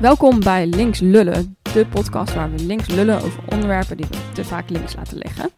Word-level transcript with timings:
Welkom 0.00 0.40
bij 0.40 0.66
Links 0.66 1.00
Lullen, 1.00 1.56
de 1.62 1.86
podcast 1.86 2.34
waar 2.34 2.50
we 2.50 2.64
links 2.64 2.88
lullen 2.88 3.22
over 3.22 3.42
onderwerpen 3.52 3.96
die 3.96 4.06
we 4.10 4.32
te 4.32 4.44
vaak 4.44 4.70
links 4.70 4.96
laten 4.96 5.18
liggen. 5.18 5.50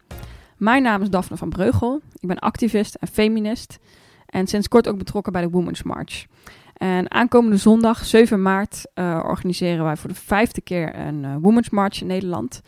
Mijn 0.57 0.83
naam 0.83 1.01
is 1.01 1.09
Daphne 1.09 1.37
van 1.37 1.49
Breugel. 1.49 2.01
Ik 2.19 2.27
ben 2.27 2.39
activist 2.39 2.95
en 2.95 3.07
feminist 3.07 3.79
en 4.25 4.47
sinds 4.47 4.67
kort 4.67 4.87
ook 4.87 4.97
betrokken 4.97 5.31
bij 5.31 5.41
de 5.41 5.49
Women's 5.49 5.83
March. 5.83 6.25
En 6.73 7.11
aankomende 7.11 7.57
zondag, 7.57 8.05
7 8.05 8.41
maart, 8.41 8.85
uh, 8.95 9.19
organiseren 9.23 9.83
wij 9.83 9.97
voor 9.97 10.09
de 10.09 10.15
vijfde 10.15 10.61
keer 10.61 10.95
een 10.95 11.23
uh, 11.23 11.35
Women's 11.41 11.69
March 11.69 12.01
in 12.01 12.07
Nederland. 12.07 12.61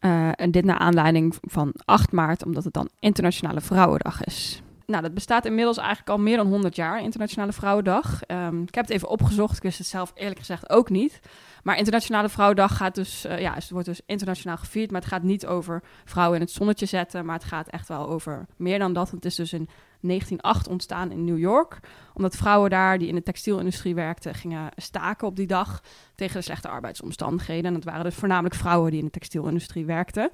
Uh, 0.00 0.28
en 0.34 0.50
dit 0.50 0.64
naar 0.64 0.78
aanleiding 0.78 1.36
van 1.40 1.72
8 1.84 2.12
maart, 2.12 2.44
omdat 2.44 2.64
het 2.64 2.72
dan 2.72 2.88
Internationale 2.98 3.60
Vrouwendag 3.60 4.24
is. 4.24 4.62
Nou, 4.90 5.02
dat 5.02 5.14
bestaat 5.14 5.44
inmiddels 5.44 5.76
eigenlijk 5.76 6.08
al 6.08 6.18
meer 6.18 6.36
dan 6.36 6.46
100 6.46 6.76
jaar, 6.76 7.02
Internationale 7.02 7.52
Vrouwendag. 7.52 8.20
Um, 8.26 8.62
ik 8.62 8.74
heb 8.74 8.84
het 8.84 8.94
even 8.94 9.08
opgezocht, 9.08 9.56
ik 9.56 9.62
wist 9.62 9.78
het 9.78 9.86
zelf 9.86 10.12
eerlijk 10.14 10.38
gezegd 10.38 10.70
ook 10.70 10.90
niet. 10.90 11.20
Maar 11.62 11.76
Internationale 11.76 12.28
Vrouwendag 12.28 12.76
gaat 12.76 12.94
dus, 12.94 13.26
uh, 13.26 13.40
ja, 13.40 13.54
het 13.54 13.70
wordt 13.70 13.86
dus 13.86 14.00
internationaal 14.06 14.56
gevierd, 14.56 14.90
maar 14.90 15.00
het 15.00 15.10
gaat 15.10 15.22
niet 15.22 15.46
over 15.46 15.82
vrouwen 16.04 16.36
in 16.36 16.44
het 16.44 16.52
zonnetje 16.52 16.86
zetten, 16.86 17.24
maar 17.24 17.34
het 17.34 17.44
gaat 17.44 17.68
echt 17.68 17.88
wel 17.88 18.08
over 18.08 18.46
meer 18.56 18.78
dan 18.78 18.92
dat. 18.92 19.10
Het 19.10 19.24
is 19.24 19.34
dus 19.34 19.52
in 19.52 19.68
1908 20.00 20.68
ontstaan 20.68 21.10
in 21.10 21.24
New 21.24 21.38
York, 21.38 21.78
omdat 22.14 22.36
vrouwen 22.36 22.70
daar 22.70 22.98
die 22.98 23.08
in 23.08 23.14
de 23.14 23.22
textielindustrie 23.22 23.94
werkten, 23.94 24.34
gingen 24.34 24.68
staken 24.76 25.26
op 25.26 25.36
die 25.36 25.46
dag 25.46 25.82
tegen 26.14 26.36
de 26.36 26.42
slechte 26.42 26.68
arbeidsomstandigheden. 26.68 27.64
En 27.64 27.74
dat 27.74 27.84
waren 27.84 28.04
dus 28.04 28.14
voornamelijk 28.14 28.54
vrouwen 28.54 28.90
die 28.90 29.00
in 29.00 29.06
de 29.06 29.12
textielindustrie 29.12 29.84
werkten. 29.84 30.30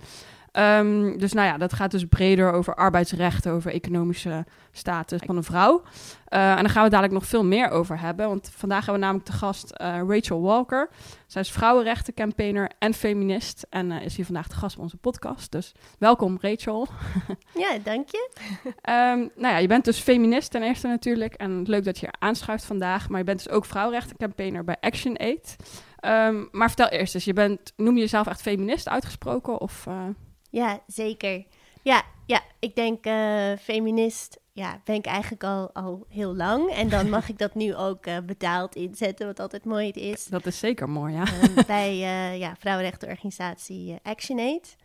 Um, 0.58 1.18
dus 1.18 1.32
nou 1.32 1.46
ja, 1.46 1.58
dat 1.58 1.72
gaat 1.72 1.90
dus 1.90 2.04
breder 2.04 2.52
over 2.52 2.74
arbeidsrechten, 2.74 3.52
over 3.52 3.72
economische 3.72 4.44
status 4.72 5.20
van 5.24 5.36
een 5.36 5.44
vrouw. 5.44 5.82
Uh, 6.28 6.50
en 6.50 6.56
daar 6.56 6.70
gaan 6.70 6.84
we 6.84 6.90
dadelijk 6.90 7.12
nog 7.12 7.26
veel 7.26 7.44
meer 7.44 7.68
over 7.68 8.00
hebben. 8.00 8.28
Want 8.28 8.50
vandaag 8.54 8.78
hebben 8.78 8.94
we 8.94 9.00
namelijk 9.00 9.26
te 9.26 9.32
gast 9.36 9.72
uh, 9.80 10.00
Rachel 10.06 10.42
Walker. 10.42 10.88
Zij 11.26 11.42
is 11.42 11.50
vrouwenrechtencampaigner 11.50 12.70
en 12.78 12.94
feminist. 12.94 13.66
En 13.70 13.90
uh, 13.90 14.04
is 14.04 14.16
hier 14.16 14.24
vandaag 14.24 14.48
te 14.48 14.56
gast 14.56 14.76
op 14.76 14.82
onze 14.82 14.96
podcast. 14.96 15.52
Dus 15.52 15.72
welkom 15.98 16.38
Rachel. 16.40 16.88
Ja, 17.54 17.78
dank 17.82 18.08
je. 18.10 18.28
um, 18.64 19.30
nou 19.34 19.54
ja, 19.54 19.56
je 19.56 19.68
bent 19.68 19.84
dus 19.84 19.98
feminist 19.98 20.50
ten 20.50 20.62
eerste 20.62 20.88
natuurlijk. 20.88 21.34
En 21.34 21.62
leuk 21.62 21.84
dat 21.84 21.98
je 21.98 22.06
hier 22.06 22.14
aanschuift 22.28 22.64
vandaag. 22.64 23.08
Maar 23.08 23.18
je 23.18 23.24
bent 23.24 23.44
dus 23.44 23.52
ook 23.52 23.64
vrouwenrechtencampaigner 23.64 24.64
bij 24.64 24.76
Action 24.80 25.16
Aid. 25.16 25.56
Um, 26.00 26.48
maar 26.52 26.68
vertel 26.68 26.88
eerst 26.88 27.14
eens, 27.14 27.24
je 27.24 27.32
bent, 27.32 27.72
noem 27.76 27.94
je 27.94 28.00
jezelf 28.00 28.26
echt 28.26 28.42
feminist 28.42 28.88
uitgesproken? 28.88 29.60
Of, 29.60 29.86
ja, 30.56 30.80
zeker. 30.86 31.44
Ja, 31.82 32.02
ja 32.26 32.42
ik 32.58 32.74
denk 32.74 33.06
uh, 33.06 33.52
feminist 33.60 34.40
ja, 34.52 34.80
ben 34.84 34.94
ik 34.94 35.06
eigenlijk 35.06 35.44
al, 35.44 35.70
al 35.72 36.06
heel 36.08 36.34
lang. 36.34 36.70
En 36.70 36.88
dan 36.88 37.08
mag 37.08 37.28
ik 37.32 37.38
dat 37.38 37.54
nu 37.54 37.74
ook 37.74 38.06
uh, 38.06 38.16
betaald 38.26 38.74
inzetten, 38.74 39.26
wat 39.26 39.40
altijd 39.40 39.64
mooi 39.64 39.90
is. 39.90 40.24
Dat 40.24 40.46
is 40.46 40.58
zeker 40.58 40.88
mooi, 40.88 41.14
ja. 41.14 41.24
Um, 41.42 41.54
bij 41.66 41.92
uh, 41.92 42.38
ja, 42.38 42.54
vrouwenrechtenorganisatie 42.58 43.98
ActionAid. 44.02 44.76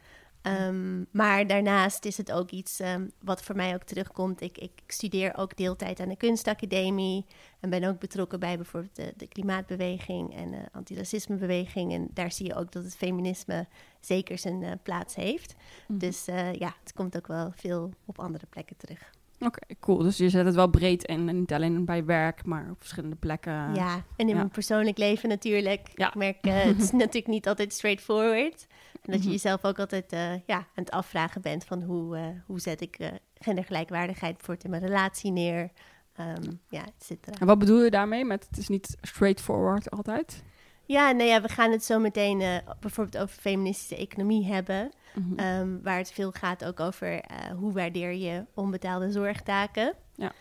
Um, 0.44 1.08
maar 1.12 1.48
daarnaast 1.48 2.06
is 2.06 2.18
het 2.18 2.32
ook 2.32 2.52
iets 2.52 2.80
um, 2.80 3.12
wat 3.20 3.44
voor 3.44 3.56
mij 3.56 3.74
ook 3.74 3.84
terugkomt. 3.84 4.42
Ik, 4.42 4.58
ik, 4.58 4.72
studeer 4.88 5.38
ook 5.38 5.58
deeltijd 5.58 6.00
aan 6.00 6.10
de 6.10 6.16
kunstacademie 6.16 7.26
en 7.60 7.70
ben 7.70 7.84
ook 7.84 8.00
betrokken 8.00 8.40
bij 8.40 8.56
bijvoorbeeld 8.56 8.96
de, 8.96 9.14
de 9.18 9.28
klimaatbeweging 9.28 10.36
en 10.36 10.52
de 10.52 10.64
antiracismebeweging. 10.72 11.94
En 11.94 12.10
daar 12.14 12.32
zie 12.32 12.46
je 12.46 12.56
ook 12.56 12.72
dat 12.72 12.84
het 12.84 12.96
feminisme 12.96 13.68
zeker 14.00 14.38
zijn 14.38 14.62
uh, 14.62 14.72
plaats 14.84 15.16
heeft. 15.16 15.56
Mm. 15.88 15.98
Dus 15.98 16.28
uh, 16.28 16.54
ja, 16.54 16.76
het 16.84 16.94
komt 16.94 17.18
ook 17.18 17.28
wel 17.28 17.52
veel 17.56 17.94
op 18.06 18.20
andere 18.20 18.46
plekken 18.50 18.78
terug. 18.78 19.12
Oké, 19.46 19.60
okay, 19.64 19.76
cool. 19.80 19.98
Dus 19.98 20.18
je 20.18 20.30
zet 20.30 20.46
het 20.46 20.56
wel 20.56 20.68
breed 20.68 21.04
in. 21.04 21.30
En 21.30 21.40
niet 21.40 21.54
alleen 21.54 21.86
bij 21.86 22.06
werk, 22.06 22.46
maar 22.46 22.68
op 22.70 22.76
verschillende 22.80 23.16
plekken. 23.16 23.74
Ja, 23.74 23.94
en 23.96 24.04
in 24.16 24.28
ja. 24.28 24.36
mijn 24.36 24.50
persoonlijk 24.50 24.98
leven 24.98 25.30
natuurlijk. 25.30 25.92
Ja. 25.96 26.08
Ik 26.08 26.16
merk, 26.16 26.46
uh, 26.48 26.54
het 26.54 26.82
is 26.82 26.92
natuurlijk 27.06 27.28
niet 27.28 27.48
altijd 27.48 27.74
straightforward. 27.74 28.68
En 29.02 29.12
dat 29.12 29.24
je 29.24 29.30
jezelf 29.30 29.66
ook 29.66 29.80
altijd 29.80 30.14
uh, 30.14 30.20
ja, 30.46 30.58
aan 30.58 30.66
het 30.74 30.92
afvragen 30.92 31.42
bent 31.42 31.66
van 31.66 31.82
hoe, 31.82 32.18
uh, 32.18 32.24
hoe 32.46 32.60
zet 32.60 32.82
ik 32.82 32.98
gendergelijkwaardigheid 33.40 34.38
bijvoorbeeld 34.38 34.66
in 34.66 34.72
mijn 34.72 34.86
relatie 34.86 35.32
neer. 35.32 35.72
Um, 36.20 36.60
ja, 36.70 36.86
et 36.86 37.04
cetera. 37.04 37.38
En 37.40 37.48
wat 37.48 37.60
bedoel 37.60 37.84
je 37.84 37.90
daarmee 37.90 38.26
met 38.26 38.48
het 38.50 38.58
is 38.58 38.68
niet 38.68 38.98
straightforward 39.02 39.92
altijd? 39.92 40.44
Ja, 40.86 41.12
nou 41.12 41.30
ja, 41.30 41.42
we 41.42 41.48
gaan 41.48 41.72
het 41.72 41.84
zo 41.84 42.00
meteen 42.00 42.62
bijvoorbeeld 42.80 43.24
over 43.24 43.38
feministische 43.42 43.98
economie 43.98 44.46
hebben. 44.46 44.92
Mm 45.14 45.34
-hmm. 45.38 45.60
um, 45.60 45.80
waar 45.84 45.98
het 45.98 46.12
veel 46.12 46.32
gaat 46.32 46.66
ook 46.66 46.80
over 46.80 47.14
uh, 47.14 47.58
hoe 47.58 47.74
waardeer 47.74 48.14
je 48.14 48.46
onbetaalde 48.54 49.12
zorgtaken. 49.12 49.94
Ja. 50.16 50.32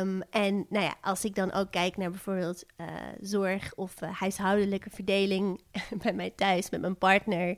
Um, 0.00 0.22
en 0.30 0.66
nou 0.68 0.84
ja, 0.84 0.94
als 1.00 1.24
ik 1.24 1.34
dan 1.34 1.52
ook 1.52 1.70
kijk 1.70 1.96
naar 1.96 2.10
bijvoorbeeld 2.10 2.64
uh, 2.76 2.86
zorg 3.20 3.74
of 3.74 4.00
huishoudelijke 4.00 4.90
verdeling 4.90 5.60
bij 6.02 6.12
mij 6.12 6.30
thuis 6.30 6.70
met 6.70 6.80
mijn 6.80 6.98
partner. 6.98 7.56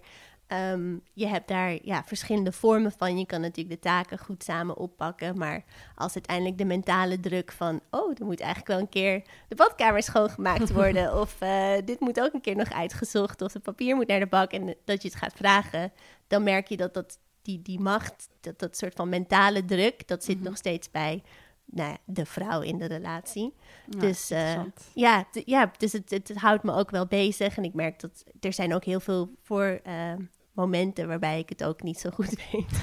Um, 0.53 1.03
je 1.12 1.26
hebt 1.26 1.48
daar 1.48 1.78
ja, 1.82 2.04
verschillende 2.04 2.53
vormen 2.53 2.92
van. 2.92 3.19
Je 3.19 3.27
kan 3.27 3.41
natuurlijk 3.41 3.82
de 3.82 3.88
taken 3.88 4.19
goed 4.19 4.44
samen 4.44 4.77
oppakken. 4.77 5.38
Maar 5.38 5.65
als 5.94 6.15
uiteindelijk 6.15 6.59
de 6.59 6.65
mentale 6.65 7.21
druk 7.21 7.53
van... 7.53 7.81
oh, 7.91 8.10
er 8.19 8.25
moet 8.25 8.41
eigenlijk 8.41 8.71
wel 8.71 8.78
een 8.78 8.88
keer 8.88 9.22
de 9.48 9.54
badkamer 9.54 10.03
schoongemaakt 10.03 10.72
worden... 10.82 11.21
of 11.21 11.37
uh, 11.42 11.72
dit 11.84 12.00
moet 12.00 12.21
ook 12.21 12.32
een 12.32 12.41
keer 12.41 12.56
nog 12.56 12.72
uitgezocht... 12.72 13.42
of 13.42 13.53
het 13.53 13.62
papier 13.62 13.97
moet 13.97 14.06
naar 14.06 14.21
de 14.21 14.27
bak 14.27 14.53
en 14.53 14.75
dat 14.84 15.03
je 15.03 15.09
het 15.09 15.19
gaat 15.19 15.34
vragen... 15.37 15.92
dan 16.30 16.42
merk 16.42 16.68
je 16.68 16.76
dat, 16.76 16.94
dat 16.94 17.18
die, 17.42 17.62
die 17.62 17.80
macht, 17.80 18.28
dat, 18.41 18.58
dat 18.58 18.76
soort 18.76 18.94
van 18.94 19.08
mentale 19.08 19.64
druk... 19.64 20.08
dat 20.08 20.24
zit 20.24 20.34
mm 20.34 20.41
-hmm. 20.41 20.50
nog 20.50 20.58
steeds 20.58 20.91
bij 20.91 21.22
nou 21.64 21.91
ja, 21.91 21.98
de 22.04 22.26
vrouw 22.26 22.60
in 22.60 22.78
de 22.78 22.86
relatie. 22.86 23.54
Ja, 23.86 23.98
dus 23.98 24.30
uh, 24.30 24.62
ja, 24.94 25.26
ja, 25.44 25.72
dus 25.76 25.92
het, 25.92 26.10
het, 26.10 26.28
het, 26.28 26.36
houdt 26.36 26.62
me 26.62 26.72
ook 26.72 26.91
wel 26.91 27.06
bezig. 27.06 27.56
En 27.56 27.64
ik 27.64 27.74
merk 27.74 28.00
dat 28.00 28.24
er 28.41 28.52
zijn 28.52 28.74
ook 28.74 28.84
heel 28.84 29.00
veel 29.00 29.30
voor... 29.42 29.80
Uh, 29.86 30.12
momenten 30.60 31.09
waarbij 31.09 31.38
ik 31.38 31.48
het 31.48 31.65
ook 31.65 31.82
niet 31.82 31.98
zo 31.98 32.10
goed 32.10 32.34
weet. 32.53 32.82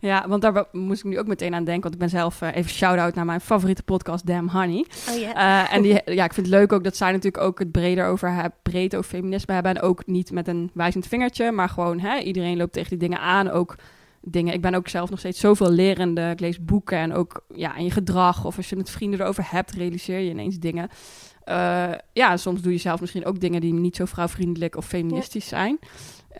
Ja, 0.00 0.28
want 0.28 0.42
daar 0.42 0.64
moest 0.72 1.04
ik 1.04 1.10
nu 1.10 1.18
ook 1.18 1.26
meteen 1.26 1.54
aan 1.54 1.64
denken. 1.64 1.82
Want 1.82 1.94
ik 1.94 2.00
ben 2.00 2.08
zelf 2.08 2.40
uh, 2.40 2.56
even 2.56 2.70
shout-out 2.70 3.14
naar 3.14 3.24
mijn 3.24 3.40
favoriete 3.40 3.82
podcast, 3.82 4.26
Damn 4.26 4.48
Honey. 4.48 4.86
Oh, 5.10 5.18
yeah. 5.18 5.36
uh, 5.36 5.74
en 5.74 5.82
die, 5.82 5.92
ja, 6.04 6.24
ik 6.24 6.34
vind 6.34 6.46
het 6.46 6.56
leuk 6.56 6.72
ook 6.72 6.84
dat 6.84 6.96
zij 6.96 7.10
natuurlijk 7.12 7.44
ook 7.44 7.58
het 7.58 7.72
breder 7.72 8.06
over, 8.06 8.32
hebben, 8.32 8.58
breed 8.62 8.96
over 8.96 9.10
feminisme 9.10 9.54
hebben. 9.54 9.76
En 9.76 9.82
ook 9.82 10.06
niet 10.06 10.30
met 10.30 10.48
een 10.48 10.70
wijzend 10.74 11.06
vingertje, 11.06 11.50
maar 11.50 11.68
gewoon 11.68 11.98
hè, 11.98 12.18
iedereen 12.18 12.56
loopt 12.56 12.72
tegen 12.72 12.90
die 12.90 12.98
dingen 12.98 13.20
aan. 13.20 13.50
Ook 13.50 13.76
dingen. 14.20 14.54
Ik 14.54 14.60
ben 14.60 14.74
ook 14.74 14.88
zelf 14.88 15.10
nog 15.10 15.18
steeds 15.18 15.40
zoveel 15.40 15.70
lerende. 15.70 16.30
Ik 16.30 16.40
lees 16.40 16.64
boeken 16.64 16.98
en 16.98 17.14
ook 17.14 17.44
ja, 17.54 17.76
in 17.76 17.84
je 17.84 17.90
gedrag. 17.90 18.44
Of 18.44 18.56
als 18.56 18.68
je 18.68 18.76
met 18.76 18.90
vrienden 18.90 19.20
erover 19.20 19.46
hebt, 19.50 19.72
realiseer 19.72 20.18
je 20.18 20.30
ineens 20.30 20.58
dingen. 20.58 20.88
Uh, 21.44 21.90
ja, 22.12 22.36
soms 22.36 22.60
doe 22.60 22.72
je 22.72 22.78
zelf 22.78 23.00
misschien 23.00 23.26
ook 23.26 23.40
dingen 23.40 23.60
die 23.60 23.72
niet 23.72 23.96
zo 23.96 24.04
vrouwvriendelijk 24.04 24.76
of 24.76 24.86
feministisch 24.86 25.48
ja. 25.48 25.56
zijn. 25.56 25.78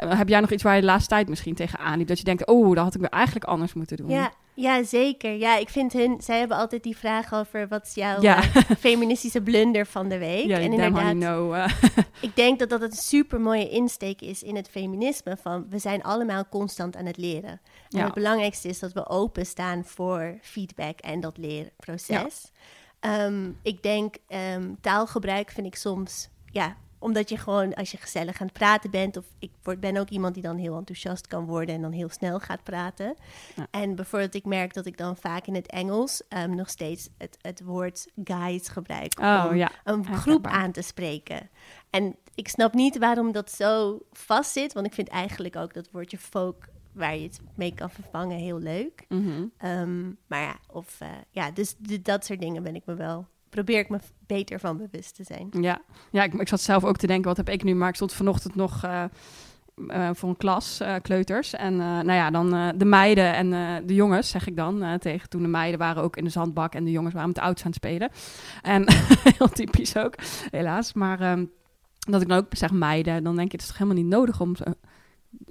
Uh, 0.02 0.18
heb 0.18 0.28
jij 0.28 0.40
nog 0.40 0.50
iets 0.50 0.62
waar 0.62 0.74
je 0.74 0.80
de 0.80 0.86
laatste 0.86 1.08
tijd 1.08 1.28
misschien 1.28 1.54
tegenaan 1.54 1.98
liep? 1.98 2.08
Dat 2.08 2.18
je 2.18 2.24
denkt, 2.24 2.46
oh, 2.46 2.74
dat 2.74 2.84
had 2.84 2.94
ik 2.94 3.00
weer 3.00 3.10
eigenlijk 3.10 3.44
anders 3.44 3.74
moeten 3.74 3.96
doen. 3.96 4.08
Ja, 4.08 4.32
ja, 4.54 4.82
zeker. 4.82 5.32
Ja, 5.32 5.56
ik 5.56 5.68
vind 5.68 5.92
hun... 5.92 6.20
Zij 6.20 6.38
hebben 6.38 6.56
altijd 6.56 6.82
die 6.82 6.96
vraag 6.96 7.34
over... 7.34 7.68
wat 7.68 7.86
is 7.86 7.94
jouw 7.94 8.20
ja. 8.20 8.44
uh, 8.44 8.62
feministische 8.78 9.40
blunder 9.40 9.86
van 9.86 10.08
de 10.08 10.18
week? 10.18 10.46
Ja, 10.46 10.56
en 10.56 10.72
inderdaad, 10.72 11.12
know, 11.12 11.54
uh. 11.54 11.66
ik 12.20 12.36
denk 12.36 12.58
dat 12.58 12.68
dat 12.68 12.82
een 12.82 12.92
super 12.92 13.40
mooie 13.40 13.68
insteek 13.68 14.20
is 14.20 14.42
in 14.42 14.56
het 14.56 14.68
feminisme. 14.68 15.36
Van, 15.36 15.66
we 15.68 15.78
zijn 15.78 16.02
allemaal 16.02 16.48
constant 16.48 16.96
aan 16.96 17.06
het 17.06 17.16
leren. 17.16 17.50
En 17.50 17.60
ja. 17.88 18.04
het 18.04 18.14
belangrijkste 18.14 18.68
is 18.68 18.78
dat 18.78 18.92
we 18.92 19.08
openstaan 19.08 19.84
voor 19.84 20.38
feedback 20.40 20.98
en 20.98 21.20
dat 21.20 21.36
leerproces. 21.36 22.52
Um, 23.00 23.58
ik 23.62 23.82
denk, 23.82 24.16
um, 24.54 24.76
taalgebruik 24.80 25.50
vind 25.50 25.66
ik 25.66 25.76
soms... 25.76 26.28
Ja, 26.50 26.76
omdat 27.04 27.28
je 27.28 27.38
gewoon, 27.38 27.74
als 27.74 27.90
je 27.90 27.96
gezellig 27.96 28.40
aan 28.40 28.46
het 28.46 28.56
praten 28.56 28.90
bent, 28.90 29.16
of 29.16 29.24
ik 29.38 29.50
word, 29.62 29.80
ben 29.80 29.96
ook 29.96 30.08
iemand 30.08 30.34
die 30.34 30.42
dan 30.42 30.56
heel 30.56 30.76
enthousiast 30.76 31.26
kan 31.26 31.44
worden 31.44 31.74
en 31.74 31.82
dan 31.82 31.92
heel 31.92 32.08
snel 32.08 32.40
gaat 32.40 32.62
praten. 32.62 33.14
Ja. 33.56 33.66
En 33.70 33.94
bijvoorbeeld, 33.94 34.34
ik 34.34 34.44
merk 34.44 34.74
dat 34.74 34.86
ik 34.86 34.98
dan 34.98 35.16
vaak 35.16 35.46
in 35.46 35.54
het 35.54 35.66
Engels 35.66 36.22
um, 36.28 36.54
nog 36.54 36.68
steeds 36.68 37.08
het, 37.18 37.36
het 37.40 37.62
woord 37.62 38.06
guys 38.24 38.68
gebruik 38.68 39.18
oh, 39.20 39.46
om 39.50 39.56
ja. 39.56 39.70
een 39.84 40.04
groep 40.04 40.46
aan 40.46 40.72
te 40.72 40.82
spreken. 40.82 41.50
En 41.90 42.16
ik 42.34 42.48
snap 42.48 42.74
niet 42.74 42.98
waarom 42.98 43.32
dat 43.32 43.50
zo 43.50 44.00
vast 44.12 44.52
zit, 44.52 44.72
want 44.72 44.86
ik 44.86 44.94
vind 44.94 45.08
eigenlijk 45.08 45.56
ook 45.56 45.74
dat 45.74 45.90
woordje 45.90 46.18
folk 46.18 46.64
waar 46.92 47.16
je 47.16 47.22
het 47.22 47.40
mee 47.54 47.74
kan 47.74 47.90
vervangen 47.90 48.38
heel 48.38 48.58
leuk. 48.58 49.04
Mhm. 49.08 49.20
Mm 49.20 49.52
-hmm. 49.58 49.70
um, 49.70 50.18
maar 50.26 50.42
ja, 50.42 50.56
of 50.66 51.00
uh, 51.00 51.08
ja, 51.30 51.50
dus 51.50 51.74
dat 52.02 52.24
soort 52.24 52.40
dingen 52.40 52.62
ben 52.62 52.74
ik 52.74 52.86
me 52.86 52.94
wel 52.94 53.26
probeer 53.54 53.78
ik 53.78 53.88
me 53.88 53.98
beter 54.26 54.60
van 54.60 54.76
bewust 54.76 55.14
te 55.14 55.24
zijn. 55.24 55.48
Ja, 55.50 55.80
ja 56.10 56.22
ik, 56.22 56.34
ik 56.34 56.48
zat 56.48 56.60
zelf 56.60 56.84
ook 56.84 56.96
te 56.96 57.06
denken, 57.06 57.28
wat 57.28 57.36
heb 57.36 57.48
ik 57.48 57.64
nu? 57.64 57.74
Maar 57.74 57.88
ik 57.88 57.94
stond 57.94 58.12
vanochtend 58.12 58.54
nog 58.54 58.84
uh, 58.84 59.04
uh, 59.76 60.10
voor 60.12 60.28
een 60.28 60.36
klas, 60.36 60.80
uh, 60.80 60.94
kleuters. 61.02 61.52
En 61.52 61.72
uh, 61.72 61.78
nou 61.80 62.12
ja, 62.12 62.30
dan 62.30 62.78
de 62.78 62.84
meiden 62.84 63.34
en 63.34 63.50
de 63.86 63.94
jongens, 63.94 64.28
zeg 64.28 64.46
ik 64.46 64.56
dan 64.56 64.98
tegen. 64.98 65.28
Toen 65.28 65.42
de 65.42 65.48
meiden 65.48 65.78
waren 65.78 66.02
ook 66.02 66.16
in 66.16 66.24
de 66.24 66.30
zandbak 66.30 66.74
en 66.74 66.84
de 66.84 66.90
jongens 66.90 67.14
waren 67.14 67.28
met 67.28 67.36
de 67.36 67.42
ouders 67.42 67.64
aan 67.64 67.72
het 67.72 67.80
spelen. 67.80 68.10
En 68.62 68.84
heel 69.38 69.48
typisch 69.48 69.96
ook, 69.96 70.14
helaas. 70.50 70.92
Maar 70.92 71.32
um, 71.32 71.50
dat 71.98 72.22
ik 72.22 72.28
dan 72.28 72.38
ook 72.38 72.46
zeg 72.50 72.72
meiden, 72.72 73.24
dan 73.24 73.36
denk 73.36 73.50
je, 73.50 73.56
het 73.56 73.62
is 73.62 73.68
toch 73.68 73.78
helemaal 73.78 74.02
niet 74.02 74.12
nodig 74.12 74.40
om 74.40 74.56
ze, 74.56 74.76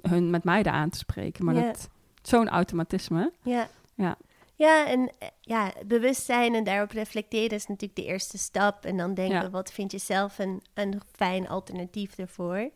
hun 0.02 0.30
met 0.30 0.44
meiden 0.44 0.72
aan 0.72 0.90
te 0.90 0.98
spreken. 0.98 1.44
Maar 1.44 1.54
dat 1.54 1.88
zo'n 2.22 2.48
automatisme. 2.48 3.32
Ja. 3.42 3.68
Ja. 3.94 4.16
Ja, 4.56 4.86
en 4.86 5.10
eh, 5.18 5.28
ja, 5.40 5.72
bewustzijn 5.86 6.54
en 6.54 6.64
daarop 6.64 6.90
reflecteren 6.90 7.50
is 7.56 7.66
natuurlijk 7.66 7.96
de 7.96 8.04
eerste 8.04 8.38
stap. 8.38 8.84
En 8.84 8.96
dan 8.96 9.14
denken, 9.14 9.50
wat 9.50 9.72
vind 9.72 9.92
je 9.92 9.98
zelf 9.98 10.38
een, 10.38 10.62
een 10.74 11.00
fijn 11.12 11.48
alternatief 11.48 12.18
ervoor? 12.18 12.70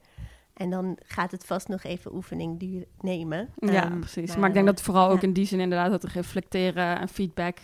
En 0.55 0.71
dan 0.71 0.99
gaat 1.07 1.31
het 1.31 1.45
vast 1.45 1.69
nog 1.69 1.83
even 1.83 2.15
oefening 2.15 2.59
duur 2.59 2.85
nemen. 3.01 3.49
Ja, 3.57 3.85
ehm, 3.85 3.99
precies. 3.99 4.37
Maar, 4.37 4.49
ik 4.49 4.55
denk 4.55 4.67
dat 4.67 4.83
vooral 4.83 5.11
ook 5.11 5.23
in 5.23 5.33
die 5.33 5.47
zin 5.47 5.61
inderdaad 5.61 5.91
dat 5.91 6.05
reflecteren 6.05 6.99
en 6.99 7.09
feedback 7.09 7.59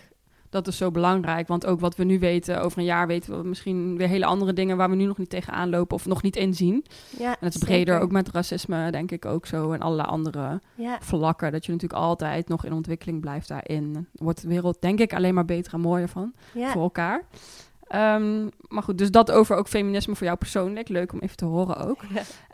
dat 0.55 0.67
is 0.67 0.77
zo 0.77 0.91
belangrijk. 0.91 1.49
Want 1.49 1.67
ook 1.67 1.81
wat 1.81 1.97
we 1.97 2.05
nu 2.05 2.19
weten, 2.19 2.63
over 2.63 2.79
een 2.79 2.85
jaar 2.85 3.07
weten 3.07 3.39
we 3.39 3.49
misschien 3.49 3.97
weer 3.97 4.09
hele 4.09 4.25
andere 4.25 4.53
dingen 4.53 4.77
waar 4.77 4.91
we 4.91 4.97
nu 4.97 5.05
nog 5.05 5.19
niet 5.19 5.31
tegenaan 5.31 5.71
lopen 5.71 5.97
of 5.97 6.07
nog 6.07 6.23
niet 6.23 6.37
inzien. 6.37 6.85
Ja, 7.19 7.31
en 7.31 7.47
het 7.47 7.55
is 7.55 7.61
breder 7.61 8.01
ook 8.01 8.11
met 8.11 8.31
racisme, 8.31 8.91
denk 8.91 9.11
ik 9.11 9.25
ook 9.25 9.47
zo. 9.47 9.73
En 9.73 9.81
allerlei 9.81 10.09
andere 10.09 10.61
ja. 10.75 10.99
vlakken. 11.01 11.53
Dat 11.53 11.67
je 11.67 11.73
natuurlijk 11.73 12.01
altijd 12.01 12.49
nog 12.49 12.65
in 12.65 12.73
ontwikkeling 12.73 13.21
blijft 13.21 13.49
daarin. 13.49 14.09
Wordt 14.13 14.43
de 14.43 14.49
wereld, 14.49 14.77
denk 14.81 14.99
ik, 14.99 15.15
alleen 15.15 15.35
maar 15.35 15.45
beter 15.45 15.73
en 15.73 15.81
mooier 15.81 16.09
van 16.09 16.33
voor 16.55 16.83
elkaar. 16.83 17.25
Um, 17.95 18.49
maar 18.69 18.83
goed, 18.83 18.99
dus 18.99 19.11
dat 19.11 19.31
over 19.31 19.57
ook 19.57 19.69
feminisme 19.69 20.15
voor 20.15 20.27
jou 20.27 20.39
persoonlijk. 20.39 20.89
Leuk 20.89 21.13
om 21.13 21.19
even 21.19 21.37
te 21.37 21.45
horen 21.45 21.77
ook. 21.77 22.01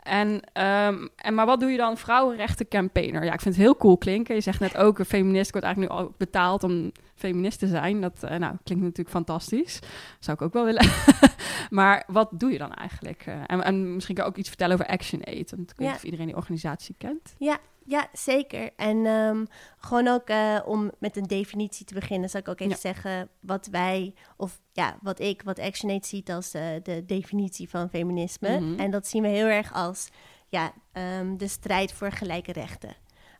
En, 0.03 0.27
um, 0.27 1.09
en 1.15 1.33
maar 1.33 1.45
wat 1.45 1.59
doe 1.59 1.71
je 1.71 1.77
dan 1.77 1.97
vrouwenrechten 1.97 2.67
campaigner? 2.67 3.23
Ja, 3.23 3.33
ik 3.33 3.41
vind 3.41 3.55
het 3.55 3.63
heel 3.63 3.77
cool 3.77 3.97
klinken. 3.97 4.35
Je 4.35 4.41
zegt 4.41 4.59
net 4.59 4.77
ook, 4.77 4.99
een 4.99 5.05
feminist 5.05 5.51
wordt 5.51 5.65
eigenlijk 5.65 5.93
nu 5.93 5.99
al 5.99 6.13
betaald 6.17 6.63
om 6.63 6.91
feminist 7.15 7.59
te 7.59 7.67
zijn. 7.67 8.01
Dat 8.01 8.19
uh, 8.23 8.29
nou, 8.29 8.55
klinkt 8.63 8.83
natuurlijk 8.83 9.09
fantastisch. 9.09 9.79
Zou 10.19 10.37
ik 10.37 10.43
ook 10.43 10.53
wel 10.53 10.65
willen. 10.65 10.89
maar 11.69 12.03
wat 12.07 12.29
doe 12.31 12.51
je 12.51 12.57
dan 12.57 12.73
eigenlijk? 12.73 13.25
Uh, 13.27 13.35
en, 13.45 13.63
en, 13.63 13.93
misschien 13.93 14.15
kan 14.15 14.23
je 14.25 14.31
ook 14.31 14.37
iets 14.37 14.49
vertellen 14.49 14.73
over 14.73 14.87
Action 14.87 15.23
Aid. 15.23 15.51
Want 15.51 15.71
ik 15.71 15.77
weet 15.77 15.87
niet 15.87 15.97
of 15.97 16.03
iedereen 16.03 16.25
die 16.25 16.35
organisatie 16.35 16.95
kent. 16.97 17.35
Ja, 17.37 17.57
ja, 17.91 18.07
zeker. 18.13 18.69
En 18.75 19.05
um, 19.05 19.47
gewoon 19.77 20.07
ook 20.07 20.29
uh, 20.29 20.59
om 20.65 20.91
met 20.99 21.17
een 21.17 21.27
definitie 21.27 21.85
te 21.85 21.93
beginnen, 21.93 22.29
zal 22.29 22.39
ik 22.39 22.47
ook 22.47 22.59
even 22.59 22.77
zeggen 22.77 23.29
wat 23.39 23.67
wij, 23.67 24.13
of 24.37 24.61
ja, 24.71 24.97
wat 25.01 25.19
ik, 25.19 25.41
wat 25.41 25.59
ActionAid 25.59 26.05
ziet 26.05 26.31
als 26.31 26.55
uh, 26.55 26.61
de 26.83 27.05
definitie 27.05 27.69
van 27.69 27.89
feminisme. 27.89 28.59
Mm 28.59 28.67
-hmm. 28.67 28.79
En 28.79 28.91
dat 28.91 29.07
zien 29.07 29.21
we 29.21 29.27
heel 29.27 29.45
erg 29.45 29.73
als 29.73 30.09
ja, 30.47 30.73
um, 31.19 31.37
de 31.37 31.47
strijd 31.47 31.93
voor 31.93 32.11
gelijke 32.11 32.51
rechten. 32.51 32.95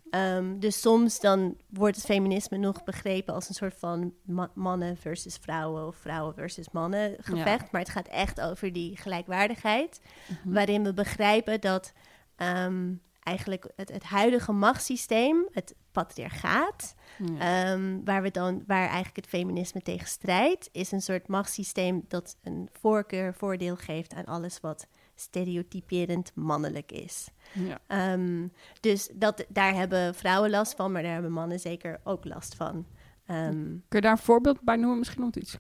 Um, 0.09 0.59
dus 0.59 0.81
soms 0.81 1.19
dan 1.19 1.57
wordt 1.69 1.95
het 1.95 2.05
feminisme 2.05 2.57
nog 2.57 2.83
begrepen 2.83 3.33
als 3.33 3.49
een 3.49 3.55
soort 3.55 3.75
van 3.77 4.13
ma 4.25 4.51
mannen 4.53 4.97
versus 4.97 5.37
vrouwen 5.41 5.87
of 5.87 5.95
vrouwen 5.95 6.33
versus 6.33 6.71
mannen 6.71 7.15
gevecht. 7.19 7.61
Ja. 7.61 7.67
Maar 7.71 7.81
het 7.81 7.89
gaat 7.89 8.07
echt 8.07 8.41
over 8.41 8.73
die 8.73 8.97
gelijkwaardigheid, 8.97 10.01
mm 10.27 10.37
-hmm. 10.43 10.53
waarin 10.53 10.83
we 10.83 10.93
begrijpen 10.93 11.61
dat 11.61 11.93
um, 12.37 13.01
eigenlijk 13.23 13.67
het, 13.75 13.91
het 13.91 14.03
huidige 14.03 14.51
machtssysteem, 14.51 15.47
het 15.51 15.75
patriarchaat, 15.91 16.95
ja. 17.17 17.71
um, 17.71 18.05
waar, 18.05 18.21
we 18.21 18.31
dan, 18.31 18.63
waar 18.67 18.85
eigenlijk 18.87 19.15
het 19.15 19.27
feminisme 19.27 19.81
tegen 19.81 20.07
strijdt, 20.07 20.69
is 20.71 20.91
een 20.91 21.01
soort 21.01 21.27
machtssysteem 21.27 22.05
dat 22.07 22.37
een 22.43 22.69
voorkeur, 22.71 23.33
voordeel 23.33 23.75
geeft 23.75 24.13
aan 24.13 24.25
alles 24.25 24.59
wat 24.59 24.87
stereotyperend 25.15 26.31
mannelijk 26.35 26.91
is. 26.91 27.29
Ja. 27.53 28.13
Um, 28.13 28.53
dus 28.79 29.09
dat, 29.13 29.45
daar 29.49 29.73
hebben 29.73 30.15
vrouwen 30.15 30.49
last 30.49 30.75
van, 30.75 30.91
maar 30.91 31.03
daar 31.03 31.13
hebben 31.13 31.31
mannen 31.31 31.59
zeker 31.59 31.99
ook 32.03 32.25
last 32.25 32.55
van. 32.55 32.85
Um, 33.27 33.83
Kun 33.87 33.99
je 33.99 34.01
daar 34.01 34.11
een 34.11 34.17
voorbeeld 34.17 34.61
bij 34.61 34.75
noemen, 34.75 34.97
misschien 34.97 35.21
om 35.21 35.27
het 35.27 35.35
iets 35.35 35.57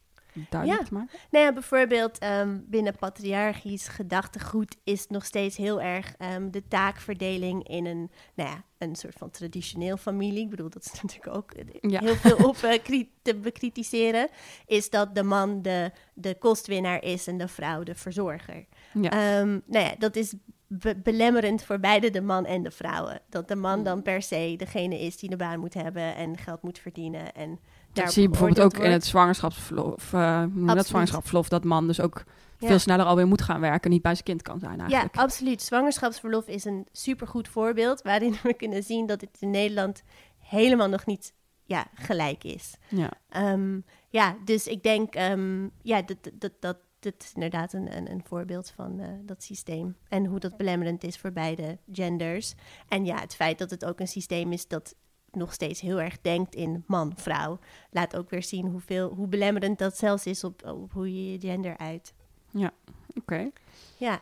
duidelijk 0.49 0.81
ja. 0.81 0.87
te 0.87 0.93
maken? 0.93 1.19
Nou 1.29 1.45
ja, 1.45 1.53
bijvoorbeeld 1.53 2.23
um, 2.23 2.65
binnen 2.67 2.95
patriarchisch 2.95 3.87
gedachtegoed 3.87 4.77
is 4.83 5.07
nog 5.07 5.25
steeds 5.25 5.57
heel 5.57 5.81
erg 5.81 6.15
um, 6.19 6.51
de 6.51 6.67
taakverdeling 6.67 7.67
in 7.67 7.85
een, 7.85 8.11
nou 8.35 8.49
ja, 8.49 8.63
een 8.77 8.95
soort 8.95 9.15
van 9.17 9.29
traditioneel 9.29 9.97
familie. 9.97 10.43
Ik 10.43 10.49
bedoel, 10.49 10.69
dat 10.69 10.85
is 10.93 11.01
natuurlijk 11.01 11.35
ook 11.35 11.51
ja. 11.81 11.99
heel 11.99 12.15
veel 12.15 12.47
op 12.47 12.57
uh, 12.57 13.03
te 13.21 13.35
bekritiseren. 13.35 14.29
Is 14.65 14.89
dat 14.89 15.15
de 15.15 15.23
man 15.23 15.61
de, 15.61 15.91
de 16.13 16.35
kostwinnaar 16.35 17.03
is 17.03 17.27
en 17.27 17.37
de 17.37 17.47
vrouw 17.47 17.83
de 17.83 17.95
verzorger. 17.95 18.65
Ja. 18.93 19.39
Um, 19.39 19.61
nou 19.65 19.85
ja, 19.85 19.95
dat 19.97 20.15
is 20.15 20.33
be 20.73 20.95
belemmerend 20.95 21.63
voor 21.63 21.79
beide 21.79 22.09
de 22.09 22.21
man 22.21 22.45
en 22.45 22.63
de 22.63 22.71
vrouwen. 22.71 23.21
Dat 23.29 23.47
de 23.47 23.55
man 23.55 23.83
dan 23.83 24.01
per 24.01 24.21
se 24.21 24.53
degene 24.57 24.99
is 24.99 25.17
die 25.17 25.29
de 25.29 25.35
baan 25.35 25.59
moet 25.59 25.73
hebben 25.73 26.15
en 26.15 26.37
geld 26.37 26.61
moet 26.61 26.79
verdienen 26.79 27.33
en 27.33 27.59
dat 27.93 28.13
zie 28.13 28.21
je 28.21 28.29
bijvoorbeeld 28.29 28.59
ook 28.59 28.71
wordt. 28.71 28.85
in 28.85 28.91
het 28.91 29.05
zwangerschapsverlof. 29.05 30.13
Uh, 30.13 30.43
dat 30.53 30.87
zwangerschapsverlof, 30.87 31.49
dat 31.49 31.63
man 31.63 31.87
dus 31.87 31.99
ook 31.99 32.23
ja. 32.57 32.67
veel 32.67 32.79
sneller 32.79 33.05
alweer 33.05 33.27
moet 33.27 33.41
gaan 33.41 33.59
werken, 33.59 33.91
niet 33.91 34.01
bij 34.01 34.13
zijn 34.13 34.25
kind 34.25 34.41
kan 34.41 34.59
zijn 34.59 34.79
eigenlijk. 34.79 35.15
Ja, 35.15 35.21
absoluut. 35.21 35.61
Zwangerschapsverlof 35.61 36.47
is 36.47 36.65
een 36.65 36.87
supergoed 36.91 37.47
voorbeeld 37.47 38.01
waarin 38.01 38.35
we 38.43 38.53
kunnen 38.53 38.83
zien 38.83 39.05
dat 39.05 39.21
het 39.21 39.37
in 39.39 39.49
Nederland 39.49 40.03
helemaal 40.39 40.89
nog 40.89 41.05
niet 41.05 41.33
ja, 41.63 41.87
gelijk 41.93 42.43
is. 42.43 42.75
Ja, 42.89 43.11
um, 43.51 43.85
ja 44.09 44.35
dus 44.45 44.67
ik 44.67 44.83
denk, 44.83 45.15
um, 45.15 45.71
ja, 45.81 46.01
dat, 46.01 46.17
dat, 46.33 46.51
dat, 46.59 46.77
dat 46.99 47.13
is 47.17 47.31
inderdaad 47.33 47.73
een, 47.73 47.97
een, 47.97 48.11
een 48.11 48.23
voorbeeld 48.23 48.71
van 48.75 48.99
uh, 48.99 49.07
dat 49.23 49.43
systeem. 49.43 49.95
En 50.07 50.25
hoe 50.25 50.39
dat 50.39 50.57
belemmerend 50.57 51.03
is 51.03 51.17
voor 51.17 51.31
beide 51.31 51.77
genders. 51.91 52.53
En 52.87 53.05
ja, 53.05 53.19
het 53.19 53.35
feit 53.35 53.57
dat 53.57 53.69
het 53.69 53.85
ook 53.85 53.99
een 53.99 54.07
systeem 54.07 54.51
is 54.51 54.67
dat 54.67 54.95
nog 55.31 55.53
steeds 55.53 55.81
heel 55.81 56.01
erg 56.01 56.21
denkt 56.21 56.55
in 56.55 56.83
man, 56.87 57.13
vrouw. 57.15 57.59
Laat 57.91 58.15
ook 58.15 58.29
weer 58.29 58.43
zien 58.43 58.67
hoeveel, 58.67 59.13
hoe 59.15 59.27
belemmerend 59.27 59.79
dat 59.79 59.97
zelfs 59.97 60.25
is 60.25 60.43
op, 60.43 60.65
op 60.65 60.91
hoe 60.91 61.13
je 61.13 61.31
je 61.31 61.39
gender 61.39 61.77
uit. 61.77 62.13
Ja, 62.51 62.71
oké. 63.09 63.19
Okay. 63.19 63.51
Ja. 63.97 64.21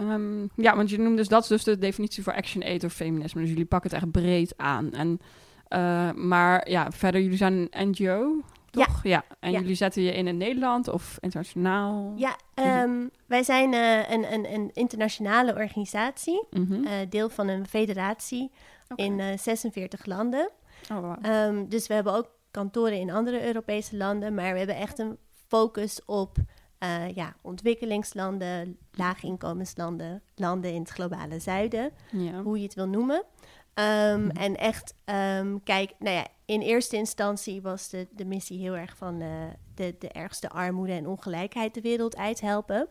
Um, 0.00 0.50
ja, 0.56 0.76
want 0.76 0.90
je 0.90 0.98
noemt 0.98 1.16
dus 1.16 1.28
dat 1.28 1.42
is 1.42 1.48
dus 1.48 1.64
de 1.64 1.78
definitie 1.78 2.22
voor 2.22 2.34
Action 2.34 2.62
Aid 2.62 2.84
of 2.84 2.92
feminisme. 2.92 3.40
Dus 3.40 3.50
jullie 3.50 3.64
pakken 3.64 3.90
het 3.90 4.02
echt 4.02 4.10
breed 4.10 4.54
aan. 4.56 4.92
En, 4.92 5.20
uh, 5.68 6.12
maar 6.12 6.70
ja, 6.70 6.90
verder, 6.90 7.20
jullie 7.20 7.36
zijn 7.36 7.66
een 7.70 7.88
NGO, 7.88 8.42
toch? 8.70 9.02
Ja. 9.02 9.10
ja. 9.10 9.36
En 9.40 9.50
ja. 9.50 9.58
jullie 9.58 9.74
zetten 9.74 10.02
je 10.02 10.12
in 10.12 10.26
in 10.26 10.36
Nederland 10.36 10.88
of 10.88 11.18
internationaal? 11.20 12.12
Ja, 12.16 12.36
um, 12.82 13.10
wij 13.26 13.42
zijn 13.42 13.72
uh, 13.72 14.10
een, 14.10 14.32
een, 14.32 14.52
een, 14.52 14.70
internationale 14.72 15.54
organisatie, 15.54 16.44
mm 16.50 16.66
-hmm. 16.66 16.84
uh, 16.84 16.90
deel 17.08 17.28
van 17.28 17.48
een 17.48 17.66
federatie 17.66 18.50
okay. 18.92 19.06
in 19.06 19.18
uh, 19.18 19.38
46 19.38 20.06
landen. 20.06 20.50
Oh, 20.90 21.00
wow. 21.00 21.26
um, 21.26 21.68
dus 21.68 21.86
we 21.86 21.94
hebben 21.94 22.14
ook 22.14 22.30
kantoren 22.50 22.98
in 22.98 23.10
andere 23.10 23.46
Europese 23.46 23.96
landen, 23.96 24.34
maar 24.34 24.52
we 24.52 24.58
hebben 24.58 24.76
echt 24.76 24.98
een 24.98 25.18
focus 25.48 26.04
op 26.04 26.36
uh, 26.82 27.10
ja, 27.14 27.36
ontwikkelingslanden, 27.42 28.78
laaginkomenslanden, 28.92 30.22
landen 30.34 30.72
in 30.72 30.80
het 30.80 30.90
globale 30.90 31.38
zuiden, 31.38 31.90
ja. 32.10 32.42
hoe 32.42 32.56
je 32.56 32.64
het 32.64 32.74
wil 32.74 32.88
noemen. 32.88 33.24
Um, 33.74 34.30
hm. 34.30 34.30
En 34.30 34.56
echt, 34.56 34.94
um, 35.38 35.62
kijk, 35.62 35.92
nou 35.98 36.16
ja, 36.16 36.26
in 36.44 36.60
eerste 36.60 36.96
instantie 36.96 37.62
was 37.62 37.88
de, 37.88 38.08
de 38.10 38.24
missie 38.24 38.58
heel 38.58 38.76
erg 38.76 38.96
van 38.96 39.20
uh, 39.20 39.28
de, 39.74 39.94
de 39.98 40.08
ergste 40.08 40.48
armoede 40.48 40.92
en 40.92 41.06
ongelijkheid 41.06 41.74
de 41.74 41.80
wereld 41.80 42.16
uit 42.16 42.40
helpen. 42.40 42.88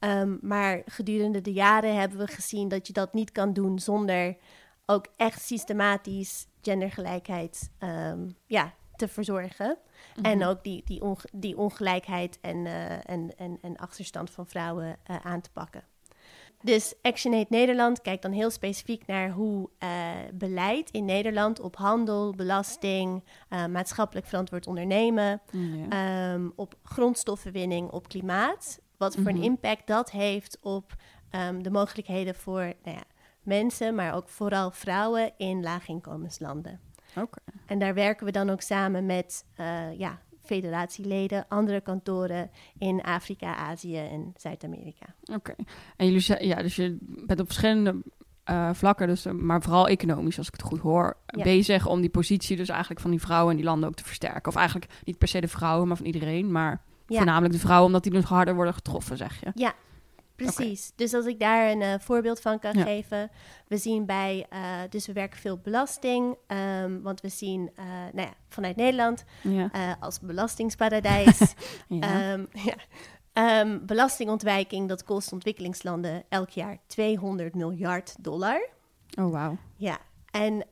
Um, 0.00 0.38
maar 0.42 0.82
gedurende 0.84 1.40
de 1.40 1.52
jaren 1.52 1.96
hebben 1.96 2.18
we 2.18 2.26
gezien 2.26 2.68
dat 2.68 2.86
je 2.86 2.92
dat 2.92 3.14
niet 3.14 3.32
kan 3.32 3.52
doen 3.52 3.78
zonder 3.78 4.36
ook 4.90 5.06
echt 5.16 5.42
systematisch 5.42 6.46
gendergelijkheid 6.62 7.70
um, 7.80 8.36
ja, 8.46 8.74
te 8.96 9.08
verzorgen. 9.08 9.68
Mm 9.68 9.76
-hmm. 10.14 10.24
En 10.24 10.44
ook 10.44 10.64
die, 10.64 10.82
die, 10.84 11.02
onge 11.02 11.28
die 11.32 11.56
ongelijkheid 11.56 12.38
en, 12.40 12.56
uh, 12.56 13.10
en, 13.10 13.36
en, 13.36 13.58
en 13.62 13.76
achterstand 13.76 14.30
van 14.30 14.46
vrouwen 14.46 14.96
uh, 15.10 15.16
aan 15.22 15.40
te 15.40 15.50
pakken. 15.50 15.84
Dus 16.62 16.94
ActionAid 17.02 17.50
Nederland 17.50 18.02
kijkt 18.02 18.22
dan 18.22 18.32
heel 18.32 18.50
specifiek 18.50 19.06
naar 19.06 19.30
hoe 19.30 19.68
uh, 19.78 19.88
beleid 20.34 20.90
in 20.90 21.04
Nederland 21.04 21.60
op 21.60 21.76
handel, 21.76 22.34
belasting, 22.34 23.24
maatschappelijk 23.48 24.26
verantwoord 24.26 24.66
ondernemen, 24.66 25.40
um, 26.32 26.52
op 26.56 26.76
grondstoffenwinning, 26.82 27.90
op 27.90 28.08
klimaat, 28.08 28.80
wat 28.96 29.14
voor 29.14 29.22
mm 29.22 29.28
-hmm. 29.28 29.36
een 29.36 29.42
impact 29.42 29.86
dat 29.86 30.10
heeft 30.10 30.58
op 30.60 30.94
um, 31.30 31.62
de 31.62 31.70
mogelijkheden 31.70 32.34
voor 32.34 32.60
nou 32.60 32.96
ja, 32.96 33.04
mensen, 33.48 33.94
maar 33.94 34.14
ook 34.14 34.28
vooral 34.28 34.70
vrouwen 34.70 35.32
in 35.36 35.62
laaginkomenslanden. 35.62 36.80
Okay. 37.10 37.44
En 37.66 37.78
daar 37.78 37.94
werken 37.94 38.26
we 38.26 38.32
dan 38.32 38.50
ook 38.50 38.60
samen 38.60 39.06
met 39.06 39.44
uh, 39.60 39.98
ja, 39.98 40.18
federatieleden, 40.42 41.44
andere 41.48 41.80
kantoren 41.80 42.50
in 42.78 43.02
Afrika, 43.02 43.56
Azië 43.56 43.98
en 43.98 44.32
Zuid-Amerika. 44.36 45.06
Oké. 45.22 45.34
Okay. 45.34 45.66
En 45.96 46.06
jullie 46.10 46.46
ja, 46.46 46.62
dus 46.62 46.76
je 46.76 46.96
bent 47.00 47.40
op 47.40 47.46
verschillende 47.46 48.02
uh, 48.50 48.70
vlakken, 48.72 49.06
dus, 49.06 49.24
maar 49.24 49.62
vooral 49.62 49.88
economisch, 49.88 50.38
als 50.38 50.46
ik 50.46 50.52
het 50.52 50.62
goed 50.62 50.80
hoor, 50.80 51.16
ja. 51.26 51.42
bezig 51.42 51.86
om 51.86 52.00
die 52.00 52.10
positie 52.10 52.56
dus 52.56 52.68
eigenlijk 52.68 53.00
van 53.00 53.10
die 53.10 53.20
vrouwen 53.20 53.50
in 53.50 53.56
die 53.56 53.66
landen 53.66 53.88
ook 53.88 53.94
te 53.94 54.04
versterken. 54.04 54.46
Of 54.46 54.56
eigenlijk 54.56 54.92
niet 55.04 55.18
per 55.18 55.28
se 55.28 55.40
de 55.40 55.48
vrouwen, 55.48 55.88
maar 55.88 55.96
van 55.96 56.06
iedereen, 56.06 56.52
maar 56.52 56.82
ja. 57.06 57.16
voornamelijk 57.16 57.52
de 57.52 57.60
vrouwen, 57.60 57.86
omdat 57.86 58.02
die 58.02 58.12
dus 58.12 58.24
harder 58.24 58.54
worden 58.54 58.74
getroffen, 58.74 59.16
zeg 59.16 59.40
je. 59.40 59.50
Ja, 59.54 59.74
Precies. 60.44 60.82
Okay. 60.82 60.92
Dus 60.96 61.14
als 61.14 61.26
ik 61.26 61.38
daar 61.38 61.70
een 61.70 61.80
uh, 61.80 61.94
voorbeeld 61.98 62.40
van 62.40 62.58
kan 62.58 62.78
ja. 62.78 62.82
geven. 62.82 63.30
We 63.66 63.76
zien 63.76 64.06
bij, 64.06 64.46
uh, 64.52 64.58
dus 64.90 65.06
we 65.06 65.12
werken 65.12 65.38
veel 65.38 65.58
belasting. 65.58 66.36
Um, 66.82 67.02
want 67.02 67.20
we 67.20 67.28
zien, 67.28 67.70
uh, 67.78 67.84
nou 68.12 68.28
ja, 68.28 68.34
vanuit 68.48 68.76
Nederland 68.76 69.24
ja. 69.42 69.96
als 70.00 70.20
belastingsparadijs. 70.20 71.54
ja. 71.88 72.32
Um, 72.32 72.48
um, 73.32 73.86
belastingontwijking, 73.86 74.88
dat 74.88 75.04
kost 75.04 75.32
ontwikkelingslanden 75.32 76.24
elk 76.28 76.50
jaar 76.50 76.78
200 76.86 77.54
miljard 77.54 78.16
dollar. 78.20 78.68
Oh, 79.18 79.30
wauw. 79.30 79.56
Ja. 79.76 79.98
En 80.30 80.64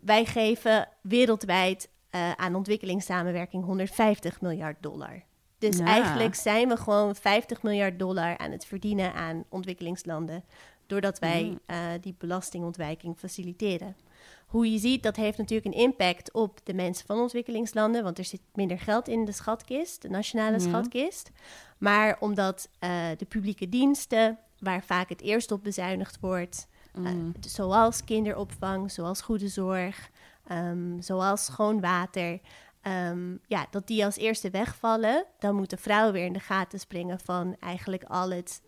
wij 0.00 0.24
geven 0.24 0.88
wereldwijd 1.02 1.88
aan 2.36 2.54
ontwikkelingssamenwerking 2.54 3.64
150 3.64 4.40
miljard 4.40 4.82
dollar. 4.82 5.22
Dus 5.70 5.78
eigenlijk 5.78 6.34
zijn 6.34 6.68
we 6.68 6.76
gewoon 6.76 7.14
50 7.14 7.62
miljard 7.62 7.98
dollar 7.98 8.38
aan 8.38 8.50
het 8.50 8.66
verdienen 8.66 9.14
aan 9.14 9.44
ontwikkelingslanden. 9.48 10.44
Doordat 10.86 11.18
wij 11.18 11.42
mm. 11.42 11.58
uh, 11.66 11.76
die 12.00 12.14
belastingontwijking 12.18 13.18
faciliteren. 13.18 13.96
Hoe 14.46 14.72
je 14.72 14.78
ziet, 14.78 15.02
dat 15.02 15.16
heeft 15.16 15.38
natuurlijk 15.38 15.74
een 15.74 15.82
impact 15.82 16.32
op 16.32 16.60
de 16.64 16.74
mensen 16.74 17.06
van 17.06 17.18
ontwikkelingslanden. 17.18 18.02
Want 18.02 18.18
er 18.18 18.24
zit 18.24 18.40
minder 18.54 18.78
geld 18.78 19.08
in 19.08 19.24
de 19.24 19.32
schatkist, 19.32 20.02
de 20.02 20.08
nationale 20.08 20.58
schatkist. 20.58 21.30
Maar 21.78 22.16
omdat 22.20 22.68
uh, 22.80 22.90
de 23.16 23.24
publieke 23.24 23.68
diensten, 23.68 24.38
waar 24.58 24.84
vaak 24.84 25.08
het 25.08 25.20
eerst 25.20 25.52
op 25.52 25.62
bezuinigd 25.62 26.20
wordt, 26.20 26.68
mm. 26.94 27.32
zoals 27.40 28.04
kinderopvang, 28.04 28.90
zoals 28.90 29.20
goede 29.20 29.48
zorg, 29.48 30.10
um, 30.52 31.02
zoals 31.02 31.44
schoon 31.44 31.80
water, 31.80 32.40
um, 32.86 33.40
ja, 33.46 33.66
dat 33.70 33.86
die 33.86 34.04
als 34.04 34.16
eerste 34.16 34.50
wegvallen, 34.50 35.24
dan 35.38 35.54
moet 35.54 35.70
de 35.70 35.76
vrouw 35.76 36.12
weer 36.12 36.24
in 36.24 36.32
de 36.32 36.40
gaten 36.40 36.80
springen 36.80 37.20
van 37.20 37.56
eigenlijk 37.60 38.04
al 38.04 38.30
het, 38.30 38.62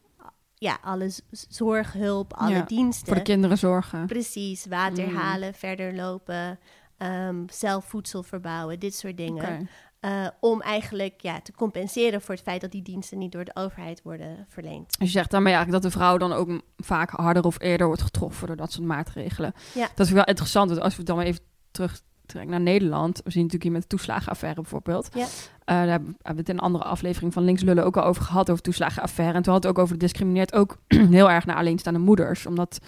ja, 0.54 0.78
alle 0.82 1.10
zorghulp, 1.48 2.32
alle 2.32 2.54
ja, 2.54 2.62
diensten. 2.62 3.06
Voor 3.06 3.16
de 3.16 3.22
kinderen 3.22 3.58
zorgen. 3.58 4.06
Precies, 4.06 4.66
water 4.66 5.08
mm. 5.08 5.16
halen, 5.16 5.54
verder 5.54 5.94
lopen, 5.94 6.58
um, 6.98 7.44
zelf 7.50 7.84
voedsel 7.84 8.22
verbouwen, 8.22 8.78
dit 8.78 8.94
soort 8.94 9.16
dingen. 9.16 9.68
Uh, 10.00 10.28
om 10.40 10.60
eigenlijk 10.60 11.20
ja, 11.20 11.40
te 11.40 11.52
compenseren 11.52 12.20
voor 12.20 12.34
het 12.34 12.44
feit 12.44 12.60
dat 12.60 12.70
die 12.70 12.82
diensten 12.82 13.18
niet 13.18 13.32
door 13.32 13.44
de 13.44 13.54
overheid 13.54 14.02
worden 14.02 14.46
verleend. 14.48 14.98
Dus 14.98 15.06
je 15.06 15.18
zegt 15.18 15.30
daarmee 15.30 15.54
eigenlijk 15.54 15.82
dat 15.82 15.92
de 15.92 15.98
vrouw 15.98 16.16
dan 16.16 16.32
ook 16.32 16.62
vaak 16.76 17.10
harder 17.10 17.44
of 17.44 17.60
eerder 17.60 17.86
wordt 17.86 18.02
getroffen 18.02 18.46
door 18.46 18.56
dat 18.56 18.72
soort 18.72 18.86
maatregelen. 18.86 19.52
Ja. 19.74 19.88
Dat 19.94 20.06
is 20.06 20.12
wel 20.12 20.24
interessant, 20.24 20.70
want 20.70 20.82
als 20.82 20.96
we 20.96 21.02
dan 21.02 21.16
maar 21.16 21.24
even 21.24 21.40
terug 21.70 22.00
trek 22.26 22.48
naar 22.48 22.60
Nederland. 22.60 23.16
We 23.24 23.30
zien 23.30 23.42
natuurlijk 23.42 23.62
hier 23.62 23.72
met 23.72 23.82
de 23.82 23.88
toeslagenaffaire 23.88 24.60
bijvoorbeeld. 24.60 25.08
Ja. 25.14 25.20
Uh, 25.20 25.26
daar 25.66 25.88
hebben 25.88 26.16
we 26.22 26.34
het 26.34 26.48
in 26.48 26.54
een 26.54 26.60
andere 26.60 26.84
aflevering 26.84 27.32
van 27.32 27.44
Links 27.44 27.62
Lullen 27.62 27.84
ook 27.84 27.96
al 27.96 28.04
over 28.04 28.22
gehad, 28.22 28.50
over 28.50 28.62
toeslagenaffaire. 28.62 29.34
En 29.34 29.42
toen 29.42 29.52
had 29.52 29.62
het 29.62 29.72
ook 29.72 29.78
over 29.78 29.98
discrimineert 29.98 30.54
ook 30.54 30.76
heel 31.10 31.30
erg 31.30 31.46
naar 31.46 31.56
alleenstaande 31.56 31.98
moeders. 31.98 32.46
Omdat 32.46 32.78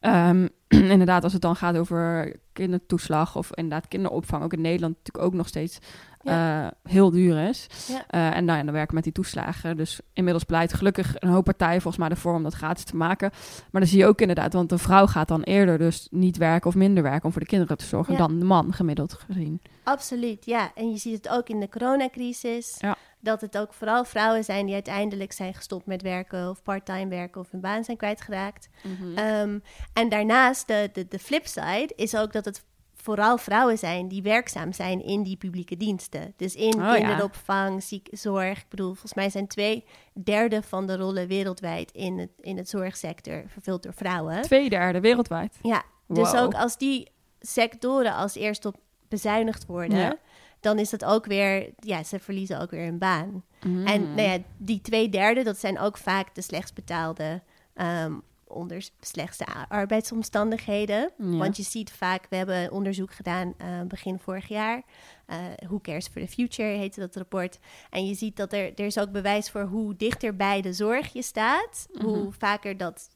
um, 0.00 0.48
inderdaad, 0.94 1.24
als 1.24 1.32
het 1.32 1.42
dan 1.42 1.56
gaat 1.56 1.76
over 1.76 2.36
kindertoeslag 2.52 3.36
of 3.36 3.54
inderdaad 3.54 3.88
kinderopvang, 3.88 4.42
ook 4.42 4.52
in 4.52 4.60
Nederland 4.60 4.96
natuurlijk 4.96 5.26
ook 5.26 5.34
nog 5.34 5.48
steeds 5.48 5.78
uh, 6.22 6.66
heel 6.82 7.10
duur 7.10 7.48
is. 7.48 7.66
Ja. 7.86 7.94
Uh, 7.94 8.36
en 8.36 8.44
nou 8.44 8.58
ja, 8.58 8.64
dan 8.64 8.74
werken 8.74 8.94
met 8.94 9.04
die 9.04 9.12
toeslagen. 9.12 9.76
Dus 9.76 10.00
inmiddels 10.12 10.44
pleit 10.44 10.72
gelukkig 10.72 11.14
een 11.18 11.28
hoop 11.28 11.44
partijen 11.44 11.80
volgens 11.80 12.02
mij 12.02 12.12
ervoor 12.12 12.34
om 12.34 12.42
dat 12.42 12.54
gratis 12.54 12.84
te 12.84 12.96
maken. 12.96 13.30
Maar 13.70 13.80
dan 13.80 13.90
zie 13.90 13.98
je 13.98 14.06
ook 14.06 14.20
inderdaad, 14.20 14.52
want 14.52 14.72
een 14.72 14.78
vrouw 14.78 15.06
gaat 15.06 15.28
dan 15.28 15.42
eerder 15.42 15.78
dus 15.78 16.08
niet 16.10 16.36
werken 16.36 16.68
of 16.68 16.74
minder 16.74 17.02
werken 17.02 17.24
om 17.24 17.32
voor 17.32 17.40
de 17.40 17.46
kinderen 17.46 17.76
te 17.76 17.84
zorgen 17.84 18.16
dan 18.16 18.38
de 18.38 18.44
man 18.44 18.72
gemiddeld 18.72 19.12
gezien. 19.12 19.62
Absoluut, 19.82 20.44
ja. 20.44 20.70
En 20.74 20.90
je 20.90 20.96
ziet 20.96 21.16
het 21.16 21.28
ook 21.28 21.48
in 21.48 21.60
de 21.60 21.68
coronacrisis. 21.68 22.76
Ja. 22.78 22.96
Dat 23.28 23.40
het 23.40 23.58
ook 23.58 23.72
vooral 23.72 24.04
vrouwen 24.04 24.44
zijn 24.44 24.64
die 24.66 24.74
uiteindelijk 24.74 25.32
zijn 25.32 25.54
gestopt 25.54 25.86
met 25.86 26.02
werken 26.02 26.48
of 26.48 26.62
parttime 26.62 27.08
werken 27.08 27.40
of 27.40 27.50
hun 27.50 27.60
baan 27.60 27.84
zijn 27.84 27.96
kwijtgeraakt. 27.96 28.68
Mm 28.82 29.18
um, 29.18 29.62
en 29.92 30.08
daarnaast, 30.08 30.66
de, 30.66 30.90
de, 30.92 31.08
de 31.08 31.18
flipside 31.18 31.92
is 31.96 32.16
ook 32.16 32.32
dat 32.32 32.44
het 32.44 32.64
vooral 32.94 33.38
vrouwen 33.38 33.78
zijn 33.78 34.08
die 34.08 34.22
werkzaam 34.22 34.72
zijn 34.72 35.04
in 35.04 35.22
die 35.22 35.36
publieke 35.36 35.76
diensten. 35.76 36.32
Dus 36.36 36.54
in 36.54 36.74
oh, 36.74 36.92
kinderopvang, 36.92 37.84
zorg. 38.10 38.58
Ik 38.58 38.68
bedoel, 38.68 38.90
volgens 38.90 39.14
mij 39.14 39.30
zijn 39.30 39.46
twee 39.46 39.84
derde 40.12 40.62
van 40.62 40.86
de 40.86 40.96
rollen 40.96 41.28
wereldwijd 41.28 41.92
in 41.92 42.18
het, 42.18 42.30
in 42.40 42.56
het 42.56 42.68
zorgsector 42.68 43.44
vervuld 43.46 43.82
door 43.82 43.94
vrouwen. 43.94 44.42
Twee 44.42 44.68
derde 44.68 45.00
wereldwijd? 45.00 45.58
Ja, 45.62 45.82
dus 46.06 46.34
ook 46.34 46.54
als 46.54 46.76
die 46.76 47.10
sectoren 47.40 48.14
als 48.14 48.34
eerst 48.34 48.64
op 48.64 48.76
bezuinigd 49.08 49.66
worden... 49.66 50.18
Dan 50.60 50.78
is 50.78 50.90
dat 50.90 51.04
ook 51.04 51.26
weer, 51.26 51.70
ja, 51.78 52.02
ze 52.02 52.18
verliezen 52.18 52.60
ook 52.60 52.70
weer 52.70 52.86
een 52.86 52.98
baan. 52.98 53.44
Mm. 53.62 53.86
En 53.86 54.14
nou 54.14 54.28
ja, 54.28 54.38
die 54.56 54.80
twee 54.80 55.08
derde, 55.08 55.42
dat 55.42 55.58
zijn 55.58 55.78
ook 55.78 55.98
vaak 55.98 56.34
de 56.34 56.42
slechts 56.42 56.72
betaalde 56.72 57.42
um, 57.74 58.22
onder 58.46 58.88
slechtste 59.00 59.46
arbeidsomstandigheden. 59.68 61.10
Want 61.16 61.56
je 61.56 61.62
ziet 61.62 61.92
vaak, 61.92 62.26
we 62.30 62.36
hebben 62.36 62.72
onderzoek 62.72 63.12
gedaan 63.12 63.54
uh, 63.62 63.80
begin 63.88 64.18
vorig 64.18 64.48
jaar. 64.48 64.82
Uh, 65.30 65.36
Who 65.66 65.80
Cares 65.80 66.06
for 66.06 66.20
the 66.22 66.28
Future 66.28 66.68
heette 66.68 67.00
dat 67.00 67.16
rapport. 67.16 67.58
En 67.90 68.06
je 68.06 68.14
ziet 68.14 68.36
dat 68.36 68.52
er, 68.52 68.72
er 68.74 68.86
is 68.86 68.98
ook 68.98 69.12
bewijs 69.12 69.50
voor 69.50 69.62
hoe 69.62 69.96
dichter 69.96 70.36
bij 70.36 70.60
de 70.60 70.72
zorg 70.72 71.12
je 71.12 71.22
staat, 71.22 71.88
hoe 72.00 72.18
mhm. 72.18 72.30
vaker 72.38 72.76
dat 72.76 73.08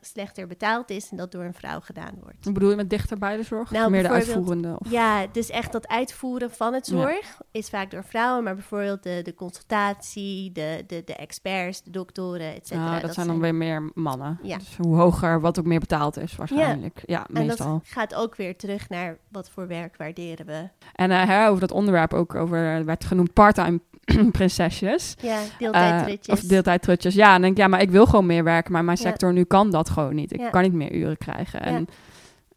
slechter 0.00 0.46
betaald 0.46 0.90
is 0.90 1.10
en 1.10 1.16
dat 1.16 1.32
door 1.32 1.44
een 1.44 1.54
vrouw 1.54 1.80
gedaan 1.80 2.14
wordt. 2.20 2.44
Wat 2.44 2.52
bedoel 2.52 2.70
je 2.70 2.76
met 2.76 2.90
dichter 2.90 3.18
bij 3.18 3.36
de 3.36 3.42
zorg? 3.42 3.70
Nou, 3.70 3.90
meer 3.90 4.02
de 4.02 4.08
uitvoerende? 4.08 4.76
Of? 4.78 4.90
Ja, 4.90 5.26
dus 5.26 5.50
echt 5.50 5.72
dat 5.72 5.88
uitvoeren 5.88 6.50
van 6.50 6.74
het 6.74 6.86
zorg 6.86 7.40
is 7.50 7.68
vaak 7.68 7.90
door 7.90 8.04
vrouwen, 8.04 8.44
maar 8.44 8.54
bijvoorbeeld 8.54 9.02
de, 9.02 9.20
de 9.22 9.34
consultatie, 9.34 10.52
de, 10.52 10.84
de, 10.86 11.02
de 11.04 11.14
experts, 11.14 11.82
de 11.82 11.90
doktoren, 11.90 12.54
et 12.54 12.66
cetera. 12.66 12.94
Ah, 12.94 13.02
dat, 13.02 13.14
zijn 13.14 13.26
dan 13.26 13.40
weer 13.40 13.54
meer 13.54 13.90
mannen. 13.94 14.38
Ja. 14.42 14.56
Dus 14.56 14.76
hoe 14.76 14.96
hoger, 14.96 15.40
wat 15.40 15.58
ook 15.58 15.64
meer 15.64 15.80
betaald 15.80 16.16
is 16.16 16.36
waarschijnlijk. 16.36 17.02
Ja, 17.06 17.26
ja 17.30 17.42
meestal. 17.42 17.66
En 17.66 17.72
dat 17.72 17.88
gaat 17.88 18.14
ook 18.14 18.36
weer 18.36 18.56
terug 18.56 18.88
naar 18.88 19.18
wat 19.28 19.50
voor 19.50 19.66
werk 19.66 19.96
waarderen 19.96 20.46
we. 20.46 20.68
En 20.94 21.10
uh, 21.10 21.58
over 21.62 21.68
dat 21.68 21.76
onderwerp 21.76 22.14
ook 22.14 22.34
over, 22.34 22.84
werd 22.84 23.04
genoemd 23.04 23.32
part-time 23.32 23.80
prinsesjes. 24.32 25.14
Ja, 25.20 25.40
deeltijdtrutjes. 25.58 26.26
Uh, 26.28 26.34
of 26.34 26.48
deeltijdtrutjes. 26.48 27.14
Ja, 27.14 27.34
en 27.34 27.42
denk 27.42 27.56
ja, 27.56 27.68
maar 27.68 27.80
ik 27.80 27.90
wil 27.90 28.06
gewoon 28.06 28.26
meer 28.26 28.44
werken, 28.44 28.72
maar 28.72 28.84
mijn 28.84 28.96
sector 28.96 29.32
nu 29.32 29.44
kan 29.44 29.70
dat 29.70 29.90
gewoon 29.90 30.14
niet. 30.14 30.32
Ik 30.32 30.48
kan 30.50 30.62
niet 30.62 30.72
meer 30.72 30.92
uren 30.92 31.18
krijgen. 31.18 31.60
En 31.60 31.86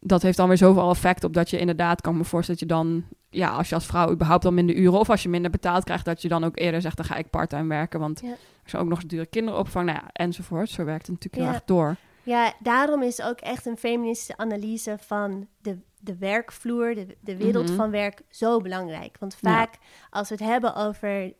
dat 0.00 0.22
heeft 0.22 0.36
dan 0.36 0.48
weer 0.48 0.56
zoveel 0.56 0.90
effect 0.90 1.24
op 1.24 1.34
dat 1.34 1.50
je 1.50 1.58
inderdaad 1.58 2.00
kan 2.00 2.16
me 2.16 2.24
voorstellen 2.24 2.60
dat 2.60 2.68
je 2.68 2.74
dan, 2.74 3.04
ja, 3.30 3.48
als 3.50 3.68
je 3.68 3.74
als 3.74 3.86
vrouw 3.86 4.10
überhaupt 4.10 4.42
dan 4.42 4.54
minder 4.54 4.76
uren 4.76 4.98
of 4.98 5.10
als 5.10 5.22
je 5.22 5.28
minder 5.28 5.50
betaald 5.50 5.84
krijgt, 5.84 6.04
dat 6.04 6.22
je 6.22 6.28
dan 6.28 6.44
ook 6.44 6.58
eerder 6.58 6.80
zegt, 6.80 6.96
dan 6.96 7.06
ga 7.06 7.16
ik 7.16 7.30
parttime 7.30 7.68
werken, 7.68 8.00
want 8.00 8.22
er 8.22 8.36
is 8.66 8.74
ook 8.74 8.88
nog 8.88 8.98
eens 8.98 9.08
dure 9.08 9.26
kinderopvang, 9.26 9.86
nou 9.86 9.98
ja, 9.98 10.10
enzovoort. 10.12 10.70
Zo 10.70 10.84
werkt 10.84 11.06
het 11.06 11.16
natuurlijk 11.16 11.42
heel 11.42 11.52
erg 11.52 11.64
door. 11.64 11.96
Ja, 12.22 12.52
daarom 12.58 13.02
is 13.02 13.22
ook 13.22 13.38
echt 13.38 13.66
een 13.66 13.76
feministische 13.76 14.36
analyse 14.36 14.96
van 15.00 15.46
de 15.62 15.78
de 16.04 16.16
werkvloer, 16.16 16.94
de, 16.94 17.16
de 17.20 17.36
wereld 17.36 17.66
mhm. 17.66 17.76
van 17.76 17.90
werk, 17.90 18.22
zo 18.28 18.60
belangrijk. 18.60 19.16
Want 19.18 19.36
vaak 19.36 19.74
als 20.10 20.28
we 20.28 20.34
het 20.34 20.44
hebben 20.44 20.74
over 20.74 21.32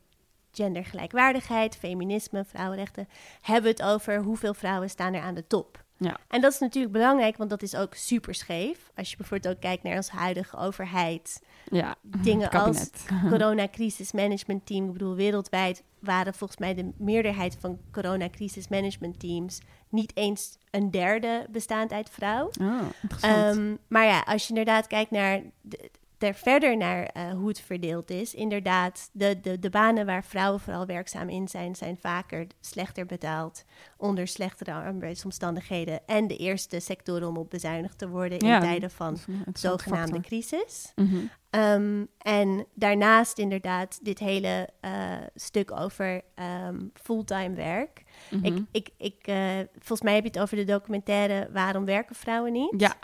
gendergelijkwaardigheid, 0.53 1.77
feminisme, 1.77 2.45
vrouwenrechten, 2.45 3.09
hebben 3.41 3.63
we 3.63 3.83
het 3.83 3.93
over 3.93 4.23
hoeveel 4.23 4.55
vrouwen 4.55 4.91
staan 4.91 5.15
er 5.15 5.21
aan 5.21 5.35
de 5.35 5.47
top. 5.47 5.84
Ja. 6.05 6.17
En 6.29 6.41
dat 6.41 6.53
is 6.53 6.59
natuurlijk 6.59 6.93
belangrijk, 6.93 7.37
want 7.37 7.51
dat 7.51 7.63
is 7.63 7.77
ook 7.77 7.95
super 7.95 8.35
scheef. 8.35 8.91
Als 8.95 9.11
je 9.11 9.17
bijvoorbeeld 9.17 9.55
ook 9.55 9.61
kijkt 9.61 9.83
naar 9.83 9.97
onze 9.97 10.13
huidige 10.13 10.57
overheid. 10.57 11.43
Ja, 11.71 11.95
dingen 12.03 12.51
als 12.51 12.91
coronacrisis 13.29 14.13
management 14.13 14.67
team. 14.67 14.87
Ik 14.87 14.93
bedoel, 14.93 15.15
wereldwijd 15.15 15.83
waren 15.99 16.35
volgens 16.35 16.59
mij 16.59 16.75
de 16.75 16.91
meerderheid 16.97 17.57
van 17.61 17.79
coronacrisis 17.93 18.69
management 18.69 19.21
teams 19.21 19.61
niet 19.89 20.17
eens 20.17 20.59
een 20.71 20.91
derde 20.91 21.47
bestaand 21.51 21.93
uit 21.93 22.11
vrouw. 22.11 22.51
Oh, 22.61 23.57
maar 23.89 24.07
ja, 24.07 24.21
als 24.21 24.43
je 24.43 24.49
inderdaad 24.49 24.87
kijkt 24.87 25.11
naar 25.11 25.41
de, 25.61 25.91
er 26.25 26.35
verder 26.35 26.77
naar 26.77 27.11
uh, 27.17 27.31
hoe 27.33 27.49
het 27.49 27.61
verdeeld 27.61 28.11
is. 28.11 28.35
Inderdaad, 28.35 29.09
de, 29.13 29.41
de, 29.41 29.59
de 29.59 29.71
banen 29.71 30.07
waar 30.07 30.25
vrouwen 30.25 30.61
vooral 30.61 30.87
werkzaam 30.87 31.29
in 31.29 31.49
zijn, 31.49 31.75
zijn 31.75 31.97
vaker 32.01 32.47
slechter 32.61 33.07
betaald, 33.07 33.65
onder 33.97 34.29
slechtere 34.29 34.73
arbeidsomstandigheden. 34.73 36.01
En 36.07 36.27
de 36.27 36.37
eerste 36.37 36.81
sectoren 36.81 37.29
om 37.29 37.37
op 37.37 37.51
bezuinigd 37.51 37.99
te 37.99 38.09
worden 38.09 38.39
in 38.39 38.61
tijden 38.61 38.91
van 38.91 39.19
zogenaamde 39.53 40.21
crisis. 40.21 40.93
Mm 40.95 41.31
um, 41.55 42.09
en 42.19 42.67
daarnaast 42.75 43.39
inderdaad 43.39 43.99
dit 44.03 44.19
hele 44.19 44.69
uh, 44.85 44.91
stuk 45.35 45.73
over 45.73 46.23
um, 46.67 46.91
fulltime 46.95 47.55
werk. 47.55 48.05
Ik, 48.31 48.53
mhm. 48.53 48.63
ik, 48.71 48.89
ik, 48.97 49.27
uh, 49.29 49.37
volgens 49.73 50.03
mij 50.03 50.15
heb 50.15 50.23
je 50.23 50.31
het 50.31 50.39
over 50.39 50.57
de 50.57 50.65
documentaire 50.65 51.49
Waarom 51.53 51.85
werken 51.85 52.15
vrouwen 52.15 52.53
niet? 52.53 52.75
Ja. 52.77 52.95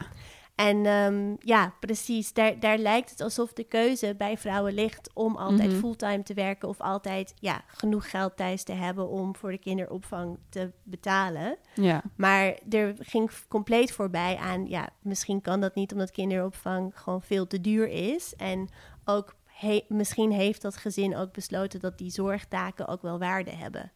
En 0.61 0.87
um, 0.87 1.37
ja, 1.39 1.75
precies. 1.81 2.33
Daar, 2.33 2.61
daar 2.61 2.79
lijkt 2.79 3.11
het 3.11 3.21
alsof 3.21 3.53
de 3.53 3.65
keuze 3.65 4.15
bij 4.19 4.39
vrouwen 4.39 4.75
ligt 4.75 5.11
om 5.15 5.37
altijd 5.37 5.71
mhm. 5.71 5.79
fulltime 5.79 6.23
te 6.23 6.35
werken 6.35 6.69
of 6.69 6.81
altijd 6.81 7.35
ja, 7.39 7.63
genoeg 7.67 8.11
geld 8.11 8.37
thuis 8.37 8.63
te 8.63 8.73
hebben 8.73 9.09
om 9.09 9.37
voor 9.37 9.51
de 9.51 9.59
kinderopvang 9.59 10.39
te 10.49 10.73
betalen. 10.83 11.57
Ja. 11.75 12.03
Maar 12.17 12.59
er 12.71 12.95
ging 12.99 13.31
compleet 13.49 13.93
voorbij 13.93 14.37
aan, 14.37 14.67
ja, 14.67 14.89
misschien 15.03 15.41
kan 15.41 15.61
dat 15.61 15.75
niet 15.75 15.93
omdat 15.93 16.11
kinderopvang 16.11 16.93
gewoon 16.95 17.23
veel 17.23 17.47
te 17.47 17.61
duur 17.61 17.89
is. 17.89 18.35
En 18.37 18.69
ook 19.05 19.35
misschien 19.89 20.33
heeft 20.33 20.63
dat 20.63 20.77
gezin 20.77 21.17
ook 21.17 21.33
besloten 21.33 21.81
dat 21.81 21.99
die 21.99 22.11
zorgtaken 22.11 22.89
ook 22.89 23.03
wel 23.03 23.19
waarde 23.19 23.51
hebben. 23.51 23.93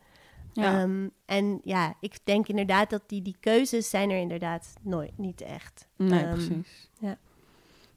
Ja. 0.55 0.81
Ehm, 0.81 1.09
en 1.25 1.61
ja, 1.63 1.95
ik 2.01 2.19
denk 2.25 2.49
inderdaad 2.49 2.91
dat 2.91 3.03
die, 3.07 3.23
die 3.23 3.37
keuzes 3.41 3.91
zijn 3.91 4.11
er 4.11 4.19
inderdaad 4.19 4.75
nooit, 4.83 5.19
niet 5.19 5.41
echt. 5.41 5.89
Nee, 5.97 6.25
um, 6.25 6.33
precies. 6.33 6.89
Ja. 6.99 7.19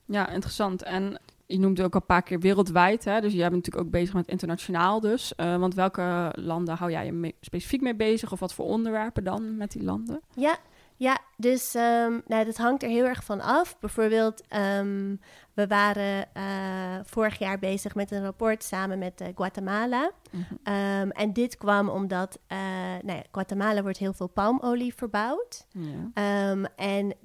ja, 0.06 0.30
interessant. 0.30 0.84
En 0.84 1.20
je 1.46 1.60
noemde 1.60 1.84
ook 1.84 1.94
al 1.94 2.00
een 2.00 2.06
paar 2.06 2.24
keer 2.24 2.40
wereldwijd, 2.40 3.06
hè? 3.06 3.22
dus 3.22 3.34
jij 3.34 3.50
bent 3.50 3.56
natuurlijk 3.56 3.86
ook 3.86 3.92
bezig 3.92 4.14
met 4.14 4.28
internationaal 4.28 5.00
dus. 5.00 5.34
Uh, 5.38 5.58
want 5.58 5.74
welke 5.74 6.34
landen 6.36 6.76
hou 6.76 6.92
jij 6.92 7.06
je 7.06 7.12
mee, 7.12 7.36
specifiek 7.42 7.82
mee 7.82 7.96
bezig 7.96 8.32
of 8.32 8.40
wat 8.40 8.54
voor 8.54 8.66
onderwerpen 8.66 9.24
dan 9.24 9.58
met 9.58 9.72
die 9.72 9.84
landen? 9.84 10.22
Ja, 10.36 10.58
Ja, 10.98 11.20
dus 11.36 11.76
um, 11.76 12.22
nou, 12.26 12.46
dat 12.46 12.58
hangt 12.58 12.84
er 12.84 12.90
heel 12.90 13.06
erg 13.06 13.24
van 13.24 13.42
af. 13.42 13.80
Bijvoorbeeld, 13.80 14.48
ehm, 14.48 15.16
we 15.54 15.68
waren 15.68 16.28
uh, 16.38 17.00
vorig 17.04 17.40
jaar 17.40 17.60
bezig 17.60 17.96
met 17.96 18.12
een 18.12 18.24
rapport 18.24 18.64
samen 18.64 19.00
met 19.00 19.22
uh, 19.22 19.28
Guatemala. 19.36 20.12
Mhm. 20.32 20.44
Ehm, 20.64 21.10
en 21.10 21.34
dit 21.34 21.58
kwam 21.58 21.90
omdat 21.90 22.40
uh, 22.48 22.58
nou 23.02 23.18
ja, 23.18 23.24
Guatemala 23.32 23.82
wordt 23.82 23.98
heel 23.98 24.14
veel 24.14 24.28
palmolie 24.28 24.94
verbouwd. 24.94 25.68
Ja. 26.14 26.70
en 26.76 27.14
43% 27.14 27.18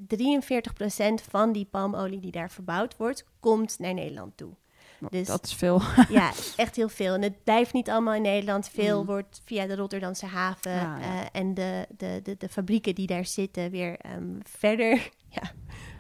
van 1.31 1.52
die 1.52 1.69
palmolie 1.71 2.21
die 2.21 2.33
daar 2.33 2.50
verbouwd 2.50 2.97
wordt, 2.97 3.25
komt 3.41 3.79
naar 3.79 3.95
Nederland 3.95 4.37
toe. 4.37 4.52
Dus, 5.11 5.26
dat 5.26 5.44
is 5.44 5.54
veel. 5.54 5.82
ja, 6.09 6.30
echt 6.56 6.76
heel 6.76 6.88
veel. 6.88 7.14
En 7.14 7.23
het 7.23 7.44
blijft 7.44 7.73
niet 7.73 7.90
allemaal 7.90 8.14
in 8.14 8.23
Nederland. 8.23 8.68
Veel 8.68 9.00
mm. 9.00 9.06
wordt 9.06 9.40
via 9.44 9.66
de 9.66 9.76
Rotterdamse 9.76 10.26
haven 10.26 10.80
ah, 10.80 10.97
eh, 11.02 11.26
en 11.32 11.54
de, 11.54 11.87
de, 11.97 12.21
de, 12.23 12.37
de, 12.38 12.49
fabrieken 12.49 12.94
die 12.94 13.06
daar 13.06 13.26
zitten 13.26 13.71
weer 13.71 13.97
um, 14.16 14.38
verder 14.42 15.11
ja, 15.28 15.42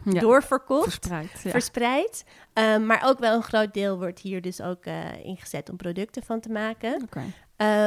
ja, 0.04 0.20
doorverkocht. 0.20 0.84
Verspreid. 0.84 1.30
verspreid. 1.30 2.24
Um, 2.54 2.86
maar 2.86 3.02
ook 3.04 3.18
wel 3.18 3.34
een 3.34 3.42
groot 3.42 3.74
deel 3.74 3.98
wordt 3.98 4.18
hier 4.18 4.40
dus 4.42 4.60
ook 4.60 4.86
uh, 4.86 5.24
ingezet 5.24 5.70
om 5.70 5.76
producten 5.76 6.22
van 6.22 6.40
te 6.40 6.48
maken. 6.48 7.02
Okay. 7.02 7.32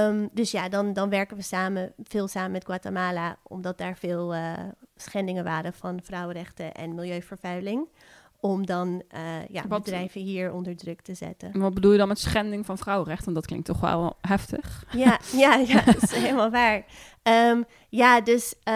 Um, 0.07 0.29
dus 0.31 0.51
ja, 0.51 0.69
dan, 0.69 0.93
dan 0.93 1.09
werken 1.09 1.37
we 1.37 1.43
samen, 1.43 1.93
veel 2.03 2.27
samen 2.27 2.51
met 2.51 2.65
Guatemala, 2.65 3.37
omdat 3.43 3.77
daar 3.77 3.97
veel 3.97 4.35
uh, 4.35 4.53
schendingen 4.95 5.43
waren 5.43 5.73
van 5.73 5.99
vrouwenrechten 6.03 6.73
en 6.73 6.95
milieuvervuiling 6.95 7.87
om 8.45 8.65
dan 8.65 9.03
uh, 9.15 9.47
ja, 9.49 9.67
bedrijven 9.67 10.21
hier 10.21 10.53
onder 10.53 10.75
druk 10.75 11.01
te 11.01 11.13
zetten. 11.13 11.59
wat 11.59 11.73
bedoel 11.73 11.91
je 11.91 11.97
dan 11.97 12.07
met 12.07 12.19
schending 12.19 12.65
van 12.65 12.77
vrouwenrechten? 12.77 13.25
Want 13.25 13.35
dat 13.35 13.45
klinkt 13.45 13.65
toch 13.65 13.79
wel 13.79 14.17
heftig. 14.21 14.85
Ja, 14.91 15.19
ja, 15.43 15.55
ja 15.55 15.81
dat 15.81 16.03
is 16.03 16.11
helemaal 16.11 16.49
waar. 16.49 16.85
Um, 17.23 17.65
ja, 17.89 18.21
dus 18.21 18.55
uh, 18.63 18.73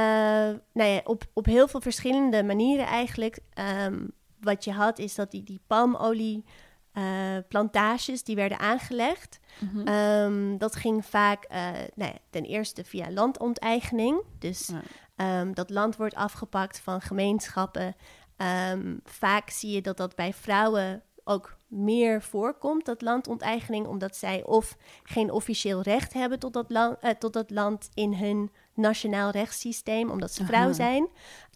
nou 0.74 0.90
ja, 0.90 1.02
op, 1.04 1.24
op 1.34 1.46
heel 1.46 1.68
veel 1.68 1.82
verschillende 1.82 2.44
manieren 2.44 2.86
eigenlijk. 2.86 3.40
Um, 3.86 4.12
wat 4.40 4.64
je 4.64 4.72
had 4.72 5.00
is 5.00 5.16
dat 5.16 5.32
die, 5.32 5.44
die 5.44 5.60
palmolie... 5.68 6.46
Uh, 6.94 7.04
plantages 7.48 8.24
die 8.24 8.36
werden 8.36 8.60
aangelegd. 8.60 9.40
Mm 9.60 9.88
um, 9.88 10.58
dat 10.58 10.76
ging 10.76 11.06
vaak 11.06 11.48
nou 11.96 12.12
ja, 12.12 12.18
ten 12.30 12.44
eerste 12.44 12.84
via 12.84 13.12
landonteigening. 13.12 14.22
Dus 14.40 14.72
ja. 15.16 15.46
dat 15.46 15.70
land 15.70 15.96
wordt 15.96 16.16
afgepakt 16.16 16.80
van 16.80 17.02
gemeenschappen 17.02 17.96
Ehm, 18.39 18.96
vaak 19.03 19.50
zie 19.50 19.72
je 19.72 19.81
dat 19.81 19.98
dat 19.98 20.15
bij 20.15 20.34
vrouwen 20.34 21.03
ook 21.24 21.58
meer 21.67 22.22
voorkomt, 22.22 22.86
dat 22.86 23.01
landonteigening, 23.01 23.88
omdat 23.88 24.15
zij 24.15 24.43
of 24.43 24.77
geen 25.03 25.31
officieel 25.31 25.81
recht 25.81 26.13
hebben 26.13 26.39
tot 26.39 26.53
dat, 26.53 26.69
land, 26.69 26.98
uh, 27.01 27.10
tot 27.10 27.34
dat 27.34 27.50
land 27.50 27.89
in 27.93 28.13
hun 28.13 28.51
nationaal 28.74 29.31
rechtssysteem, 29.31 30.10
omdat 30.10 30.34
ze 30.34 30.46
vrouw 30.46 30.74
zijn. 30.74 31.08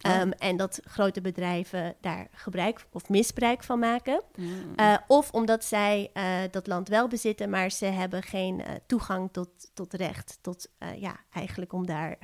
Um, 0.06 0.32
en 0.32 0.56
dat 0.56 0.80
grote 0.84 1.20
bedrijven 1.20 1.94
daar 2.00 2.28
gebruik 2.32 2.86
of 2.92 3.08
misbruik 3.08 3.62
van 3.62 3.78
maken. 3.78 4.22
Mm. 4.36 4.72
Uh, 4.76 4.96
of 5.06 5.30
omdat 5.30 5.64
zij 5.64 6.10
uh, 6.14 6.38
dat 6.50 6.66
land 6.66 6.88
wel 6.88 7.08
bezitten, 7.08 7.50
maar 7.50 7.70
ze 7.70 7.84
hebben 7.84 8.22
geen 8.22 8.62
toegang 8.86 9.28
tot, 9.32 9.48
tot 9.74 9.94
recht. 9.94 10.38
Tot 10.40 10.68
ja, 10.96 11.16
eigenlijk 11.30 11.72
om 11.72 11.86
daar 11.86 12.18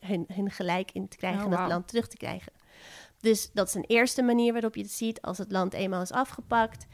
hun, 0.00 0.24
hun 0.32 0.50
gelijk 0.50 0.90
in 0.92 1.08
te 1.08 1.16
krijgen 1.16 1.44
oh, 1.44 1.52
en 1.52 1.58
dat 1.58 1.68
land 1.68 1.88
terug 1.88 2.08
te 2.08 2.16
krijgen. 2.16 2.52
Dus 3.20 3.50
dat 3.52 3.68
is 3.68 3.74
een 3.74 3.84
eerste 3.86 4.22
manier 4.22 4.52
waarop 4.52 4.74
je 4.74 4.82
het 4.82 4.90
ziet 4.90 5.22
als 5.22 5.38
het 5.38 5.52
land 5.52 5.72
eenmaal 5.72 6.02
is 6.02 6.12
afgepakt 6.12 6.86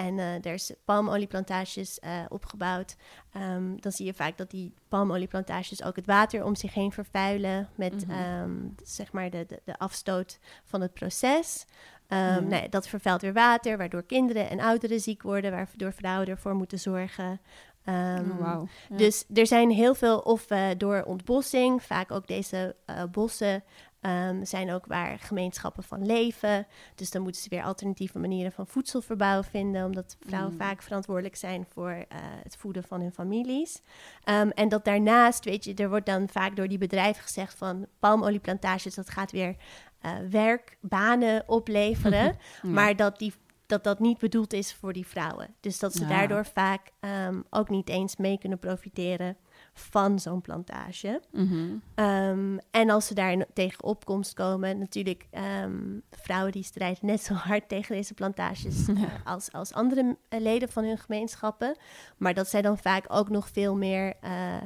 en 0.00 0.18
uh, 0.18 0.34
er 0.34 0.52
is 0.52 0.72
palmolieplantages 0.84 1.98
uh, 2.04 2.10
opgebouwd. 2.28 2.96
Um, 3.36 3.80
dan 3.80 3.92
zie 3.92 4.06
je 4.06 4.14
vaak 4.14 4.38
dat 4.38 4.50
die 4.50 4.74
palmolieplantages 4.88 5.82
ook 5.82 5.96
het 5.96 6.06
water 6.06 6.44
om 6.44 6.54
zich 6.54 6.74
heen 6.74 6.92
vervuilen 6.92 7.68
met 7.74 8.06
mm 8.06 8.18
um, 8.42 8.74
zeg 8.84 9.12
maar 9.12 9.30
de, 9.30 9.44
de, 9.46 9.60
de, 9.64 9.78
afstoot 9.78 10.38
van 10.64 10.80
het 10.80 10.92
proces. 10.92 11.66
Um, 12.08 12.46
nee, 12.46 12.68
dat 12.68 12.88
vervuilt 12.88 13.22
weer 13.22 13.32
water, 13.32 13.76
waardoor 13.76 14.02
kinderen 14.02 14.50
en 14.50 14.60
ouderen 14.60 15.00
ziek 15.00 15.22
worden, 15.22 15.50
waardoor 15.50 15.92
vrouwen 15.92 16.28
ervoor 16.28 16.54
moeten 16.54 16.78
zorgen. 16.78 17.40
Um, 17.84 18.36
wow. 18.38 18.68
Dus 18.88 19.24
er 19.34 19.46
zijn 19.46 19.70
heel 19.70 19.94
veel, 19.94 20.18
of 20.18 20.50
uh, 20.50 20.68
door 20.76 21.02
ontbossing, 21.02 21.82
vaak 21.82 22.10
ook 22.10 22.26
deze 22.26 22.76
uh, 22.86 23.02
bossen 23.10 23.62
Um, 24.02 24.44
zijn 24.44 24.72
ook 24.72 24.86
waar 24.86 25.18
gemeenschappen 25.18 25.82
van 25.82 26.06
leven. 26.06 26.66
Dus 26.94 27.10
dan 27.10 27.22
moeten 27.22 27.42
ze 27.42 27.48
weer 27.48 27.62
alternatieve 27.62 28.18
manieren 28.18 28.52
van 28.52 28.66
voedselverbouw 28.66 29.42
vinden, 29.42 29.84
omdat 29.84 30.16
vrouwen 30.26 30.52
mm. 30.52 30.58
vaak 30.58 30.82
verantwoordelijk 30.82 31.36
zijn 31.36 31.66
voor 31.72 31.90
uh, 31.90 32.04
het 32.42 32.56
voeden 32.56 32.84
van 32.84 33.00
hun 33.00 33.12
families. 33.12 33.82
Um, 34.24 34.50
en 34.50 34.68
dat 34.68 34.84
daarnaast, 34.84 35.44
weet 35.44 35.64
je, 35.64 35.74
er 35.74 35.88
wordt 35.88 36.06
dan 36.06 36.28
vaak 36.28 36.56
door 36.56 36.68
die 36.68 36.78
bedrijven 36.78 37.22
gezegd 37.22 37.54
van 37.54 37.86
palmolieplantages, 37.98 38.94
dat 38.94 39.10
gaat 39.10 39.30
weer 39.30 39.56
uh, 40.02 40.12
werk, 40.30 40.76
banen 40.80 41.42
opleveren. 41.46 42.36
Maar 42.62 42.96
dat 42.96 43.18
die 43.18 43.32
dat 43.66 43.84
dat 43.84 43.98
niet 43.98 44.18
bedoeld 44.18 44.52
is 44.52 44.74
voor 44.74 44.92
die 44.92 45.06
vrouwen. 45.06 45.54
Dus 45.60 45.78
dat 45.78 45.94
ze 45.94 46.06
daardoor 46.06 46.46
vaak 46.46 46.90
um, 47.00 47.44
ook 47.50 47.68
niet 47.68 47.88
eens 47.88 48.16
mee 48.16 48.38
kunnen 48.38 48.58
profiteren 48.58 49.36
van 49.80 50.18
zo'n 50.18 50.40
plantage. 50.40 51.20
Mhm. 51.32 51.76
Ehm, 51.94 52.58
en 52.70 52.90
als 52.90 53.06
ze 53.06 53.14
daar 53.14 53.44
tegen 53.52 53.84
opkomst 53.84 54.34
komen, 54.34 54.78
natuurlijk 54.78 55.26
um, 55.62 56.02
vrouwen 56.10 56.52
die 56.52 56.62
strijden 56.62 57.06
net 57.06 57.22
zo 57.22 57.34
hard 57.34 57.68
tegen 57.68 57.94
deze 57.94 58.14
plantages 58.14 58.88
uh, 58.88 59.02
als, 59.24 59.52
als 59.52 59.72
andere 59.72 60.16
eh, 60.28 60.40
leden 60.40 60.68
van 60.68 60.84
hun 60.84 60.98
gemeenschappen. 60.98 61.78
Maar 62.16 62.34
dat 62.34 62.48
zij 62.48 62.62
dan 62.62 62.78
vaak 62.78 63.04
ook 63.08 63.28
nog 63.28 63.48
veel 63.48 63.76
meer. 63.76 64.14
Uh, 64.24 64.56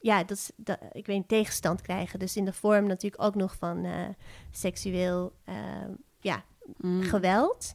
ja, 0.00 0.24
dat, 0.24 0.52
dat, 0.56 0.78
ik 0.92 1.06
weet 1.06 1.28
tegenstand 1.28 1.82
krijgen. 1.82 2.18
Dus 2.18 2.36
in 2.36 2.44
de 2.44 2.52
vorm 2.52 2.86
natuurlijk 2.86 3.22
ook 3.22 3.34
nog 3.34 3.56
van 3.56 3.84
uh, 3.84 3.92
seksueel 4.50 5.32
ja, 6.20 6.44
mm. 6.76 7.02
geweld. 7.02 7.74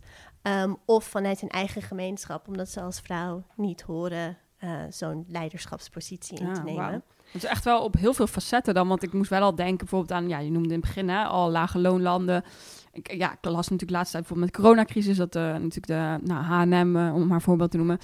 of 0.85 1.05
vanuit 1.05 1.39
hun 1.39 1.49
eigen 1.49 1.81
gemeenschap, 1.81 2.47
omdat 2.47 2.69
ze 2.69 2.81
als 2.81 2.99
vrouw 2.99 3.43
niet 3.55 3.81
horen 3.81 4.37
uh, 4.65 4.81
zo'n 4.89 5.25
leiderschapspositie 5.27 6.39
in 6.39 6.53
te 6.53 6.61
nemen. 6.61 7.03
Het 7.25 7.43
is 7.43 7.49
echt 7.49 7.63
wel 7.63 7.83
op 7.83 7.95
heel 7.95 8.13
veel 8.13 8.27
facetten 8.27 8.73
dan, 8.73 8.87
want 8.87 9.03
ik 9.03 9.13
moest 9.13 9.29
wel 9.29 9.41
al 9.41 9.55
denken 9.55 9.77
bijvoorbeeld 9.77 10.11
aan, 10.11 10.29
ja, 10.29 10.39
je 10.39 10.51
noemde 10.51 10.73
in 10.73 10.79
het 10.79 10.85
begin 10.85 11.09
hè, 11.09 11.23
al 11.23 11.51
lage 11.51 11.79
loonlanden. 11.79 12.43
Ik, 12.95 13.13
ja, 13.13 13.31
ik 13.31 13.37
las 13.41 13.69
natuurlijk 13.69 13.91
laatst 13.91 14.11
tijd 14.11 14.27
bijvoorbeeld 14.27 14.39
met 14.39 14.55
de 14.55 14.61
coronacrisis 14.61 15.17
dat 15.17 15.35
uh, 15.35 15.43
natuurlijk 15.43 15.87
de 15.87 16.17
nou, 16.21 16.43
H&M, 16.43 16.95
uh, 16.95 17.15
om 17.15 17.27
maar 17.27 17.35
een 17.35 17.41
voorbeeld 17.41 17.71
te 17.71 17.77
noemen, 17.77 17.99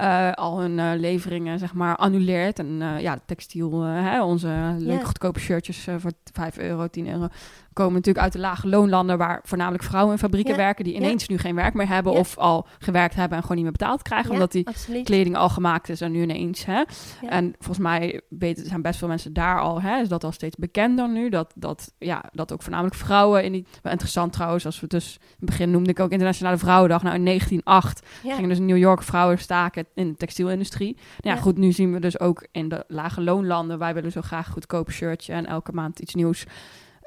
uh, 0.00 0.32
al 0.32 0.60
hun 0.60 0.98
leveringen 0.98 1.58
zeg 1.58 1.74
maar 1.74 1.96
annuleert. 1.96 2.58
En 2.58 2.82
ja, 3.00 3.18
textiel, 3.26 3.80
hè, 3.82 4.22
onze 4.22 4.74
leuke 4.78 5.04
goedkope 5.04 5.40
shirtjes 5.40 5.88
voor 5.98 6.12
5 6.32 6.58
euro, 6.58 6.86
10 6.86 7.08
euro, 7.08 7.28
komen 7.76 7.94
natuurlijk 7.94 8.24
uit 8.24 8.32
de 8.32 8.38
lage 8.38 8.68
loonlanden 8.68 9.18
waar 9.18 9.40
voornamelijk 9.44 9.82
vrouwen 9.84 10.12
in 10.12 10.18
fabrieken 10.18 10.56
werken 10.56 10.84
die 10.84 10.94
ineens 10.94 11.28
nu 11.28 11.38
geen 11.38 11.54
werk 11.54 11.74
meer 11.74 11.88
hebben 11.88 12.12
of 12.12 12.38
al 12.38 12.66
gewerkt 12.78 13.14
hebben 13.14 13.36
en 13.36 13.42
gewoon 13.42 13.56
niet 13.56 13.66
meer 13.66 13.76
betaald 13.78 14.02
krijgen 14.02 14.30
omdat 14.30 14.52
die 14.52 14.66
kleding 15.02 15.36
al 15.36 15.48
gemaakt 15.48 15.88
is 15.88 16.00
en 16.00 16.12
nu 16.12 16.22
ineens. 16.22 16.64
Hè? 16.64 16.82
En 17.28 17.54
volgens 17.58 17.78
mij 17.78 18.20
weten, 18.28 18.66
zijn 18.66 18.82
best 18.82 18.98
veel 18.98 19.08
mensen 19.08 19.32
daar 19.32 19.60
al, 19.60 19.80
hè, 19.82 20.00
is 20.00 20.08
dat 20.08 20.24
al 20.24 20.32
steeds 20.32 20.56
bekender 20.56 21.08
nu, 21.08 21.28
dat, 21.28 21.52
dat, 21.56 21.92
ja, 21.98 22.24
dat 22.32 22.52
ook 22.52 22.62
voornamelijk 22.62 22.96
vrouwen 22.96 23.44
in 23.44 23.52
die, 23.52 23.66
interessant 23.82 24.35
trouwens, 24.36 24.66
als 24.66 24.80
we 24.80 24.86
dus 24.86 25.16
in 25.20 25.26
het 25.36 25.44
begin 25.44 25.70
noemde 25.70 25.90
ik 25.90 26.00
ook 26.00 26.10
Internationale 26.10 26.58
Vrouwendag, 26.58 27.02
nou 27.02 27.14
in 27.14 27.24
1908 27.24 28.06
gingen 28.22 28.48
dus 28.48 28.58
in 28.58 28.66
New 28.66 28.76
York 28.76 29.02
vrouwen 29.02 29.38
staken 29.38 29.86
in 29.94 30.08
de 30.08 30.16
textielindustrie. 30.16 30.96
Nou 31.20 31.36
ja, 31.36 31.42
goed, 31.42 31.56
nu 31.56 31.72
zien 31.72 31.92
we 31.92 32.00
dus 32.00 32.20
ook 32.20 32.46
in 32.52 32.68
de 32.68 32.84
lage 32.88 33.22
loonlanden, 33.22 33.78
wij 33.78 33.94
willen 33.94 34.12
zo 34.12 34.20
graag 34.20 34.48
goedkoop 34.48 34.90
shirtje 34.90 35.32
en 35.32 35.46
elke 35.46 35.72
maand 35.72 35.98
iets 35.98 36.14
nieuws. 36.14 36.44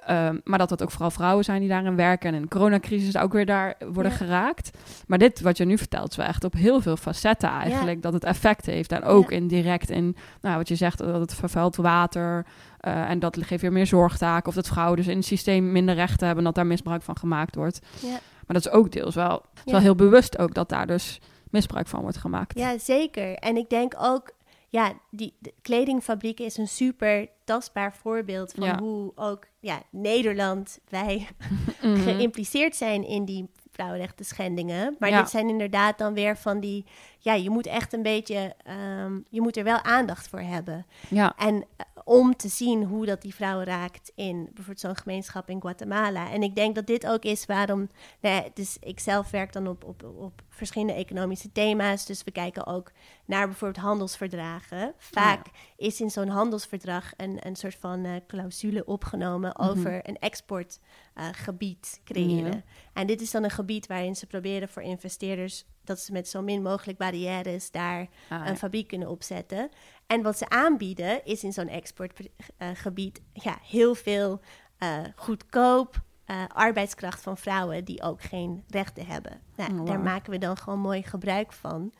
Ehm, 0.05 0.37
maar 0.43 0.57
dat 0.57 0.69
dat 0.69 0.83
ook 0.83 0.91
vooral 0.91 1.11
vrouwen 1.11 1.43
zijn 1.43 1.59
die 1.59 1.69
daarin 1.69 1.95
werken. 1.95 2.29
En 2.29 2.35
in 2.35 2.41
de 2.41 2.47
coronacrisis 2.47 3.17
ook 3.17 3.33
weer 3.33 3.45
daar 3.45 3.75
worden 3.93 4.11
geraakt. 4.11 4.77
Maar 5.07 5.17
dit, 5.17 5.41
wat 5.41 5.57
je 5.57 5.65
nu 5.65 5.77
vertelt, 5.77 6.09
is 6.09 6.15
wel 6.15 6.25
echt 6.25 6.43
op 6.43 6.53
heel 6.53 6.81
veel 6.81 6.97
facetten 6.97 7.49
eigenlijk. 7.49 8.01
Dat 8.01 8.13
het 8.13 8.23
effect 8.23 8.65
heeft. 8.65 8.91
En 8.91 9.03
ook 9.03 9.31
indirect 9.31 9.89
in, 9.89 10.15
nou, 10.41 10.57
wat 10.57 10.67
je 10.67 10.75
zegt, 10.75 10.97
dat 10.97 11.19
het 11.19 11.33
vervuilt 11.33 11.75
water. 11.75 12.45
Uh, 12.87 13.09
en 13.09 13.19
dat 13.19 13.37
geeft 13.41 13.61
weer 13.61 13.71
meer 13.71 13.87
zorgtaken. 13.87 14.47
Of 14.47 14.55
dat 14.55 14.67
vrouwen 14.67 14.97
dus 14.97 15.07
in 15.07 15.17
het 15.17 15.25
systeem 15.25 15.71
minder 15.71 15.95
rechten 15.95 16.25
hebben. 16.25 16.37
En 16.37 16.43
dat 16.43 16.55
daar 16.55 16.67
misbruik 16.67 17.01
van 17.01 17.17
gemaakt 17.17 17.55
wordt. 17.55 17.79
Maar 18.01 18.61
dat 18.61 18.65
is 18.65 18.71
ook 18.71 18.91
deels 18.91 19.15
wel, 19.15 19.41
wel 19.65 19.79
heel 19.79 19.95
bewust 19.95 20.37
ook 20.37 20.53
dat 20.53 20.69
daar 20.69 20.87
dus 20.87 21.19
misbruik 21.49 21.87
van 21.87 22.01
wordt 22.01 22.17
gemaakt. 22.17 22.59
Ja, 22.59 22.77
zeker. 22.77 23.33
En 23.35 23.57
ik 23.57 23.69
denk 23.69 23.93
ook 23.99 24.31
ja, 24.69 24.93
die 25.09 25.33
kledingfabriek 25.61 26.39
is 26.39 26.57
een 26.57 26.67
super 26.67 27.27
tastbaar 27.43 27.95
voorbeeld 27.95 28.53
van 28.57 28.79
hoe 28.79 29.11
ook 29.15 29.45
ja, 29.59 29.81
Nederland, 29.89 30.79
wij 30.89 31.27
mhm. 31.81 32.01
geïmpliceerd 32.01 32.75
zijn 32.75 33.07
in 33.07 33.25
die 33.25 33.49
vrouwenrechten 33.71 34.25
schendingen. 34.25 34.95
Maar 34.99 35.11
dit 35.11 35.29
zijn 35.29 35.49
inderdaad 35.49 35.97
dan 35.97 36.13
weer 36.13 36.37
van 36.37 36.59
die, 36.59 36.85
ja, 37.19 37.33
je 37.33 37.49
moet 37.49 37.67
echt 37.67 37.93
een 37.93 38.03
beetje, 38.03 38.55
um, 39.03 39.25
je 39.29 39.41
moet 39.41 39.57
er 39.57 39.63
wel 39.63 39.83
aandacht 39.83 40.27
voor 40.27 40.39
hebben. 40.39 40.85
Ja. 41.09 41.33
En 41.37 41.65
om 42.09 42.35
te 42.35 42.47
zien 42.47 42.83
hoe 42.83 43.05
dat 43.05 43.21
die 43.21 43.35
vrouwen 43.35 43.65
raakt 43.65 44.11
in 44.15 44.43
bijvoorbeeld 44.43 44.79
zo'n 44.79 44.95
gemeenschap 44.95 45.49
in 45.49 45.61
Guatemala. 45.61 46.31
En 46.31 46.43
ik 46.43 46.55
denk 46.55 46.75
dat 46.75 46.87
dit 46.87 47.07
ook 47.07 47.23
is 47.23 47.45
waarom, 47.45 47.89
nou 48.19 48.35
ja, 48.35 48.49
dus 48.53 48.77
ik 48.79 48.99
zelf 48.99 49.29
werk 49.29 49.53
dan 49.53 49.67
op, 49.67 49.83
op, 49.83 50.03
op 50.03 50.41
verschillende 50.49 50.93
economische 50.93 51.51
thema's. 51.51 52.05
Dus 52.05 52.23
we 52.23 52.31
kijken 52.31 52.65
ook 52.65 52.91
naar 53.25 53.47
bijvoorbeeld 53.47 53.85
handelsverdragen. 53.85 54.93
Vaak 54.97 55.47
is 55.77 56.01
in 56.01 56.09
zo'n 56.09 56.27
handelsverdrag 56.27 57.11
een, 57.17 57.37
een 57.47 57.55
soort 57.55 57.75
van 57.75 58.05
uh, 58.05 58.15
clausule 58.27 58.85
opgenomen 58.85 59.53
mhm. 59.57 59.69
over 59.69 60.07
een 60.09 60.19
exportgebied 60.19 61.99
uh, 61.99 62.05
creëren. 62.05 62.63
En 62.93 63.07
dit 63.07 63.21
is 63.21 63.31
dan 63.31 63.43
een 63.43 63.49
gebied 63.49 63.87
waarin 63.87 64.15
ze 64.15 64.25
proberen 64.25 64.69
voor 64.69 64.81
investeerders 64.81 65.65
dat 65.89 65.99
ze 65.99 66.11
met 66.11 66.27
zo 66.27 66.41
min 66.41 66.61
mogelijk 66.61 66.97
barrières 66.97 67.71
daar 67.71 68.07
ah, 68.29 68.47
een 68.47 68.57
fabriek 68.57 68.87
kunnen 68.87 69.07
opzetten. 69.07 69.69
En 70.07 70.21
wat 70.21 70.37
ze 70.37 70.49
aanbieden 70.49 71.25
is 71.25 71.43
in 71.43 71.53
zo'n 71.53 71.67
exportgebied 71.67 73.21
ja, 73.33 73.57
heel 73.61 73.95
veel 73.95 74.41
uh, 74.79 74.97
goedkoop 75.15 76.01
uh, 76.25 76.43
arbeidskracht 76.47 77.21
van 77.21 77.37
vrouwen 77.37 77.85
die 77.85 78.01
ook 78.01 78.21
geen 78.21 78.63
rechten 78.67 79.05
hebben. 79.05 79.41
Nou, 79.55 79.79
oh, 79.79 79.85
Daar 79.85 79.99
maken 79.99 80.31
we 80.31 80.37
dan 80.37 80.57
gewoon 80.57 80.79
mooi 80.79 81.03
gebruik 81.03 81.53
van. 81.53 81.93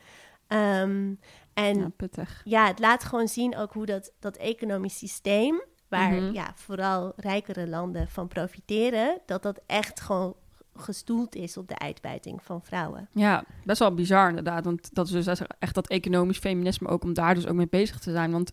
Um, 0.47 1.19
en 1.53 1.79
ja, 1.79 1.89
pittig. 1.95 2.41
ja, 2.43 2.67
het 2.67 2.79
laat 2.79 3.03
gewoon 3.03 3.27
zien 3.27 3.57
ook 3.57 3.73
hoe 3.73 3.85
dat, 3.85 4.11
dat 4.19 4.37
economisch 4.37 4.97
systeem, 4.97 5.63
waar 5.87 6.11
mhm. 6.11 6.33
ja, 6.33 6.51
vooral 6.55 7.13
rijkere 7.15 7.67
landen 7.67 8.07
van 8.07 8.27
profiteren, 8.27 9.21
dat 9.25 9.43
dat 9.43 9.61
echt 9.65 9.99
gewoon 9.99 10.35
gestoeld 10.75 11.35
is 11.35 11.57
op 11.57 11.67
de 11.67 11.79
uitbuiting 11.79 12.43
van 12.43 12.61
vrouwen. 12.63 13.07
Ja, 13.11 13.43
best 13.63 13.79
wel 13.79 13.93
bizar 13.93 14.29
inderdaad. 14.29 14.65
Want 14.65 14.95
dat 14.95 15.07
is 15.07 15.25
dus 15.25 15.41
echt 15.59 15.75
dat 15.75 15.87
economisch 15.87 16.37
feminisme 16.37 16.87
ook 16.87 17.03
om 17.03 17.13
daar 17.13 17.35
dus 17.35 17.47
ook 17.47 17.55
mee 17.55 17.67
bezig 17.69 17.99
te 17.99 18.11
zijn. 18.11 18.31
Want 18.31 18.51